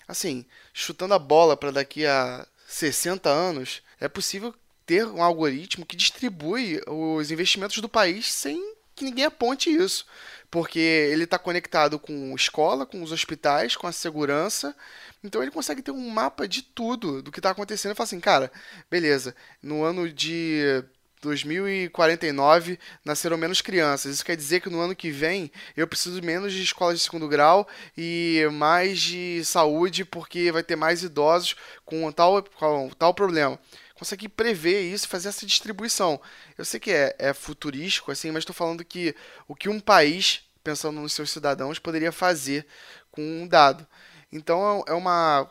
assim, 0.07 0.45
chutando 0.71 1.15
a 1.15 1.19
bola 1.19 1.57
para 1.57 1.71
daqui 1.71 2.05
a 2.05 2.47
60 2.67 3.27
anos, 3.27 3.81
é 3.99 4.07
possível 4.07 4.53
ter 4.85 5.07
um 5.07 5.23
algoritmo 5.23 5.83
que 5.83 5.95
distribui 5.95 6.79
os 6.85 7.31
investimentos 7.31 7.77
do 7.77 7.89
país 7.89 8.31
sem 8.31 8.75
que 8.95 9.05
ninguém 9.05 9.25
aponte 9.25 9.71
isso 9.71 10.05
porque 10.53 10.77
ele 10.77 11.23
está 11.23 11.39
conectado 11.39 11.97
com 11.97 12.35
escola, 12.35 12.85
com 12.85 13.01
os 13.01 13.11
hospitais, 13.11 13.75
com 13.75 13.87
a 13.87 13.91
segurança. 13.91 14.75
Então 15.23 15.41
ele 15.41 15.49
consegue 15.49 15.81
ter 15.81 15.89
um 15.89 16.09
mapa 16.11 16.47
de 16.47 16.61
tudo 16.61 17.23
do 17.23 17.31
que 17.31 17.39
está 17.39 17.49
acontecendo 17.49 17.93
e 17.93 17.95
fala 17.95 18.05
assim, 18.05 18.19
cara, 18.19 18.51
beleza, 18.87 19.35
no 19.63 19.83
ano 19.83 20.07
de 20.07 20.83
2049 21.23 22.77
nasceram 23.03 23.35
menos 23.35 23.61
crianças. 23.61 24.13
Isso 24.13 24.23
quer 24.23 24.37
dizer 24.37 24.61
que 24.61 24.69
no 24.69 24.79
ano 24.79 24.95
que 24.95 25.09
vem 25.09 25.51
eu 25.75 25.87
preciso 25.87 26.21
menos 26.21 26.53
de 26.53 26.61
escolas 26.61 26.99
de 26.99 27.03
segundo 27.03 27.27
grau 27.27 27.67
e 27.97 28.47
mais 28.51 29.01
de 29.01 29.43
saúde 29.43 30.05
porque 30.05 30.51
vai 30.51 30.61
ter 30.61 30.75
mais 30.75 31.01
idosos 31.01 31.55
com 31.83 32.11
tal, 32.11 32.43
com 32.43 32.91
tal 32.91 33.11
problema 33.15 33.59
consegue 33.93 34.27
prever 34.27 34.81
isso 34.81 35.05
e 35.05 35.09
fazer 35.09 35.29
essa 35.29 35.45
distribuição. 35.45 36.19
Eu 36.57 36.65
sei 36.65 36.79
que 36.79 36.91
é, 36.91 37.15
é 37.19 37.33
futurístico, 37.33 38.11
assim, 38.11 38.31
mas 38.31 38.41
estou 38.41 38.55
falando 38.55 38.83
que 38.83 39.15
o 39.47 39.55
que 39.55 39.69
um 39.69 39.79
país, 39.79 40.43
pensando 40.63 40.99
nos 40.99 41.13
seus 41.13 41.31
cidadãos, 41.31 41.79
poderia 41.79 42.11
fazer 42.11 42.65
com 43.11 43.21
um 43.21 43.47
dado. 43.47 43.87
Então 44.31 44.83
é, 44.87 44.91
é 44.91 44.93
uma, 44.93 45.49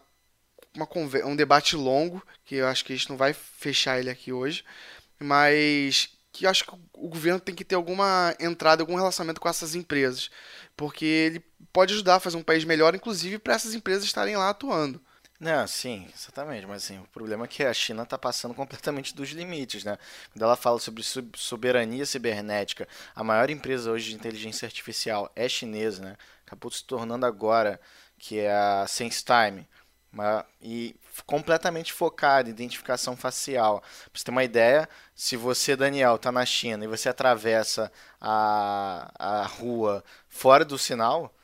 uma 0.74 0.88
um 1.24 1.36
debate 1.36 1.76
longo, 1.76 2.22
que 2.44 2.56
eu 2.56 2.66
acho 2.66 2.84
que 2.84 2.92
a 2.92 2.96
gente 2.96 3.10
não 3.10 3.16
vai 3.16 3.32
fechar 3.32 3.98
ele 3.98 4.10
aqui 4.10 4.32
hoje, 4.32 4.64
mas 5.18 6.10
que 6.32 6.46
acho 6.46 6.64
que 6.64 6.74
o 6.94 7.08
governo 7.08 7.38
tem 7.38 7.54
que 7.54 7.64
ter 7.64 7.74
alguma 7.74 8.34
entrada, 8.40 8.82
algum 8.82 8.96
relacionamento 8.96 9.40
com 9.40 9.48
essas 9.48 9.74
empresas, 9.74 10.30
porque 10.76 11.04
ele 11.04 11.44
pode 11.72 11.92
ajudar 11.92 12.16
a 12.16 12.20
fazer 12.20 12.38
um 12.38 12.42
país 12.42 12.64
melhor, 12.64 12.94
inclusive 12.94 13.38
para 13.38 13.54
essas 13.54 13.74
empresas 13.74 14.04
estarem 14.04 14.36
lá 14.36 14.48
atuando. 14.48 15.00
Não, 15.42 15.66
sim, 15.66 16.08
exatamente. 16.14 16.66
Mas 16.66 16.84
assim, 16.84 17.00
o 17.00 17.06
problema 17.08 17.44
é 17.44 17.48
que 17.48 17.64
a 17.64 17.74
China 17.74 18.04
está 18.04 18.16
passando 18.16 18.54
completamente 18.54 19.14
dos 19.14 19.30
limites, 19.30 19.82
né? 19.82 19.98
Quando 20.32 20.42
ela 20.44 20.54
fala 20.56 20.78
sobre 20.78 21.02
soberania 21.34 22.06
cibernética, 22.06 22.86
a 23.14 23.24
maior 23.24 23.50
empresa 23.50 23.90
hoje 23.90 24.10
de 24.10 24.14
inteligência 24.14 24.66
artificial 24.66 25.30
é 25.34 25.48
chinesa, 25.48 26.02
né? 26.02 26.16
Acabou 26.46 26.70
se 26.70 26.84
tornando 26.84 27.26
agora, 27.26 27.80
que 28.18 28.38
é 28.38 28.52
a 28.52 28.86
SenseTime. 28.86 29.66
E 30.60 30.94
completamente 31.26 31.92
focada 31.92 32.48
em 32.48 32.52
identificação 32.52 33.16
facial. 33.16 33.80
Pra 33.80 33.88
você 34.14 34.24
ter 34.24 34.30
uma 34.30 34.44
ideia, 34.44 34.88
se 35.14 35.36
você, 35.36 35.74
Daniel, 35.76 36.16
está 36.16 36.30
na 36.30 36.44
China 36.46 36.84
e 36.84 36.88
você 36.88 37.08
atravessa 37.08 37.90
a, 38.20 39.10
a 39.18 39.46
rua 39.46 40.04
fora 40.28 40.64
do 40.64 40.78
sinal, 40.78 41.34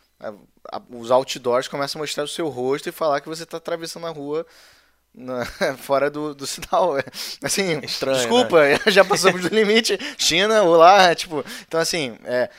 os 0.90 1.10
outdoors 1.10 1.68
começam 1.68 1.98
a 1.98 2.02
mostrar 2.02 2.24
o 2.24 2.28
seu 2.28 2.48
rosto 2.48 2.88
e 2.88 2.92
falar 2.92 3.20
que 3.20 3.28
você 3.28 3.44
está 3.44 3.56
atravessando 3.56 4.06
a 4.06 4.10
rua 4.10 4.46
na, 5.14 5.44
fora 5.78 6.10
do, 6.10 6.34
do 6.34 6.46
sinal. 6.46 6.96
Assim, 7.42 7.78
Estranho, 7.80 8.16
desculpa, 8.18 8.62
né? 8.62 8.78
já 8.88 9.04
passamos 9.04 9.42
do 9.42 9.54
limite. 9.54 9.98
China, 10.16 10.62
olá, 10.62 11.14
tipo. 11.14 11.44
Então, 11.66 11.80
assim, 11.80 12.18
é, 12.24 12.50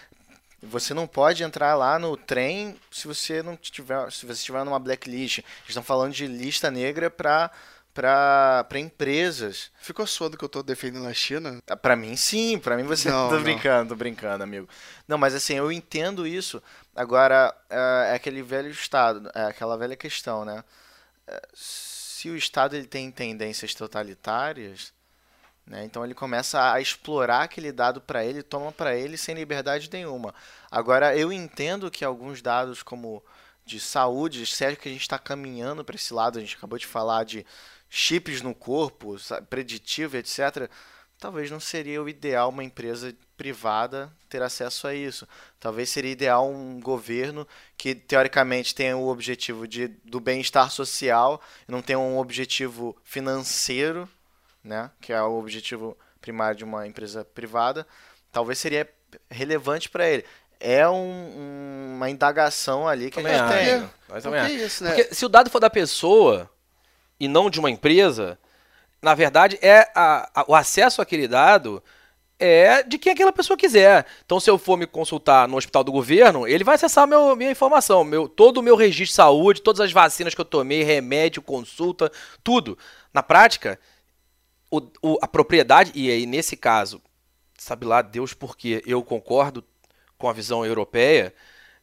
você 0.62 0.93
não 0.93 1.07
pode 1.07 1.43
entrar 1.43 1.76
lá 1.76 1.97
no 1.97 2.18
trem 2.18 2.76
se 2.91 3.07
você 3.07 3.41
não 3.41 3.55
tiver, 3.55 4.12
se 4.12 4.26
você 4.26 4.34
estiver 4.34 4.64
numa 4.64 4.80
blacklist. 4.80 5.39
Eles 5.39 5.70
estão 5.70 5.84
falando 5.84 6.14
de 6.14 6.28
lista 6.28 6.70
negra 6.70 7.10
para 7.10 7.51
para 7.94 8.68
empresas. 8.76 9.72
Ficou 9.82 10.06
suado 10.08 10.38
que 10.38 10.44
eu 10.44 10.50
tô 10.50 10.64
defendendo 10.64 11.08
a 11.08 11.14
China? 11.14 11.62
Ah, 11.68 11.76
para 11.76 11.96
mim 11.96 12.16
sim, 12.16 12.58
para 12.60 12.78
mim 12.78 12.84
você 12.84 13.10
não, 13.12 13.30
tô 13.30 13.36
não. 13.36 13.44
brincando, 13.44 13.90
tô 13.90 13.96
brincando, 13.96 14.44
amigo. 14.44 14.68
Não, 15.08 15.18
mas 15.18 15.34
assim, 15.34 15.56
eu 15.56 15.72
entendo 15.72 16.26
isso. 16.26 16.62
Agora 16.96 17.56
é, 17.70 18.12
é 18.12 18.16
aquele 18.16 18.42
velho 18.42 18.70
estado, 18.70 19.30
é 19.34 19.46
aquela 19.46 19.78
velha 19.78 19.96
questão, 19.96 20.46
né? 20.46 20.64
É, 21.28 21.42
se 21.54 22.30
o 22.30 22.36
estado 22.36 22.76
ele 22.76 22.88
tem 22.88 23.12
tendências 23.12 23.74
totalitárias, 23.74 24.94
né? 25.66 25.86
Então 25.86 26.04
ele 26.04 26.14
começa 26.14 26.74
a 26.74 26.82
explorar 26.82 27.44
aquele 27.44 27.72
dado 27.72 28.02
para 28.02 28.26
ele, 28.26 28.42
toma 28.42 28.72
para 28.72 28.96
ele 28.96 29.18
sem 29.18 29.36
liberdade 29.36 29.90
nenhuma. 29.92 30.34
Agora 30.72 31.16
eu 31.16 31.32
entendo 31.32 31.92
que 31.92 32.04
alguns 32.04 32.42
dados 32.42 32.82
como 32.82 33.24
de 33.66 33.80
saúde, 33.80 34.48
sério 34.48 34.76
que 34.76 34.90
a 34.90 34.92
gente 34.92 35.02
está 35.02 35.20
caminhando 35.20 35.86
para 35.86 35.96
esse 35.96 36.12
lado, 36.12 36.40
a 36.40 36.42
gente 36.42 36.56
acabou 36.56 36.80
de 36.80 36.88
falar 36.88 37.24
de 37.24 37.46
chips 37.90 38.42
no 38.42 38.54
corpo, 38.54 39.16
preditivo, 39.50 40.18
etc., 40.18 40.70
talvez 41.20 41.52
não 41.52 41.60
seria 41.60 42.02
o 42.02 42.08
ideal 42.08 42.50
uma 42.50 42.64
empresa 42.64 43.14
privada 43.36 44.12
ter 44.30 44.42
acesso 44.42 44.88
a 44.88 44.94
isso. 44.94 45.28
Talvez 45.60 45.90
seria 45.90 46.12
ideal 46.12 46.50
um 46.50 46.80
governo 46.80 47.48
que 47.78 47.94
teoricamente 47.94 48.74
tenha 48.74 48.96
o 48.98 49.08
objetivo 49.10 49.68
de, 49.68 49.88
do 50.06 50.20
bem-estar 50.20 50.72
social 50.72 51.42
e 51.68 51.72
não 51.72 51.82
tenha 51.82 52.00
um 52.00 52.18
objetivo 52.18 52.96
financeiro, 53.04 54.08
né, 54.64 54.92
que 55.02 55.12
é 55.12 55.22
o 55.22 55.38
objetivo 55.40 55.98
primário 56.22 56.58
de 56.58 56.64
uma 56.64 56.88
empresa 56.88 57.26
privada. 57.26 57.86
Talvez 58.32 58.60
seria 58.60 58.90
relevante 59.30 59.90
para 59.90 60.08
ele. 60.08 60.26
É 60.60 60.88
um, 60.88 60.94
um, 60.94 61.96
uma 61.96 62.10
indagação 62.10 62.88
ali 62.88 63.10
que 63.10 63.16
também 63.16 63.34
a 63.34 63.48
gente 63.48 63.80
tem. 63.80 63.90
Mas 64.10 64.24
também 64.24 64.42
é 64.42 64.52
isso, 64.52 64.84
né? 64.84 64.94
Porque 64.94 65.16
se 65.16 65.26
o 65.26 65.30
dado 65.30 65.50
for 65.50 65.60
da 65.60 65.70
pessoa, 65.70 66.50
e 67.20 67.28
não 67.28 67.49
de 67.49 67.59
uma 67.59 67.70
empresa, 67.70 68.39
na 69.01 69.13
verdade, 69.13 69.57
é 69.61 69.89
a, 69.95 70.30
a, 70.34 70.45
o 70.47 70.55
acesso 70.55 71.01
àquele 71.01 71.28
dado 71.28 71.84
é 72.39 72.84
de 72.84 72.97
quem 72.97 73.11
aquela 73.11 73.34
pessoa 73.34 73.57
quiser. 73.57 74.05
Então, 74.26 74.39
se 74.39 74.49
eu 74.49 74.57
for 74.57 74.78
me 74.78 74.88
consultar 74.88 75.47
no 75.47 75.57
hospital 75.57 75.84
do 75.84 75.91
governo, 75.91 76.47
ele 76.47 76.63
vai 76.63 76.76
acessar 76.76 77.05
meu, 77.05 77.36
minha 77.36 77.51
informação, 77.51 78.03
meu, 78.03 78.30
todo 78.30 78.59
o 78.59 78.63
meu 78.63 78.78
registro 78.78 79.07
de 79.07 79.13
saúde, 79.13 79.61
todas 79.61 79.82
as 79.82 79.91
vacinas 79.91 80.34
que 80.34 80.39
eu 80.39 80.45
tomei, 80.45 80.84
remédio, 80.84 81.41
consulta, 81.41 82.09
tudo. 82.41 82.78
Na 83.13 83.22
prática, 83.22 83.78
o, 84.72 84.82
o, 85.01 85.17
a 85.22 85.28
propriedade, 85.28 85.91
e 85.93 86.09
aí 86.09 86.26
nesse 86.26 86.55
caso, 86.55 87.01
sabe 87.57 87.86
lá 87.86 88.01
Deus 88.01 88.34
porque 88.34 88.82
eu 88.86 89.03
concordo 89.03 89.63
com 90.17 90.30
a 90.30 90.34
visão 90.34 90.65
europeia, 90.65 91.34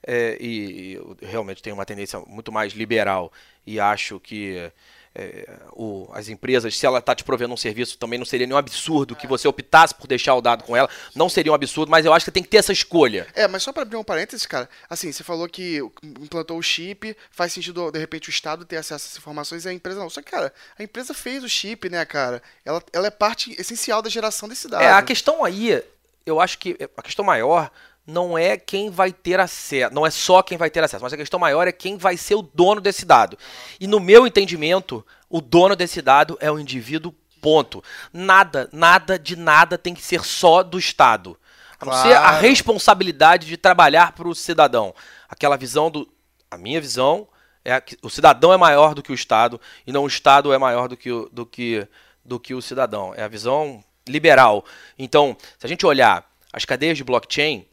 é, 0.07 0.37
e, 0.41 0.95
e 1.21 1.27
realmente 1.27 1.63
tenho 1.63 1.75
uma 1.75 1.85
tendência 1.85 2.21
muito 2.27 2.53
mais 2.53 2.73
liberal 2.73 3.33
e 3.67 3.81
acho 3.81 4.21
que 4.21 4.71
é, 5.19 5.49
o, 5.73 6.11
as 6.13 6.29
empresas, 6.29 6.77
se 6.77 6.85
ela 6.85 6.99
está 6.99 7.15
te 7.15 7.25
provendo 7.25 7.55
um 7.55 7.57
serviço, 7.57 7.97
também 7.97 8.19
não 8.19 8.27
seria 8.27 8.47
nenhum 8.47 8.59
absurdo 8.59 9.17
que 9.17 9.27
você 9.27 9.49
optasse 9.49 9.95
por 9.95 10.07
deixar 10.07 10.35
o 10.35 10.43
dado 10.43 10.63
com 10.63 10.77
ela. 10.77 10.91
Não 11.15 11.27
seria 11.27 11.51
um 11.51 11.55
absurdo, 11.55 11.91
mas 11.91 12.05
eu 12.05 12.13
acho 12.13 12.27
que 12.27 12.31
tem 12.31 12.43
que 12.43 12.51
ter 12.51 12.59
essa 12.59 12.73
escolha. 12.73 13.27
É, 13.35 13.49
mas 13.49 13.63
só 13.63 13.73
para 13.73 13.83
abrir 13.83 13.97
um 13.97 14.05
parênteses, 14.05 14.45
cara, 14.45 14.69
assim, 14.91 15.11
você 15.11 15.25
falou 15.25 15.49
que 15.49 15.79
implantou 16.03 16.59
o 16.59 16.63
chip, 16.63 17.17
faz 17.31 17.55
sentido, 17.55 17.91
de 17.91 17.99
repente, 17.99 18.29
o 18.29 18.31
Estado 18.31 18.67
ter 18.67 18.77
acesso 18.77 18.93
a 18.93 18.97
essas 18.97 19.17
informações 19.17 19.65
e 19.65 19.69
a 19.71 19.73
empresa 19.73 20.01
não. 20.01 20.11
Só 20.11 20.21
que, 20.21 20.31
cara, 20.31 20.53
a 20.79 20.83
empresa 20.83 21.15
fez 21.15 21.43
o 21.43 21.49
chip, 21.49 21.89
né, 21.89 22.05
cara? 22.05 22.43
Ela, 22.63 22.83
ela 22.93 23.07
é 23.07 23.11
parte 23.11 23.59
essencial 23.59 24.03
da 24.03 24.11
geração 24.11 24.47
desse 24.47 24.69
dado. 24.69 24.83
É, 24.83 24.93
a 24.93 25.01
questão 25.01 25.43
aí, 25.43 25.83
eu 26.27 26.39
acho 26.41 26.59
que 26.59 26.77
a 26.95 27.03
questão 27.03 27.25
maior 27.25 27.71
não 28.07 28.39
é 28.39 28.57
quem 28.57 28.89
vai 28.89 29.13
ter 29.13 29.41
acesso, 29.41 29.93
não 29.93 30.07
é 30.07 30.11
só 30.11 30.43
quem 30.43 30.57
vai 30.57 30.71
ter 30.71 30.83
acesso, 30.83 31.03
mas 31.03 31.13
a 31.13 31.17
questão 31.17 31.41
maior 31.41 31.67
é 31.67 31.73
quem 31.73 31.97
vai 31.97 32.17
ser 32.17 32.37
o 32.37 32.43
dono 32.43 32.81
desse 32.81 33.05
dado. 33.05 33.37
E 33.81 33.87
no 33.87 33.99
meu 33.99 34.27
entendimento, 34.27 35.05
o 35.29 35.41
dono 35.41 35.75
desse 35.75 36.01
dado 36.01 36.39
é 36.41 36.51
o 36.51 36.59
indivíduo, 36.59 37.13
ponto. 37.41 37.83
Nada, 38.13 38.69
nada 38.73 39.19
de 39.19 39.35
nada 39.37 39.77
tem 39.77 39.95
que 39.95 40.03
ser 40.03 40.25
só 40.25 40.63
do 40.63 40.79
Estado. 40.79 41.37
A 41.79 41.85
não 41.85 41.93
claro. 41.93 42.09
ser 42.09 42.17
a 42.17 42.31
responsabilidade 42.39 43.47
de 43.47 43.57
trabalhar 43.57 44.13
para 44.13 44.29
o 44.29 44.35
cidadão. 44.35 44.95
Aquela 45.29 45.57
visão 45.57 45.91
do. 45.91 46.09
A 46.51 46.57
minha 46.57 46.81
visão 46.81 47.29
é 47.65 47.81
que 47.81 47.99
o 48.01 48.09
cidadão 48.09 48.53
é 48.53 48.57
maior 48.57 48.95
do 48.95 49.03
que 49.03 49.11
o 49.11 49.15
Estado 49.15 49.61
e 49.87 49.93
não 49.93 50.05
o 50.05 50.07
Estado 50.07 50.53
é 50.53 50.59
maior 50.59 50.89
do 50.89 50.97
que 50.97 51.11
o, 51.11 51.29
do 51.31 51.45
que, 51.45 51.87
do 52.25 52.39
que 52.39 52.55
o 52.55 52.63
cidadão. 52.63 53.13
É 53.15 53.25
a 53.25 53.29
visão 53.29 53.83
liberal. 54.09 54.65
Então, 54.97 55.37
se 55.59 55.67
a 55.67 55.69
gente 55.69 55.85
olhar 55.85 56.25
as 56.53 56.65
cadeias 56.65 56.97
de 56.97 57.05
blockchain, 57.05 57.67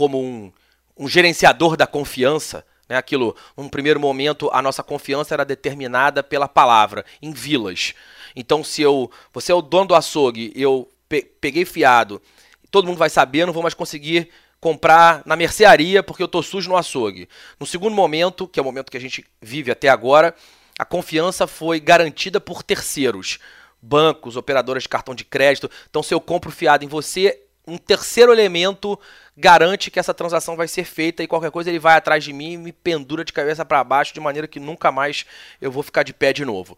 como 0.00 0.18
um, 0.18 0.50
um 0.96 1.06
gerenciador 1.06 1.76
da 1.76 1.86
confiança. 1.86 2.64
Né? 2.88 2.96
Aquilo, 2.96 3.36
num 3.54 3.68
primeiro 3.68 4.00
momento, 4.00 4.48
a 4.50 4.62
nossa 4.62 4.82
confiança 4.82 5.34
era 5.34 5.44
determinada 5.44 6.22
pela 6.22 6.48
palavra, 6.48 7.04
em 7.20 7.32
vilas. 7.32 7.92
Então, 8.34 8.64
se 8.64 8.80
eu, 8.80 9.10
você 9.30 9.52
é 9.52 9.54
o 9.54 9.60
dono 9.60 9.88
do 9.88 9.94
açougue, 9.94 10.54
eu 10.56 10.90
pe 11.06 11.20
peguei 11.38 11.66
fiado, 11.66 12.22
todo 12.70 12.86
mundo 12.86 12.96
vai 12.96 13.10
saber, 13.10 13.44
não 13.44 13.52
vou 13.52 13.62
mais 13.62 13.74
conseguir 13.74 14.30
comprar 14.58 15.20
na 15.26 15.36
mercearia 15.36 16.02
porque 16.02 16.22
eu 16.22 16.26
estou 16.26 16.42
sujo 16.42 16.70
no 16.70 16.78
açougue. 16.78 17.28
No 17.58 17.66
segundo 17.66 17.94
momento, 17.94 18.48
que 18.48 18.58
é 18.58 18.62
o 18.62 18.64
momento 18.64 18.90
que 18.90 18.96
a 18.96 19.00
gente 19.00 19.22
vive 19.38 19.70
até 19.70 19.90
agora, 19.90 20.34
a 20.78 20.86
confiança 20.86 21.46
foi 21.46 21.78
garantida 21.78 22.40
por 22.40 22.62
terceiros, 22.62 23.38
bancos, 23.82 24.34
operadoras 24.34 24.84
de 24.84 24.88
cartão 24.88 25.14
de 25.14 25.26
crédito. 25.26 25.70
Então, 25.90 26.02
se 26.02 26.14
eu 26.14 26.22
compro 26.22 26.50
fiado 26.50 26.86
em 26.86 26.88
você, 26.88 27.38
um 27.66 27.78
terceiro 27.78 28.32
elemento 28.32 28.98
garante 29.36 29.90
que 29.90 29.98
essa 29.98 30.12
transação 30.12 30.56
vai 30.56 30.68
ser 30.68 30.84
feita 30.84 31.22
e 31.22 31.26
qualquer 31.26 31.50
coisa 31.50 31.70
ele 31.70 31.78
vai 31.78 31.96
atrás 31.96 32.22
de 32.24 32.32
mim 32.32 32.52
e 32.52 32.56
me 32.58 32.72
pendura 32.72 33.24
de 33.24 33.32
cabeça 33.32 33.64
para 33.64 33.82
baixo 33.82 34.12
de 34.12 34.20
maneira 34.20 34.48
que 34.48 34.60
nunca 34.60 34.92
mais 34.92 35.24
eu 35.60 35.70
vou 35.70 35.82
ficar 35.82 36.02
de 36.02 36.12
pé 36.12 36.32
de 36.32 36.44
novo. 36.44 36.76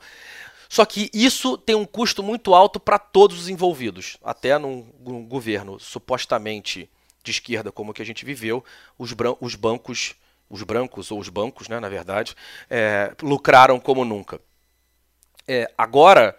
Só 0.69 0.87
que 0.87 1.11
isso 1.13 1.59
tem 1.59 1.75
um 1.75 1.85
custo 1.85 2.23
muito 2.23 2.55
alto 2.55 2.81
para 2.81 2.99
todos 2.99 3.39
os 3.39 3.49
envolvidos, 3.49 4.17
até 4.25 4.57
num, 4.57 4.87
num, 5.01 5.23
governo 5.23 5.79
supostamente 5.79 6.89
de 7.23 7.31
esquerda 7.31 7.71
como 7.71 7.91
o 7.91 7.95
que 7.95 8.01
a 8.01 8.07
gente 8.07 8.25
viveu, 8.25 8.65
os, 8.99 9.15
os 9.41 9.55
bancos, 9.55 10.15
os 10.49 10.63
brancos 10.63 11.11
ou 11.11 11.21
os 11.21 11.29
bancos, 11.29 11.69
né, 11.69 11.79
na 11.79 11.91
verdade, 11.91 12.35
é, 12.71 13.15
lucraram 13.23 13.79
como 13.79 14.03
nunca. 14.03 14.41
É, 15.47 15.71
agora, 15.77 16.35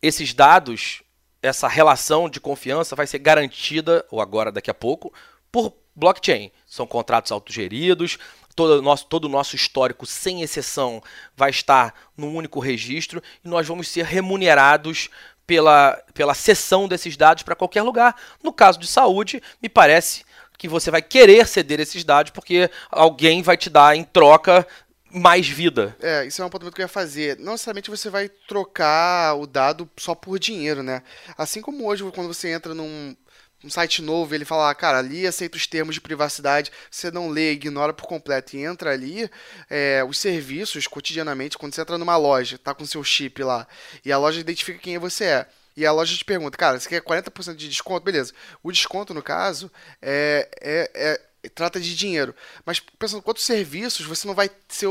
esses 0.00 0.32
dados 0.32 1.02
essa 1.42 1.68
relação 1.68 2.28
de 2.28 2.40
confiança 2.40 2.96
vai 2.96 3.06
ser 3.06 3.18
garantida, 3.18 4.04
ou 4.10 4.20
agora 4.20 4.50
daqui 4.50 4.70
a 4.70 4.74
pouco, 4.74 5.12
por 5.50 5.74
blockchain. 5.94 6.50
São 6.66 6.86
contratos 6.86 7.32
autogeridos, 7.32 8.18
todo 8.54 8.78
o 8.78 8.82
nosso, 8.82 9.06
todo 9.06 9.26
o 9.26 9.28
nosso 9.28 9.54
histórico, 9.54 10.04
sem 10.04 10.42
exceção, 10.42 11.02
vai 11.36 11.50
estar 11.50 11.94
num 12.16 12.34
único 12.34 12.58
registro 12.58 13.22
e 13.44 13.48
nós 13.48 13.66
vamos 13.66 13.88
ser 13.88 14.04
remunerados 14.04 15.08
pela, 15.46 15.92
pela 16.12 16.34
cessão 16.34 16.88
desses 16.88 17.16
dados 17.16 17.42
para 17.42 17.56
qualquer 17.56 17.82
lugar. 17.82 18.14
No 18.42 18.52
caso 18.52 18.78
de 18.78 18.86
saúde, 18.86 19.42
me 19.62 19.68
parece 19.68 20.24
que 20.58 20.68
você 20.68 20.90
vai 20.90 21.00
querer 21.00 21.46
ceder 21.46 21.78
esses 21.78 22.02
dados 22.02 22.32
porque 22.32 22.68
alguém 22.90 23.42
vai 23.42 23.56
te 23.56 23.70
dar 23.70 23.96
em 23.96 24.02
troca 24.02 24.66
mais 25.10 25.48
vida. 25.48 25.96
É, 26.00 26.26
isso 26.26 26.42
é 26.42 26.44
um 26.44 26.50
ponto 26.50 26.70
que 26.70 26.80
eu 26.80 26.84
ia 26.84 26.88
fazer. 26.88 27.38
Não 27.38 27.52
necessariamente 27.52 27.90
você 27.90 28.10
vai 28.10 28.28
trocar 28.28 29.34
o 29.34 29.46
dado 29.46 29.88
só 29.96 30.14
por 30.14 30.38
dinheiro, 30.38 30.82
né? 30.82 31.02
Assim 31.36 31.60
como 31.60 31.86
hoje, 31.86 32.02
quando 32.12 32.32
você 32.32 32.48
entra 32.50 32.74
num 32.74 33.16
um 33.64 33.68
site 33.68 34.00
novo, 34.00 34.34
ele 34.34 34.44
fala, 34.44 34.70
ah, 34.70 34.74
cara, 34.74 34.98
ali 34.98 35.26
aceita 35.26 35.56
os 35.56 35.66
termos 35.66 35.96
de 35.96 36.00
privacidade, 36.00 36.70
você 36.88 37.10
não 37.10 37.28
lê, 37.28 37.52
ignora 37.52 37.92
por 37.92 38.06
completo 38.06 38.56
e 38.56 38.64
entra 38.64 38.92
ali, 38.92 39.28
é, 39.68 40.04
os 40.08 40.16
serviços, 40.18 40.86
cotidianamente, 40.86 41.58
quando 41.58 41.74
você 41.74 41.80
entra 41.80 41.98
numa 41.98 42.16
loja, 42.16 42.56
tá 42.56 42.72
com 42.72 42.86
seu 42.86 43.02
chip 43.02 43.42
lá, 43.42 43.66
e 44.04 44.12
a 44.12 44.18
loja 44.18 44.38
identifica 44.38 44.78
quem 44.78 44.96
você 44.96 45.24
é, 45.24 45.46
e 45.76 45.86
a 45.86 45.92
loja 45.92 46.16
te 46.16 46.24
pergunta, 46.24 46.58
cara, 46.58 46.78
você 46.78 46.88
quer 46.88 47.00
40% 47.00 47.54
de 47.54 47.68
desconto? 47.68 48.04
Beleza. 48.04 48.32
O 48.64 48.72
desconto, 48.72 49.14
no 49.14 49.22
caso, 49.22 49.70
é, 50.02 50.48
é, 50.60 50.90
é 50.92 51.20
trata 51.54 51.80
de 51.80 51.94
dinheiro. 51.94 52.34
Mas 52.64 52.80
pensando 52.80 53.22
quantos 53.22 53.44
serviços 53.44 54.06
você 54.06 54.26
não 54.26 54.34
vai 54.34 54.50
ser. 54.68 54.88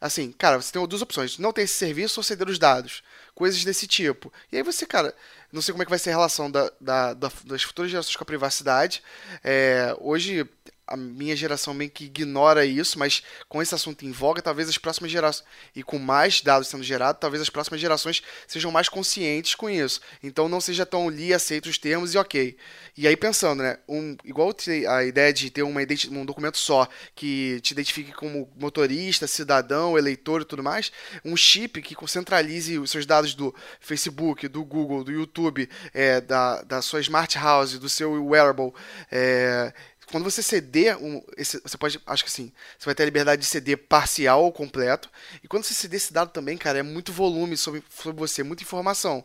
Assim, 0.00 0.32
cara, 0.32 0.60
você 0.60 0.72
tem 0.72 0.86
duas 0.86 1.02
opções. 1.02 1.38
Não 1.38 1.52
ter 1.52 1.62
esse 1.62 1.74
serviço 1.74 2.20
ou 2.20 2.24
ceder 2.24 2.48
os 2.48 2.58
dados. 2.58 3.02
Coisas 3.34 3.62
desse 3.64 3.86
tipo. 3.86 4.32
E 4.50 4.56
aí 4.56 4.62
você, 4.62 4.86
cara, 4.86 5.14
não 5.52 5.60
sei 5.60 5.72
como 5.72 5.82
é 5.82 5.84
que 5.84 5.90
vai 5.90 5.98
ser 5.98 6.10
a 6.10 6.14
relação 6.14 6.50
da, 6.50 6.70
da, 6.80 7.14
da 7.14 7.30
das 7.44 7.62
futuras 7.62 7.90
gerações 7.90 8.16
com 8.16 8.22
a 8.22 8.26
privacidade. 8.26 9.02
É, 9.44 9.94
hoje 10.00 10.48
a 10.90 10.96
minha 10.96 11.36
geração 11.36 11.72
meio 11.72 11.90
que 11.90 12.04
ignora 12.04 12.66
isso, 12.66 12.98
mas 12.98 13.22
com 13.48 13.62
esse 13.62 13.74
assunto 13.74 14.04
em 14.04 14.10
voga, 14.10 14.42
talvez 14.42 14.68
as 14.68 14.76
próximas 14.76 15.12
gerações, 15.12 15.46
e 15.74 15.84
com 15.84 15.98
mais 15.98 16.40
dados 16.40 16.66
sendo 16.66 16.82
gerados, 16.82 17.20
talvez 17.20 17.40
as 17.40 17.48
próximas 17.48 17.80
gerações 17.80 18.22
sejam 18.46 18.72
mais 18.72 18.88
conscientes 18.88 19.54
com 19.54 19.70
isso. 19.70 20.00
Então 20.22 20.48
não 20.48 20.60
seja 20.60 20.84
tão 20.84 21.08
li, 21.08 21.32
aceito 21.32 21.68
os 21.68 21.78
termos 21.78 22.14
e 22.14 22.18
ok. 22.18 22.56
E 22.96 23.06
aí 23.06 23.16
pensando, 23.16 23.62
né, 23.62 23.78
um, 23.88 24.16
igual 24.24 24.52
a 24.88 25.04
ideia 25.04 25.32
de 25.32 25.48
ter 25.48 25.62
uma 25.62 25.80
um 26.10 26.24
documento 26.26 26.58
só 26.58 26.88
que 27.14 27.60
te 27.62 27.72
identifique 27.72 28.12
como 28.12 28.50
motorista, 28.56 29.26
cidadão, 29.26 29.96
eleitor 29.96 30.42
e 30.42 30.44
tudo 30.44 30.62
mais, 30.62 30.90
um 31.24 31.36
chip 31.36 31.80
que 31.80 31.94
centralize 32.08 32.78
os 32.78 32.90
seus 32.90 33.06
dados 33.06 33.34
do 33.34 33.54
Facebook, 33.80 34.48
do 34.48 34.64
Google, 34.64 35.04
do 35.04 35.12
YouTube, 35.12 35.68
é, 35.94 36.20
da, 36.20 36.62
da 36.62 36.82
sua 36.82 37.00
smart 37.00 37.38
house, 37.38 37.78
do 37.78 37.88
seu 37.88 38.24
wearable, 38.26 38.72
é, 39.10 39.72
quando 40.10 40.24
você 40.24 40.42
ceder, 40.42 40.96
um, 40.98 41.22
esse, 41.36 41.60
você 41.60 41.78
pode, 41.78 42.00
acho 42.06 42.24
que 42.24 42.30
sim, 42.30 42.52
você 42.78 42.86
vai 42.86 42.94
ter 42.94 43.04
a 43.04 43.06
liberdade 43.06 43.40
de 43.40 43.46
ceder 43.46 43.78
parcial 43.78 44.44
ou 44.44 44.52
completo. 44.52 45.08
E 45.42 45.48
quando 45.48 45.64
você 45.64 45.74
ceder 45.74 45.96
esse 45.96 46.12
dado 46.12 46.30
também, 46.30 46.56
cara, 46.56 46.78
é 46.78 46.82
muito 46.82 47.12
volume 47.12 47.56
sobre, 47.56 47.82
sobre 47.88 48.18
você, 48.18 48.42
muita 48.42 48.62
informação. 48.62 49.24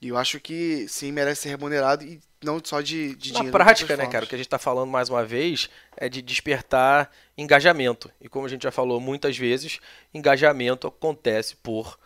E 0.00 0.08
eu 0.08 0.16
acho 0.16 0.40
que 0.40 0.86
sim, 0.88 1.12
merece 1.12 1.42
ser 1.42 1.50
remunerado 1.50 2.04
e 2.04 2.20
não 2.42 2.60
só 2.62 2.80
de, 2.80 3.14
de 3.16 3.32
Na 3.34 3.44
prática, 3.50 3.96
né, 3.96 4.06
cara, 4.06 4.24
o 4.24 4.28
que 4.28 4.34
a 4.34 4.38
gente 4.38 4.46
está 4.46 4.58
falando 4.58 4.88
mais 4.88 5.10
uma 5.10 5.24
vez 5.24 5.68
é 5.96 6.08
de 6.08 6.22
despertar 6.22 7.10
engajamento. 7.36 8.10
E 8.20 8.28
como 8.28 8.46
a 8.46 8.48
gente 8.48 8.62
já 8.62 8.70
falou 8.70 8.98
muitas 8.98 9.36
vezes, 9.36 9.78
engajamento 10.14 10.86
acontece 10.86 11.56
por 11.56 11.98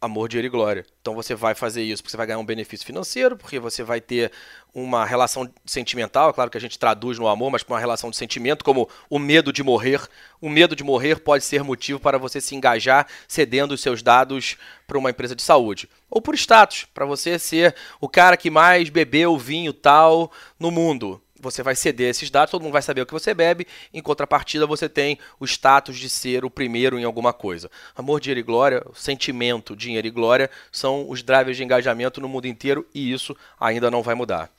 amor, 0.00 0.28
dinheiro 0.28 0.46
e 0.46 0.50
glória. 0.50 0.86
Então 1.00 1.14
você 1.14 1.34
vai 1.34 1.54
fazer 1.54 1.82
isso 1.82 2.02
porque 2.02 2.10
você 2.10 2.16
vai 2.16 2.26
ganhar 2.26 2.38
um 2.38 2.44
benefício 2.44 2.86
financeiro, 2.86 3.36
porque 3.36 3.58
você 3.58 3.82
vai 3.82 4.00
ter 4.00 4.32
uma 4.72 5.04
relação 5.04 5.50
sentimental, 5.66 6.30
é 6.30 6.32
claro 6.32 6.50
que 6.50 6.56
a 6.56 6.60
gente 6.60 6.78
traduz 6.78 7.18
no 7.18 7.28
amor, 7.28 7.50
mas 7.50 7.62
com 7.62 7.74
uma 7.74 7.80
relação 7.80 8.08
de 8.08 8.16
sentimento, 8.16 8.64
como 8.64 8.88
o 9.10 9.18
medo 9.18 9.52
de 9.52 9.62
morrer. 9.62 10.00
O 10.40 10.48
medo 10.48 10.74
de 10.74 10.82
morrer 10.82 11.20
pode 11.20 11.44
ser 11.44 11.62
motivo 11.62 12.00
para 12.00 12.16
você 12.16 12.40
se 12.40 12.54
engajar 12.54 13.06
cedendo 13.28 13.72
os 13.72 13.82
seus 13.82 14.02
dados 14.02 14.56
para 14.86 14.96
uma 14.98 15.10
empresa 15.10 15.36
de 15.36 15.42
saúde. 15.42 15.88
Ou 16.08 16.22
por 16.22 16.34
status, 16.34 16.86
para 16.94 17.04
você 17.04 17.38
ser 17.38 17.74
o 18.00 18.08
cara 18.08 18.36
que 18.36 18.50
mais 18.50 18.88
bebeu 18.88 19.36
vinho 19.36 19.72
tal 19.72 20.32
no 20.58 20.70
mundo 20.70 21.20
você 21.40 21.62
vai 21.62 21.74
ceder 21.74 22.10
esses 22.10 22.30
dados, 22.30 22.50
todo 22.50 22.62
mundo 22.62 22.72
vai 22.72 22.82
saber 22.82 23.00
o 23.00 23.06
que 23.06 23.12
você 23.12 23.34
bebe, 23.34 23.66
em 23.92 24.02
contrapartida 24.02 24.66
você 24.66 24.88
tem 24.88 25.18
o 25.38 25.44
status 25.44 25.98
de 25.98 26.08
ser 26.08 26.44
o 26.44 26.50
primeiro 26.50 26.98
em 26.98 27.04
alguma 27.04 27.32
coisa. 27.32 27.70
Amor, 27.94 28.20
dinheiro 28.20 28.40
e 28.40 28.42
glória, 28.42 28.84
sentimento, 28.94 29.74
dinheiro 29.74 30.06
e 30.06 30.10
glória 30.10 30.50
são 30.70 31.08
os 31.08 31.22
drivers 31.22 31.56
de 31.56 31.64
engajamento 31.64 32.20
no 32.20 32.28
mundo 32.28 32.46
inteiro 32.46 32.86
e 32.94 33.12
isso 33.12 33.36
ainda 33.58 33.90
não 33.90 34.02
vai 34.02 34.14
mudar. 34.14 34.50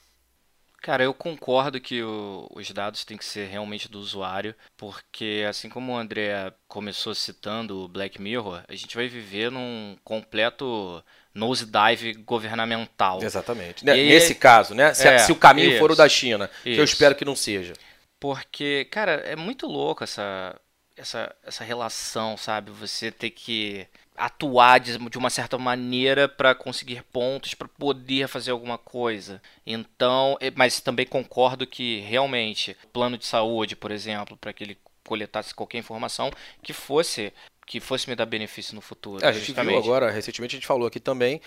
Cara, 0.81 1.03
eu 1.03 1.13
concordo 1.13 1.79
que 1.79 2.01
o, 2.01 2.47
os 2.55 2.71
dados 2.71 3.05
têm 3.05 3.15
que 3.15 3.23
ser 3.23 3.47
realmente 3.47 3.87
do 3.87 3.99
usuário, 3.99 4.55
porque 4.75 5.45
assim 5.47 5.69
como 5.69 5.91
o 5.91 5.95
André 5.95 6.51
começou 6.67 7.13
citando 7.13 7.83
o 7.83 7.87
Black 7.87 8.19
Mirror, 8.19 8.63
a 8.67 8.73
gente 8.73 8.95
vai 8.95 9.07
viver 9.07 9.51
num 9.51 9.95
completo 10.03 11.03
nosedive 11.33 12.13
governamental. 12.13 13.21
Exatamente. 13.23 13.83
E 13.83 14.09
Nesse 14.09 14.35
caso, 14.35 14.73
né? 14.73 14.93
Se, 14.93 15.07
é, 15.07 15.17
se 15.19 15.31
o 15.31 15.35
caminho 15.35 15.71
isso, 15.71 15.79
for 15.79 15.91
o 15.91 15.95
da 15.95 16.07
China, 16.09 16.49
isso. 16.65 16.75
que 16.75 16.79
eu 16.79 16.83
espero 16.83 17.15
que 17.15 17.25
não 17.25 17.35
seja. 17.35 17.73
Porque, 18.19 18.85
cara, 18.91 19.13
é 19.25 19.35
muito 19.35 19.65
louco 19.65 20.03
essa, 20.03 20.55
essa, 20.95 21.35
essa 21.43 21.63
relação, 21.63 22.37
sabe? 22.37 22.71
Você 22.71 23.11
ter 23.11 23.31
que 23.31 23.87
atuar 24.15 24.79
de, 24.79 24.97
de 25.09 25.17
uma 25.17 25.29
certa 25.29 25.57
maneira 25.57 26.27
para 26.29 26.53
conseguir 26.53 27.03
pontos 27.11 27.53
para 27.53 27.67
poder 27.67 28.27
fazer 28.27 28.51
alguma 28.51 28.77
coisa. 28.77 29.41
Então, 29.65 30.37
mas 30.55 30.79
também 30.79 31.05
concordo 31.05 31.65
que 31.65 31.99
realmente 32.01 32.77
plano 32.93 33.17
de 33.17 33.25
saúde, 33.25 33.75
por 33.75 33.91
exemplo, 33.91 34.37
para 34.37 34.53
que 34.53 34.63
ele 34.63 34.77
coletasse 35.03 35.53
qualquer 35.53 35.79
informação 35.79 36.31
que 36.61 36.73
fosse 36.73 37.33
que 37.71 37.79
fosse 37.79 38.09
me 38.09 38.17
dar 38.17 38.25
benefício 38.25 38.75
no 38.75 38.81
futuro. 38.81 39.23
É, 39.23 39.29
a 39.29 39.31
gente 39.31 39.45
justamente. 39.45 39.71
viu 39.71 39.81
agora, 39.81 40.11
recentemente 40.11 40.57
a 40.57 40.57
gente 40.57 40.67
falou 40.67 40.85
aqui 40.85 40.99
também 40.99 41.39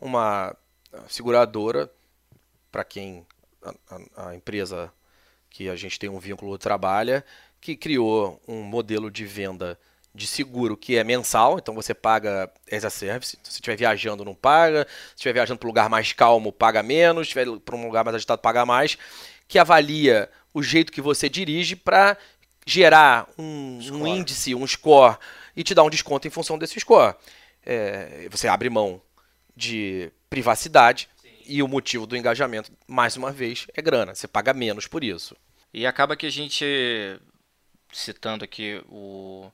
uma 0.00 0.56
seguradora 1.08 1.90
para 2.70 2.84
quem 2.84 3.26
a, 3.64 4.28
a, 4.28 4.34
empresa 4.36 4.92
que 5.50 5.68
a 5.68 5.74
gente 5.74 5.98
tem 5.98 6.08
um 6.08 6.20
vínculo 6.20 6.56
trabalha, 6.56 7.24
que 7.60 7.74
criou 7.74 8.40
um 8.46 8.62
modelo 8.62 9.10
de 9.10 9.24
venda 9.24 9.76
de 10.14 10.24
seguro 10.24 10.76
que 10.76 10.96
é 10.96 11.02
mensal, 11.02 11.58
então 11.58 11.74
você 11.74 11.92
paga 11.92 12.48
as 12.70 12.84
a 12.84 12.90
service. 12.90 13.36
Se 13.42 13.50
estiver 13.50 13.76
viajando, 13.76 14.24
não 14.24 14.36
paga. 14.36 14.86
Se 15.08 15.16
estiver 15.16 15.32
viajando 15.32 15.58
para 15.58 15.66
um 15.66 15.70
lugar 15.70 15.88
mais 15.88 16.12
calmo, 16.12 16.52
paga 16.52 16.80
menos. 16.80 17.26
Se 17.26 17.36
estiver 17.36 17.58
para 17.58 17.74
um 17.74 17.84
lugar 17.84 18.04
mais 18.04 18.14
agitado, 18.14 18.40
paga 18.40 18.64
mais. 18.64 18.96
Que 19.48 19.58
avalia 19.58 20.30
o 20.54 20.62
jeito 20.62 20.92
que 20.92 21.00
você 21.00 21.28
dirige 21.28 21.74
para 21.74 22.16
gerar 22.64 23.28
um, 23.36 23.80
um, 23.92 24.06
índice, 24.06 24.54
um 24.54 24.64
score 24.64 25.16
e 25.56 25.62
te 25.62 25.74
dar 25.74 25.84
um 25.84 25.90
desconto 25.90 26.26
em 26.26 26.30
função 26.30 26.58
desse 26.58 26.78
score. 26.80 27.14
É, 27.64 28.28
você 28.30 28.48
abre 28.48 28.68
mão 28.68 29.00
de 29.56 30.10
privacidade 30.28 31.08
Sim. 31.20 31.28
e 31.46 31.62
o 31.62 31.68
motivo 31.68 32.06
do 32.06 32.16
engajamento, 32.16 32.72
mais 32.86 33.16
uma 33.16 33.30
vez, 33.30 33.66
é 33.74 33.82
grana. 33.82 34.14
Você 34.14 34.26
paga 34.26 34.52
menos 34.52 34.86
por 34.86 35.04
isso. 35.04 35.36
E 35.72 35.86
acaba 35.86 36.16
que 36.16 36.26
a 36.26 36.30
gente, 36.30 36.64
citando 37.92 38.44
aqui 38.44 38.82
o 38.88 39.50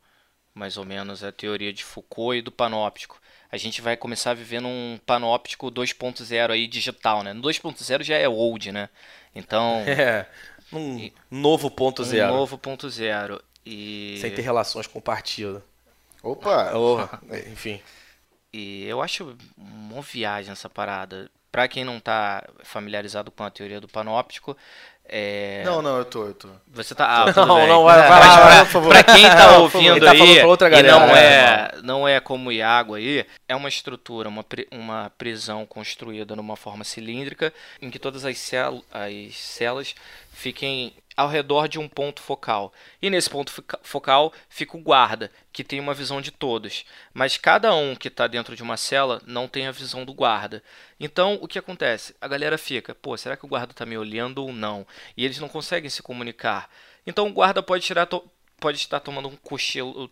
mais 0.54 0.76
ou 0.76 0.84
menos 0.84 1.22
a 1.22 1.30
teoria 1.30 1.72
de 1.72 1.84
Foucault 1.84 2.36
e 2.36 2.42
do 2.42 2.50
panóptico. 2.50 3.20
A 3.50 3.56
gente 3.56 3.80
vai 3.80 3.96
começar 3.96 4.32
a 4.32 4.34
viver 4.34 4.60
num 4.60 4.98
panóptico 5.06 5.70
2.0 5.70 6.50
aí 6.50 6.66
digital, 6.66 7.22
né? 7.22 7.32
No 7.32 7.40
2.0 7.40 8.02
já 8.02 8.16
é 8.16 8.28
old, 8.28 8.72
né? 8.72 8.88
Então, 9.34 9.84
é, 9.86 10.26
um 10.72 10.98
e, 10.98 11.14
novo 11.30 11.70
ponto 11.70 12.02
zero. 12.02 12.32
Um 12.32 12.36
novo 12.36 12.58
ponto 12.58 12.90
zero 12.90 13.40
e 13.64 14.18
sem 14.20 14.34
ter 14.34 14.42
relações 14.42 14.86
com 14.86 15.00
Opa, 16.22 16.72
oh, 16.76 17.00
enfim. 17.50 17.80
E 18.52 18.84
eu 18.86 19.02
acho 19.02 19.36
uma 19.56 20.02
viagem 20.02 20.52
essa 20.52 20.70
parada. 20.70 21.30
Para 21.50 21.66
quem 21.66 21.84
não 21.84 21.96
está 21.96 22.46
familiarizado 22.62 23.30
com 23.30 23.42
a 23.42 23.50
teoria 23.50 23.80
do 23.80 23.88
panóptico, 23.88 24.56
é... 25.10 25.62
Não, 25.64 25.80
não, 25.80 25.96
eu 25.96 26.04
tô, 26.04 26.26
eu 26.26 26.34
tô. 26.34 26.48
Você 26.68 26.94
tá. 26.94 27.22
Ah, 27.22 27.32
não, 27.46 27.56
bem. 27.56 27.66
não, 27.66 27.82
vai, 27.82 28.06
vai 28.06 28.20
lá, 28.20 28.40
pra, 28.40 28.64
por 28.66 28.70
favor. 28.72 28.88
Pra 28.92 29.02
quem 29.02 29.24
tá 29.24 29.58
ouvindo 29.58 30.04
tá 30.04 30.10
aí, 30.10 30.42
outra 30.42 30.68
galera, 30.68 30.88
e 30.88 30.90
não 30.90 31.16
é, 31.16 31.24
é, 31.24 31.82
não 31.82 32.08
é 32.08 32.20
como 32.20 32.50
o 32.50 32.52
Iago 32.52 32.94
aí, 32.94 33.24
é 33.48 33.56
uma 33.56 33.70
estrutura, 33.70 34.28
uma, 34.28 34.44
uma 34.70 35.10
prisão 35.16 35.64
construída 35.64 36.36
numa 36.36 36.56
forma 36.56 36.84
cilíndrica, 36.84 37.54
em 37.80 37.90
que 37.90 37.98
todas 37.98 38.26
as, 38.26 38.36
cel 38.36 38.84
as 38.92 39.34
celas 39.34 39.94
fiquem 40.30 40.92
ao 41.18 41.26
redor 41.26 41.66
de 41.66 41.80
um 41.80 41.88
ponto 41.88 42.22
focal. 42.22 42.72
E 43.02 43.10
nesse 43.10 43.28
ponto 43.28 43.52
focal 43.82 44.32
fica 44.48 44.76
o 44.76 44.80
guarda, 44.80 45.32
que 45.52 45.64
tem 45.64 45.80
uma 45.80 45.92
visão 45.92 46.20
de 46.20 46.30
todos. 46.30 46.84
Mas 47.12 47.36
cada 47.36 47.74
um 47.74 47.96
que 47.96 48.06
está 48.06 48.28
dentro 48.28 48.54
de 48.54 48.62
uma 48.62 48.76
cela 48.76 49.20
não 49.26 49.48
tem 49.48 49.66
a 49.66 49.72
visão 49.72 50.04
do 50.04 50.14
guarda. 50.14 50.62
Então 51.00 51.36
o 51.42 51.48
que 51.48 51.58
acontece? 51.58 52.14
A 52.20 52.28
galera 52.28 52.56
fica, 52.56 52.94
pô, 52.94 53.16
será 53.16 53.36
que 53.36 53.44
o 53.44 53.48
guarda 53.48 53.72
está 53.72 53.84
me 53.84 53.98
olhando 53.98 54.44
ou 54.44 54.52
não? 54.52 54.86
E 55.16 55.24
eles 55.24 55.40
não 55.40 55.48
conseguem 55.48 55.90
se 55.90 56.04
comunicar. 56.04 56.70
Então 57.04 57.26
o 57.26 57.32
guarda 57.32 57.64
pode 57.64 57.84
tirar 57.84 58.06
pode 58.60 58.78
estar 58.78 59.00
tomando 59.00 59.26
um 59.26 59.36
cochilo, 59.36 60.08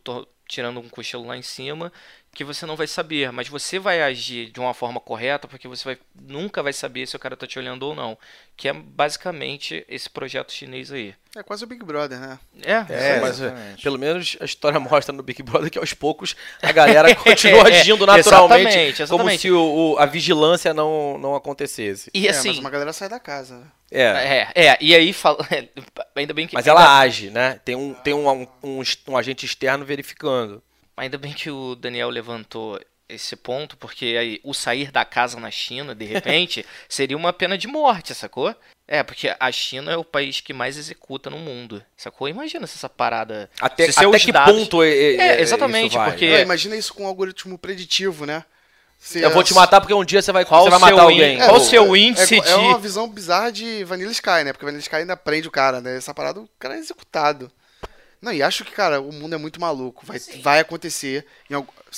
tirando 0.49 0.81
um 0.81 0.89
cochilo 0.89 1.25
lá 1.25 1.37
em 1.37 1.43
cima, 1.43 1.93
que 2.37 2.45
você 2.45 2.67
não 2.67 2.77
vai 2.77 2.87
saber, 2.87 3.33
mas 3.33 3.49
você 3.49 3.79
vai 3.79 4.03
agir 4.03 4.51
de 4.51 4.61
uma 4.61 4.75
forma 4.75 5.01
correta, 5.01 5.49
porque 5.49 5.67
você 5.67 5.83
vai, 5.83 5.99
nunca 6.15 6.63
vai 6.63 6.71
saber 6.71 7.07
se 7.07 7.17
o 7.17 7.19
cara 7.19 7.33
está 7.33 7.47
te 7.47 7.59
olhando 7.59 7.85
ou 7.85 7.95
não. 7.95 8.17
Que 8.55 8.69
é 8.69 8.75
basicamente 8.75 9.87
esse 9.89 10.11
projeto 10.11 10.53
chinês 10.53 10.93
aí. 10.93 11.15
É 11.35 11.43
quase 11.43 11.65
o 11.65 11.67
Big 11.67 11.83
Brother, 11.83 12.21
né? 12.21 12.39
É, 12.63 13.17
é 13.17 13.21
mas 13.21 13.41
pelo 13.83 13.99
menos 13.99 14.37
a 14.39 14.45
história 14.45 14.79
mostra 14.79 15.15
no 15.15 15.23
Big 15.23 15.43
Brother 15.43 15.71
que 15.71 15.79
aos 15.79 15.95
poucos 15.95 16.37
a 16.61 16.73
galera 16.73 17.15
continua 17.17 17.65
agindo 17.69 18.05
naturalmente, 18.05 18.69
exatamente, 18.69 19.03
exatamente. 19.03 19.29
como 19.29 19.39
se 19.39 19.51
o, 19.51 19.95
o, 19.95 19.99
a 19.99 20.05
vigilância 20.05 20.75
não, 20.75 21.17
não 21.17 21.35
acontecesse. 21.35 22.11
E 22.13 22.29
assim, 22.29 22.51
é, 22.51 22.53
mas 22.53 22.61
uma 22.61 22.71
galera 22.71 22.93
sai 22.93 23.09
da 23.09 23.19
casa, 23.19 23.57
né? 23.57 23.67
É. 23.91 24.03
é, 24.03 24.67
é, 24.67 24.79
e 24.79 24.95
aí 24.95 25.11
fala, 25.15 25.39
ainda 26.15 26.35
bem 26.35 26.47
que. 26.47 26.55
Mas 26.55 26.67
ela 26.67 26.99
age, 26.99 27.31
né? 27.31 27.59
Tem 27.65 27.75
um, 27.75 27.95
tem 27.95 28.13
um, 28.13 28.29
um, 28.29 28.47
um, 28.63 28.83
um 29.09 29.17
agente 29.17 29.47
externo 29.47 29.87
verificando. 29.87 30.63
Ainda 30.97 31.19
bem 31.19 31.33
que 31.33 31.51
o 31.51 31.75
Daniel 31.75 32.09
levantou 32.09 32.81
esse 33.09 33.37
ponto, 33.37 33.77
porque 33.77 34.17
aí 34.19 34.41
o 34.43 34.53
sair 34.53 34.91
da 34.91 35.05
casa 35.05 35.39
na 35.39 35.51
China, 35.51 35.95
de 35.95 36.05
repente, 36.05 36.67
seria 36.89 37.17
uma 37.17 37.33
pena 37.33 37.57
de 37.57 37.69
morte, 37.69 38.15
sacou? 38.15 38.55
É, 38.89 39.03
porque 39.03 39.35
a 39.39 39.53
China 39.53 39.93
é 39.93 39.97
o 39.97 40.05
país 40.05 40.41
que 40.41 40.53
mais 40.53 40.77
executa 40.77 41.29
no 41.29 41.39
mundo, 41.39 41.83
sacou? 41.97 42.29
Imagina 42.29 42.67
se 42.67 42.77
essa 42.77 42.89
parada. 42.89 43.51
Até, 43.61 43.91
se 43.91 43.99
até 43.99 44.19
que 44.19 44.33
dados... 44.33 44.55
ponto 44.55 44.83
é, 44.83 44.89
é, 44.89 45.17
é 45.17 45.41
exatamente, 45.41 45.99
porque. 45.99 46.31
Não, 46.31 46.39
imagina 46.39 46.77
isso 46.77 46.95
com 46.95 47.03
um 47.05 47.07
algoritmo 47.07 47.59
preditivo, 47.59 48.27
né? 48.27 48.45
Se 48.99 49.21
Eu 49.21 49.31
vou 49.31 49.43
te 49.43 49.53
é- 49.53 49.57
matar 49.57 49.81
porque 49.81 49.93
um 49.93 50.05
dia 50.05 50.23
você 50.23 50.33
vai, 50.33 50.45
Qual 50.45 50.65
você 50.65 50.71
vai 50.71 50.79
matar 50.79 51.03
alguém. 51.03 51.37
qual 51.39 51.55
o 51.55 51.57
é, 51.57 51.65
seu 51.65 51.95
é- 51.95 51.99
índice 51.99 52.39
é, 52.39 52.41
de- 52.41 52.49
É 52.49 52.57
uma 52.57 52.79
visão 52.79 53.09
bizarra 53.09 53.53
de 53.53 53.85
Vanilla 53.85 54.11
Sky, 54.11 54.45
né? 54.45 54.53
Porque 54.53 54.65
Vanilla 54.65 54.83
Sky 54.83 54.97
ainda 54.97 55.17
prende 55.17 55.49
o 55.49 55.51
cara, 55.51 55.81
né? 55.81 55.97
Essa 55.97 56.15
parada, 56.15 56.41
o 56.41 56.49
cara 56.59 56.77
é 56.77 56.79
executado. 56.79 57.51
Não, 58.21 58.33
e 58.33 58.43
acho 58.43 58.65
que, 58.65 58.73
cara, 58.73 59.01
o 59.01 59.13
mundo 59.13 59.35
é 59.35 59.39
muito 59.39 59.61
maluco. 59.61 60.05
Vai, 60.07 60.19
vai 60.43 60.61
acontecer, 60.61 61.27
em 61.51 61.55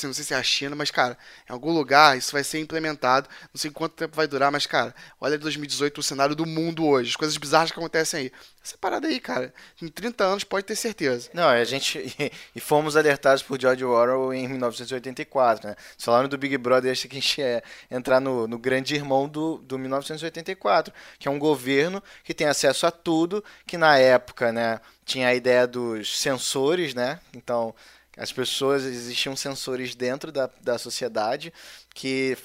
não 0.06 0.14
sei 0.14 0.24
se 0.24 0.34
é 0.34 0.36
a 0.36 0.42
China, 0.42 0.76
mas, 0.76 0.90
cara, 0.90 1.16
em 1.48 1.52
algum 1.52 1.72
lugar 1.72 2.16
isso 2.16 2.32
vai 2.32 2.44
ser 2.44 2.60
implementado. 2.60 3.28
Não 3.52 3.58
sei 3.58 3.70
quanto 3.70 3.94
tempo 3.94 4.16
vai 4.16 4.26
durar, 4.26 4.50
mas, 4.50 4.66
cara, 4.66 4.94
olha 5.20 5.38
2018 5.38 5.98
o 5.98 6.02
cenário 6.02 6.34
do 6.34 6.46
mundo 6.46 6.86
hoje, 6.86 7.10
as 7.10 7.16
coisas 7.16 7.36
bizarras 7.36 7.70
que 7.70 7.78
acontecem 7.78 8.20
aí. 8.20 8.32
Essa 8.64 8.76
parada 8.76 9.08
aí, 9.08 9.18
cara, 9.18 9.54
em 9.80 9.88
30 9.88 10.24
anos 10.24 10.44
pode 10.44 10.66
ter 10.66 10.76
certeza. 10.76 11.30
Não, 11.32 11.48
a 11.48 11.64
gente. 11.64 11.98
E 12.54 12.60
fomos 12.60 12.96
alertados 12.96 13.42
por 13.42 13.60
George 13.60 13.84
Orwell 13.84 14.32
em 14.32 14.48
1984, 14.48 15.68
né? 15.68 15.76
Falaram 15.98 16.28
do 16.28 16.36
Big 16.36 16.56
Brother, 16.58 16.90
acho 16.90 17.08
que 17.08 17.16
a 17.16 17.20
gente 17.20 17.40
ia 17.40 17.62
entrar 17.90 18.20
no, 18.20 18.46
no 18.46 18.58
grande 18.58 18.94
irmão 18.94 19.28
do, 19.28 19.58
do 19.58 19.78
1984, 19.78 20.92
que 21.18 21.28
é 21.28 21.30
um 21.30 21.38
governo 21.38 22.02
que 22.24 22.34
tem 22.34 22.46
acesso 22.46 22.86
a 22.86 22.90
tudo, 22.90 23.44
que 23.66 23.78
na 23.78 23.96
época, 23.98 24.52
né, 24.52 24.80
tinha 25.04 25.28
a 25.28 25.34
ideia 25.34 25.66
dos 25.66 26.18
sensores, 26.18 26.94
né? 26.94 27.20
Então, 27.32 27.74
as 28.18 28.32
pessoas, 28.32 28.84
existiam 28.84 29.36
sensores 29.36 29.94
dentro 29.94 30.32
da, 30.32 30.50
da 30.60 30.76
sociedade 30.76 31.52
que 31.94 32.36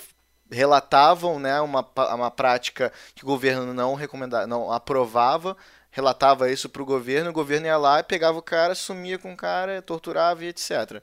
relatavam 0.52 1.40
né, 1.40 1.60
uma, 1.62 1.86
uma 2.14 2.30
prática 2.30 2.94
que 3.16 3.24
o 3.24 3.28
governo 3.28 3.74
não 3.74 3.96
recomendava, 3.96 4.46
não 4.46 4.72
aprovava, 4.72 5.58
relatava 5.90 6.52
isso 6.52 6.70
para 6.70 6.82
o 6.82 6.86
governo, 6.86 7.32
o 7.32 7.34
governo 7.34 7.66
ia 7.66 7.78
lá 7.78 8.00
e 8.00 8.04
pegava 8.04 8.38
o 8.38 8.42
cara, 8.42 8.76
sumia 8.76 9.18
com 9.18 9.34
o 9.34 9.38
cara, 9.38 9.82
torturava 9.82 10.44
e 10.46 10.48
etc. 10.48 11.02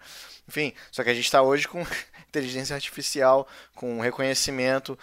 Enfim, 0.48 0.72
só 0.90 1.02
que 1.02 1.10
a 1.10 1.14
gente 1.14 1.24
está 1.24 1.42
hoje 1.42 1.66
com 1.66 1.84
inteligência 2.28 2.74
artificial, 2.74 3.46
com 3.74 4.00
reconhecimento. 4.00 4.98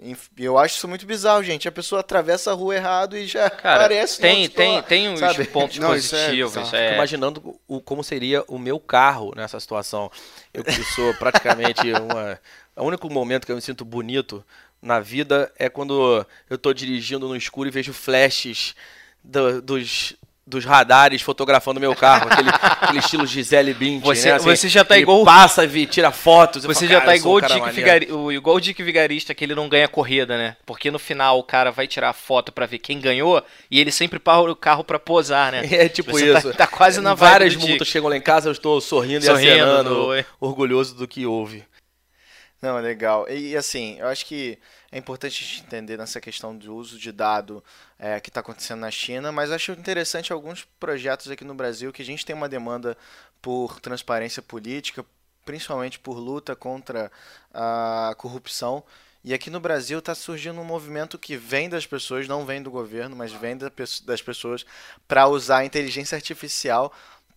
E 0.00 0.16
eu 0.38 0.58
acho 0.58 0.76
isso 0.76 0.88
muito 0.88 1.06
bizarro, 1.06 1.42
gente. 1.44 1.68
A 1.68 1.72
pessoa 1.72 2.00
atravessa 2.00 2.50
a 2.50 2.54
rua 2.54 2.74
errado 2.74 3.16
e 3.16 3.26
já 3.26 3.48
Cara, 3.48 3.84
aparece 3.84 4.20
tem, 4.20 4.48
tem, 4.48 4.82
tem 4.82 5.08
uns 5.08 5.20
sabe? 5.20 5.44
pontos 5.44 5.78
Não, 5.80 5.94
isso 5.94 6.14
é 6.16 6.18
positivos. 6.26 6.52
bizarro. 6.56 6.76
é. 6.76 6.82
Fico 6.82 6.94
imaginando 6.94 7.60
o, 7.68 7.80
como 7.80 8.02
seria 8.02 8.42
o 8.48 8.58
meu 8.58 8.80
carro 8.80 9.32
nessa 9.36 9.60
situação. 9.60 10.10
Eu 10.52 10.64
que 10.64 10.82
sou 10.82 11.14
praticamente 11.14 11.82
uma. 12.02 12.40
O 12.74 12.84
único 12.84 13.08
momento 13.12 13.44
que 13.46 13.52
eu 13.52 13.56
me 13.56 13.62
sinto 13.62 13.84
bonito 13.84 14.44
na 14.80 14.98
vida 14.98 15.52
é 15.56 15.68
quando 15.68 16.26
eu 16.50 16.58
tô 16.58 16.72
dirigindo 16.72 17.28
no 17.28 17.36
escuro 17.36 17.68
e 17.68 17.72
vejo 17.72 17.92
flashes 17.92 18.74
do- 19.22 19.62
dos, 19.62 20.14
dos 20.52 20.64
radares 20.66 21.22
fotografando 21.22 21.80
meu 21.80 21.94
carro. 21.96 22.28
Aquele, 22.30 22.50
aquele 22.80 22.98
estilo 22.98 23.26
Gisele 23.26 23.72
Bündchen, 23.72 24.00
Você- 24.02 24.28
né? 24.28 24.34
Assim, 24.36 24.44
você 24.56 24.68
já 24.68 24.84
tá 24.84 24.94
ele 24.94 25.02
igual- 25.02 25.24
passa 25.24 25.64
e 25.64 25.86
tira 25.86 26.12
fotos. 26.12 26.64
Você 26.64 26.74
falo, 26.86 26.86
já 26.92 27.00
"Cara, 27.00 27.06
tá 27.10 27.16
igual 27.16 27.34
o, 27.36 27.40
Dick 27.40 27.52
maneiro." 27.58 27.74
Vigari- 27.74 28.12
o, 28.12 28.30
igual 28.30 28.56
o 28.56 28.60
Dick 28.60 28.82
Vigarista, 28.82 29.34
que 29.34 29.42
ele 29.44 29.54
não 29.54 29.68
ganha 29.68 29.88
corrida, 29.88 30.36
né? 30.36 30.56
Porque 30.66 30.90
no 30.90 30.98
final 30.98 31.38
o 31.38 31.42
cara 31.44 31.70
vai 31.72 31.86
tirar 31.86 32.10
a 32.10 32.12
foto 32.12 32.52
pra 32.52 32.66
ver 32.66 32.78
quem 32.78 33.00
ganhou 33.00 33.42
e 33.70 33.80
ele 33.80 33.90
sempre 33.90 34.18
para 34.18 34.50
o 34.50 34.54
carro 34.54 34.84
pra 34.84 34.98
posar, 34.98 35.50
né? 35.52 35.62
É 35.72 35.88
tipo 35.88 36.12
Você 36.12 36.32
tá- 36.32 36.38
isso. 36.38 36.54
Tá, 36.54 36.66
quase 36.66 37.00
na 37.00 37.14
vibe 37.14 37.30
Várias 37.30 37.56
multas 37.56 37.88
chegam 37.88 38.08
lá 38.10 38.16
em 38.16 38.20
casa, 38.20 38.48
eu 38.48 38.52
estou 38.52 38.80
sorrindo, 38.80 39.24
Sorrindo, 39.24 39.48
e 39.48 39.50
acenando, 39.60 40.24
orgulhoso 40.38 40.94
do 40.94 41.08
que 41.08 41.24
houve. 41.26 41.64
Não, 42.60 42.78
é 42.78 42.80
legal. 42.80 43.26
E 43.28 43.56
assim, 43.56 43.96
eu 43.98 44.06
acho 44.06 44.24
que 44.24 44.56
é 44.92 44.96
importante 44.98 45.42
a 45.42 45.46
gente 45.46 45.62
entender 45.66 45.96
nessa 45.98 46.20
questão 46.20 46.56
do 46.56 46.76
uso 46.76 46.96
de 46.96 47.10
dado 47.10 47.64
é, 48.02 48.18
que 48.18 48.30
está 48.30 48.40
acontecendo 48.40 48.80
na 48.80 48.90
China, 48.90 49.30
mas 49.30 49.52
acho 49.52 49.70
interessante 49.70 50.32
alguns 50.32 50.64
projetos 50.80 51.30
aqui 51.30 51.44
no 51.44 51.54
Brasil 51.54 51.92
que 51.92 52.02
a 52.02 52.04
gente 52.04 52.26
tem 52.26 52.34
uma 52.34 52.48
demanda 52.48 52.98
por 53.40 53.78
transparência 53.78 54.42
política, 54.42 55.06
principalmente 55.44 56.00
por 56.00 56.18
luta 56.18 56.56
contra 56.56 57.12
a 57.54 58.12
corrupção. 58.18 58.82
E 59.22 59.32
aqui 59.32 59.50
no 59.50 59.60
Brasil 59.60 60.00
está 60.00 60.16
surgindo 60.16 60.60
um 60.60 60.64
movimento 60.64 61.16
que 61.16 61.36
vem 61.36 61.68
das 61.68 61.86
pessoas, 61.86 62.26
não 62.26 62.44
vem 62.44 62.60
do 62.60 62.72
governo, 62.72 63.14
mas 63.14 63.30
vem 63.30 63.56
das 63.56 64.20
pessoas 64.20 64.66
para 65.06 65.28
usar 65.28 65.58
a 65.58 65.64
inteligência 65.64 66.16
artificial 66.16 66.92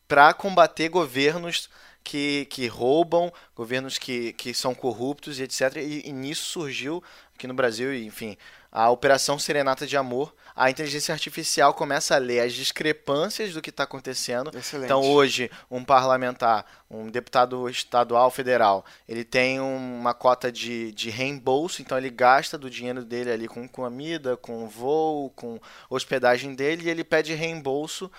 para 0.07 0.33
combater 0.33 0.89
governos 0.89 1.69
que, 2.03 2.45
que 2.45 2.65
roubam, 2.65 3.31
governos 3.55 3.99
que, 3.99 4.33
que 4.33 4.51
são 4.51 4.73
corruptos 4.73 5.39
e 5.39 5.43
etc. 5.43 5.75
E, 5.77 6.09
e 6.09 6.11
nisso 6.11 6.45
surgiu 6.45 7.03
aqui 7.35 7.45
no 7.45 7.53
Brasil, 7.53 7.93
enfim, 7.93 8.35
a 8.71 8.89
Operação 8.89 9.37
Serenata 9.39 9.85
de 9.85 9.95
Amor. 9.95 10.33
A 10.55 10.69
inteligência 10.69 11.11
artificial 11.11 11.73
começa 11.73 12.15
a 12.15 12.17
ler 12.17 12.39
as 12.39 12.53
discrepâncias 12.53 13.53
do 13.53 13.61
que 13.61 13.69
está 13.69 13.83
acontecendo. 13.83 14.51
Excelente. 14.57 14.85
Então 14.85 15.01
hoje, 15.01 15.51
um 15.69 15.83
parlamentar, 15.83 16.65
um 16.89 17.09
deputado 17.09 17.67
estadual, 17.67 18.31
federal, 18.31 18.85
ele 19.07 19.25
tem 19.25 19.59
uma 19.59 20.13
cota 20.13 20.49
de, 20.49 20.93
de 20.93 21.09
reembolso, 21.09 21.81
então 21.81 21.97
ele 21.97 22.09
gasta 22.09 22.57
do 22.57 22.69
dinheiro 22.69 23.03
dele 23.03 23.31
ali 23.31 23.47
com 23.47 23.67
comida, 23.67 24.37
com 24.37 24.67
voo, 24.69 25.29
com 25.31 25.59
hospedagem 25.89 26.55
dele, 26.55 26.85
e 26.85 26.89
ele 26.89 27.03
pede 27.03 27.33
reembolso 27.33 28.09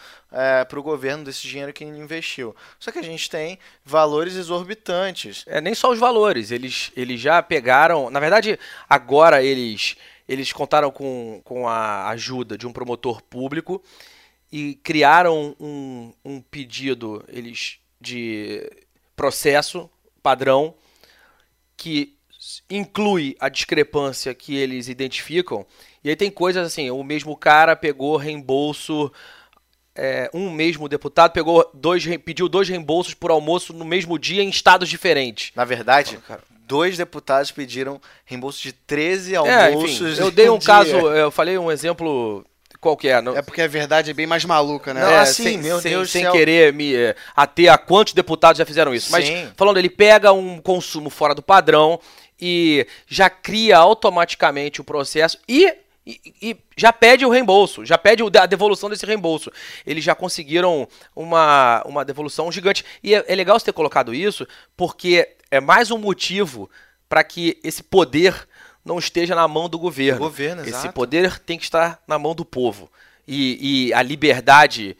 para 0.68 0.78
o 0.78 0.82
governo 0.82 1.24
desse 1.24 1.48
dinheiro 1.48 1.72
que 1.72 1.84
ele 1.84 1.98
investiu. 1.98 2.54
Só 2.78 2.92
que 2.92 2.98
a 2.98 3.02
gente 3.02 3.30
tem 3.30 3.58
valores 3.84 4.34
exorbitantes. 4.34 5.44
É, 5.46 5.60
nem 5.60 5.74
só 5.74 5.90
os 5.90 5.98
valores, 5.98 6.50
eles, 6.50 6.92
eles 6.94 7.20
já 7.20 7.42
pegaram. 7.42 8.10
Na 8.10 8.20
verdade, 8.20 8.58
agora 8.88 9.42
eles, 9.42 9.96
eles 10.28 10.52
contaram 10.52 10.90
com, 10.90 11.40
com 11.44 11.68
a 11.68 12.08
ajuda 12.08 12.56
de 12.56 12.66
um 12.66 12.72
promotor 12.72 13.22
público 13.22 13.82
e 14.50 14.74
criaram 14.76 15.56
um, 15.60 16.12
um 16.24 16.40
pedido 16.40 17.24
eles 17.28 17.78
de 18.00 18.70
processo 19.14 19.90
padrão 20.22 20.74
que 21.76 22.16
inclui 22.70 23.36
a 23.40 23.48
discrepância 23.48 24.34
que 24.34 24.54
eles 24.54 24.88
identificam. 24.88 25.66
E 26.02 26.10
aí 26.10 26.16
tem 26.16 26.30
coisas 26.30 26.66
assim, 26.66 26.90
o 26.90 27.02
mesmo 27.02 27.36
cara 27.36 27.74
pegou 27.74 28.16
reembolso 28.16 29.12
é, 29.96 30.30
um 30.34 30.50
mesmo 30.50 30.88
deputado 30.88 31.32
pegou 31.32 31.68
dois, 31.72 32.04
pediu 32.18 32.48
dois 32.48 32.68
reembolsos 32.68 33.14
por 33.14 33.30
almoço 33.30 33.72
no 33.72 33.84
mesmo 33.84 34.18
dia 34.18 34.42
em 34.42 34.50
estados 34.50 34.88
diferentes. 34.88 35.52
Na 35.56 35.64
verdade, 35.64 36.18
cara. 36.18 36.42
Dois 36.66 36.96
deputados 36.96 37.50
pediram 37.50 38.00
reembolso 38.24 38.60
de 38.62 38.72
13 38.72 39.34
É, 39.34 39.36
almoços. 39.36 40.00
enfim, 40.00 40.20
eu 40.22 40.30
dei 40.30 40.50
um 40.50 40.58
dia. 40.58 40.66
caso, 40.66 40.90
eu 40.96 41.30
falei 41.30 41.56
um 41.58 41.70
exemplo 41.70 42.44
qualquer. 42.80 43.22
Não, 43.22 43.36
É 43.36 43.42
porque 43.42 43.62
a 43.62 43.68
verdade 43.68 44.10
é 44.10 44.14
bem 44.14 44.26
mais 44.26 44.44
maluca, 44.44 44.92
né? 44.92 45.00
Não, 45.00 45.10
é, 45.10 45.18
assim, 45.18 45.42
sem, 45.44 45.58
meu 45.58 45.80
sem, 45.80 45.92
Deus 45.92 46.08
do 46.08 46.12
sem 46.12 46.22
céu. 46.22 46.32
querer 46.32 46.72
me 46.72 46.94
é, 46.94 47.16
ater 47.34 47.72
a 47.72 47.78
quantos 47.78 48.12
deputados 48.12 48.58
já 48.58 48.66
fizeram 48.66 48.94
isso. 48.94 49.10
Mas 49.12 49.26
Sim. 49.26 49.48
falando, 49.56 49.78
ele 49.78 49.88
pega 49.90 50.32
um 50.32 50.58
consumo 50.60 51.08
fora 51.10 51.34
do 51.34 51.42
padrão 51.42 51.98
e 52.40 52.86
já 53.06 53.30
cria 53.30 53.78
automaticamente 53.78 54.80
o 54.80 54.84
processo 54.84 55.38
e, 55.48 55.72
e- 56.06 56.20
e 56.42 56.56
já 56.76 56.92
pede 56.92 57.24
o 57.24 57.30
reembolso, 57.30 57.84
já 57.84 57.96
pede 57.96 58.22
a 58.38 58.46
devolução 58.46 58.90
desse 58.90 59.06
reembolso. 59.06 59.50
Eles 59.86 60.04
já 60.04 60.14
conseguiram 60.14 60.86
uma, 61.14 61.82
uma 61.86 62.04
devolução 62.04 62.52
gigante. 62.52 62.84
E 63.02 63.14
é, 63.14 63.24
é 63.26 63.34
legal 63.34 63.58
você 63.58 63.64
ter 63.66 63.72
colocado 63.72 64.14
isso, 64.14 64.46
porque 64.76 65.28
é 65.50 65.60
mais 65.60 65.90
um 65.90 65.98
motivo 65.98 66.70
para 67.08 67.22
que 67.22 67.58
esse 67.62 67.82
poder 67.82 68.46
não 68.84 68.98
esteja 68.98 69.34
na 69.34 69.46
mão 69.48 69.68
do 69.68 69.78
governo. 69.78 70.20
Do 70.20 70.24
governo, 70.24 70.62
Esse 70.62 70.70
exato. 70.70 70.92
poder 70.94 71.38
tem 71.40 71.58
que 71.58 71.64
estar 71.64 72.00
na 72.06 72.18
mão 72.18 72.34
do 72.34 72.44
povo. 72.44 72.90
E, 73.26 73.88
e 73.88 73.94
a 73.94 74.02
liberdade. 74.02 74.96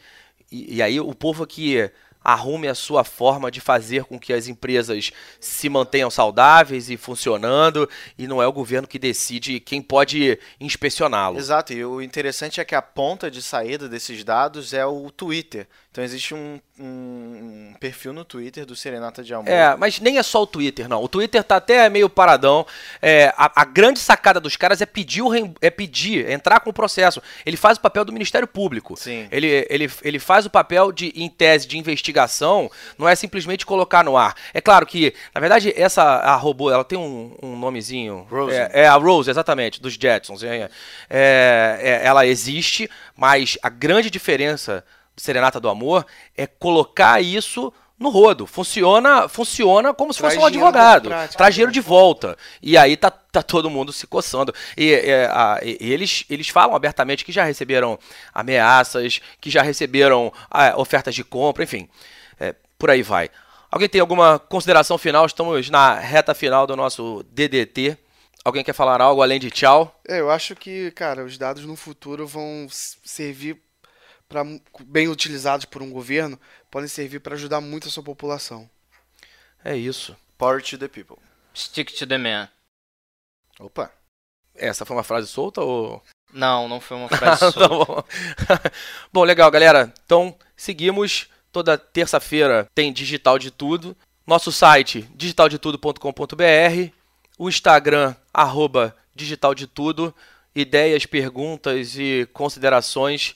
E, 0.51 0.75
e 0.75 0.81
aí 0.81 0.99
o 0.99 1.15
povo 1.15 1.47
que 1.47 1.89
arrume 2.27 2.67
a 2.67 2.75
sua 2.75 3.05
forma 3.05 3.49
de 3.49 3.61
fazer 3.61 4.03
com 4.03 4.19
que 4.19 4.33
as 4.33 4.49
empresas 4.49 5.13
se 5.39 5.69
mantenham 5.69 6.11
saudáveis 6.11 6.89
e 6.89 6.97
funcionando, 6.97 7.89
e 8.17 8.27
não 8.27 8.41
é 8.41 8.47
o 8.47 8.51
governo 8.51 8.85
que 8.85 8.99
decide 8.99 9.61
quem 9.61 9.81
pode 9.81 10.37
inspecioná-lo. 10.59 11.37
Exato, 11.37 11.71
e 11.71 11.85
o 11.85 12.01
interessante 12.01 12.59
é 12.59 12.65
que 12.65 12.75
a 12.75 12.81
ponta 12.81 13.31
de 13.31 13.41
saída 13.41 13.87
desses 13.87 14.25
dados 14.25 14.73
é 14.73 14.85
o 14.85 15.09
Twitter. 15.09 15.69
Então 15.97 16.05
existe 16.05 16.35
um, 16.35 16.59
um 16.79 17.73
perfil 17.79 18.13
no 18.13 18.23
Twitter 18.23 18.67
do 18.67 18.75
Serenata 18.75 19.23
de 19.23 19.33
Amor. 19.33 19.49
É, 19.49 19.75
mas 19.75 19.99
nem 19.99 20.19
é 20.19 20.21
só 20.21 20.43
o 20.43 20.45
Twitter, 20.45 20.87
não. 20.87 21.01
O 21.01 21.07
Twitter 21.07 21.43
tá 21.43 21.55
até 21.55 21.89
meio 21.89 22.07
paradão. 22.07 22.67
É, 23.01 23.33
a, 23.35 23.61
a 23.61 23.65
grande 23.65 23.97
sacada 23.97 24.39
dos 24.39 24.55
caras 24.55 24.79
é 24.79 24.85
pedir, 24.85 25.23
o 25.23 25.31
é 25.59 25.71
pedir, 25.71 26.27
é 26.27 26.33
entrar 26.33 26.59
com 26.59 26.69
o 26.69 26.73
processo. 26.73 27.19
Ele 27.43 27.57
faz 27.57 27.79
o 27.79 27.81
papel 27.81 28.05
do 28.05 28.13
Ministério 28.13 28.47
Público. 28.47 28.95
Sim. 28.95 29.27
Ele, 29.31 29.65
ele, 29.71 29.91
ele 30.03 30.19
faz 30.19 30.45
o 30.45 30.51
papel 30.51 30.91
de, 30.91 31.11
em 31.15 31.27
tese, 31.27 31.67
de 31.67 31.79
investigação, 31.79 32.69
não 32.95 33.09
é 33.09 33.15
simplesmente 33.15 33.65
colocar 33.65 34.03
no 34.03 34.15
ar. 34.15 34.35
É 34.53 34.61
claro 34.61 34.85
que, 34.85 35.15
na 35.33 35.41
verdade, 35.41 35.73
essa 35.75 36.03
a 36.03 36.35
robô, 36.35 36.69
ela 36.69 36.83
tem 36.83 36.99
um, 36.99 37.35
um 37.41 37.55
nomezinho. 37.57 38.27
Rose. 38.29 38.55
É, 38.55 38.83
é 38.83 38.87
a 38.87 38.97
Rose, 38.97 39.31
exatamente, 39.31 39.81
dos 39.81 39.95
Jetsons. 39.95 40.43
É, 40.43 40.69
é, 41.09 41.79
é, 41.81 42.01
ela 42.05 42.23
existe, 42.27 42.87
mas 43.15 43.57
a 43.63 43.69
grande 43.69 44.11
diferença 44.11 44.85
Serenata 45.17 45.59
do 45.59 45.67
Amor 45.69 46.05
é 46.37 46.45
colocar 46.47 47.21
isso 47.21 47.73
no 47.99 48.09
rodo. 48.09 48.45
Funciona, 48.45 49.27
funciona 49.27 49.91
como 49.93 50.13
se 50.13 50.19
Traz 50.19 50.35
fosse 50.35 50.43
um 50.43 50.47
advogado. 50.47 51.09
Traz 51.09 51.35
né? 51.39 51.49
dinheiro 51.49 51.71
de 51.71 51.81
volta. 51.81 52.37
E 52.61 52.77
aí 52.77 52.95
tá, 52.95 53.09
tá 53.09 53.41
todo 53.41 53.69
mundo 53.71 53.91
se 53.91 54.05
coçando. 54.05 54.53
E, 54.77 54.91
é, 54.93 55.25
a- 55.25 55.59
e- 55.63 55.77
eles, 55.79 56.23
eles 56.29 56.47
falam 56.49 56.75
abertamente 56.75 57.25
que 57.25 57.31
já 57.31 57.43
receberam 57.43 57.97
ameaças, 58.33 59.19
que 59.41 59.49
já 59.49 59.61
receberam 59.63 60.31
ah, 60.49 60.73
ofertas 60.77 61.15
de 61.15 61.23
compra, 61.23 61.63
enfim. 61.63 61.89
é, 62.39 62.53
por 62.77 62.91
aí 62.91 63.01
vai. 63.01 63.29
Alguém 63.71 63.89
tem 63.89 63.99
alguma 63.99 64.39
consideração 64.39 64.97
final? 64.97 65.25
Estamos 65.25 65.69
na 65.69 65.95
reta 65.95 66.33
final 66.35 66.65
do 66.67 66.75
nosso 66.75 67.25
DDT. 67.31 67.97
Alguém 68.45 68.63
quer 68.63 68.73
falar 68.73 69.01
algo 69.01 69.21
além 69.21 69.39
de 69.39 69.49
tchau? 69.51 69.99
É, 70.07 70.19
eu 70.21 70.31
acho 70.31 70.55
que, 70.55 70.91
cara, 70.91 71.25
os 71.25 71.37
dados 71.37 71.65
no 71.65 71.75
futuro 71.75 72.25
vão 72.25 72.67
servir 72.69 73.57
para 74.27 74.43
bem 74.81 75.07
utilizados 75.07 75.65
por 75.65 75.81
um 75.81 75.89
governo, 75.89 76.39
podem 76.69 76.87
servir 76.87 77.19
para 77.19 77.35
ajudar 77.35 77.61
muito 77.61 77.87
a 77.87 77.91
sua 77.91 78.03
população. 78.03 78.69
É 79.63 79.75
isso. 79.75 80.15
Power 80.37 80.61
to 80.61 80.77
the 80.77 80.87
people. 80.87 81.17
Stick 81.55 81.91
to 81.93 82.05
the 82.05 82.17
man. 82.17 82.49
Opa. 83.59 83.91
Essa 84.53 84.85
foi 84.85 84.95
uma 84.95 85.03
frase 85.03 85.27
solta 85.27 85.61
ou 85.61 86.03
Não, 86.33 86.67
não 86.67 86.79
foi 86.79 86.97
uma 86.97 87.07
frase 87.09 87.39
tá 87.39 87.51
solta. 87.51 87.67
bom. 87.69 88.03
bom, 89.11 89.23
legal, 89.23 89.49
galera. 89.49 89.93
Então, 90.05 90.37
seguimos. 90.55 91.27
Toda 91.49 91.77
terça-feira 91.77 92.67
tem 92.75 92.93
digital 92.93 93.39
de 93.39 93.49
tudo. 93.49 93.97
Nosso 94.27 94.51
site, 94.51 95.09
digitaldetudo.com.br. 95.15 96.91
O 97.39 97.49
Instagram, 97.49 98.13
arroba 98.33 98.95
digital 99.15 99.55
de 99.55 99.65
tudo. 99.65 100.13
Ideias, 100.53 101.05
perguntas 101.05 101.95
e 101.97 102.27
considerações, 102.33 103.35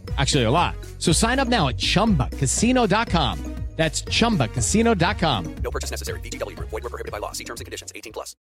Actually, 0.17 0.43
a 0.43 0.51
lot. 0.51 0.75
So 0.97 1.11
sign 1.11 1.39
up 1.39 1.47
now 1.47 1.69
at 1.69 1.77
chumbacasino.com. 1.77 3.51
That's 3.77 4.03
chumbacasino.com. 4.03 5.55
No 5.63 5.71
purchase 5.71 5.91
necessary. 5.91 6.19
Group. 6.19 6.69
Void 6.69 6.83
were 6.83 6.89
prohibited 6.89 7.11
by 7.11 7.19
law. 7.19 7.31
See 7.31 7.45
terms 7.45 7.61
and 7.61 7.65
conditions. 7.65 7.91
18 7.95 8.13
plus. 8.13 8.35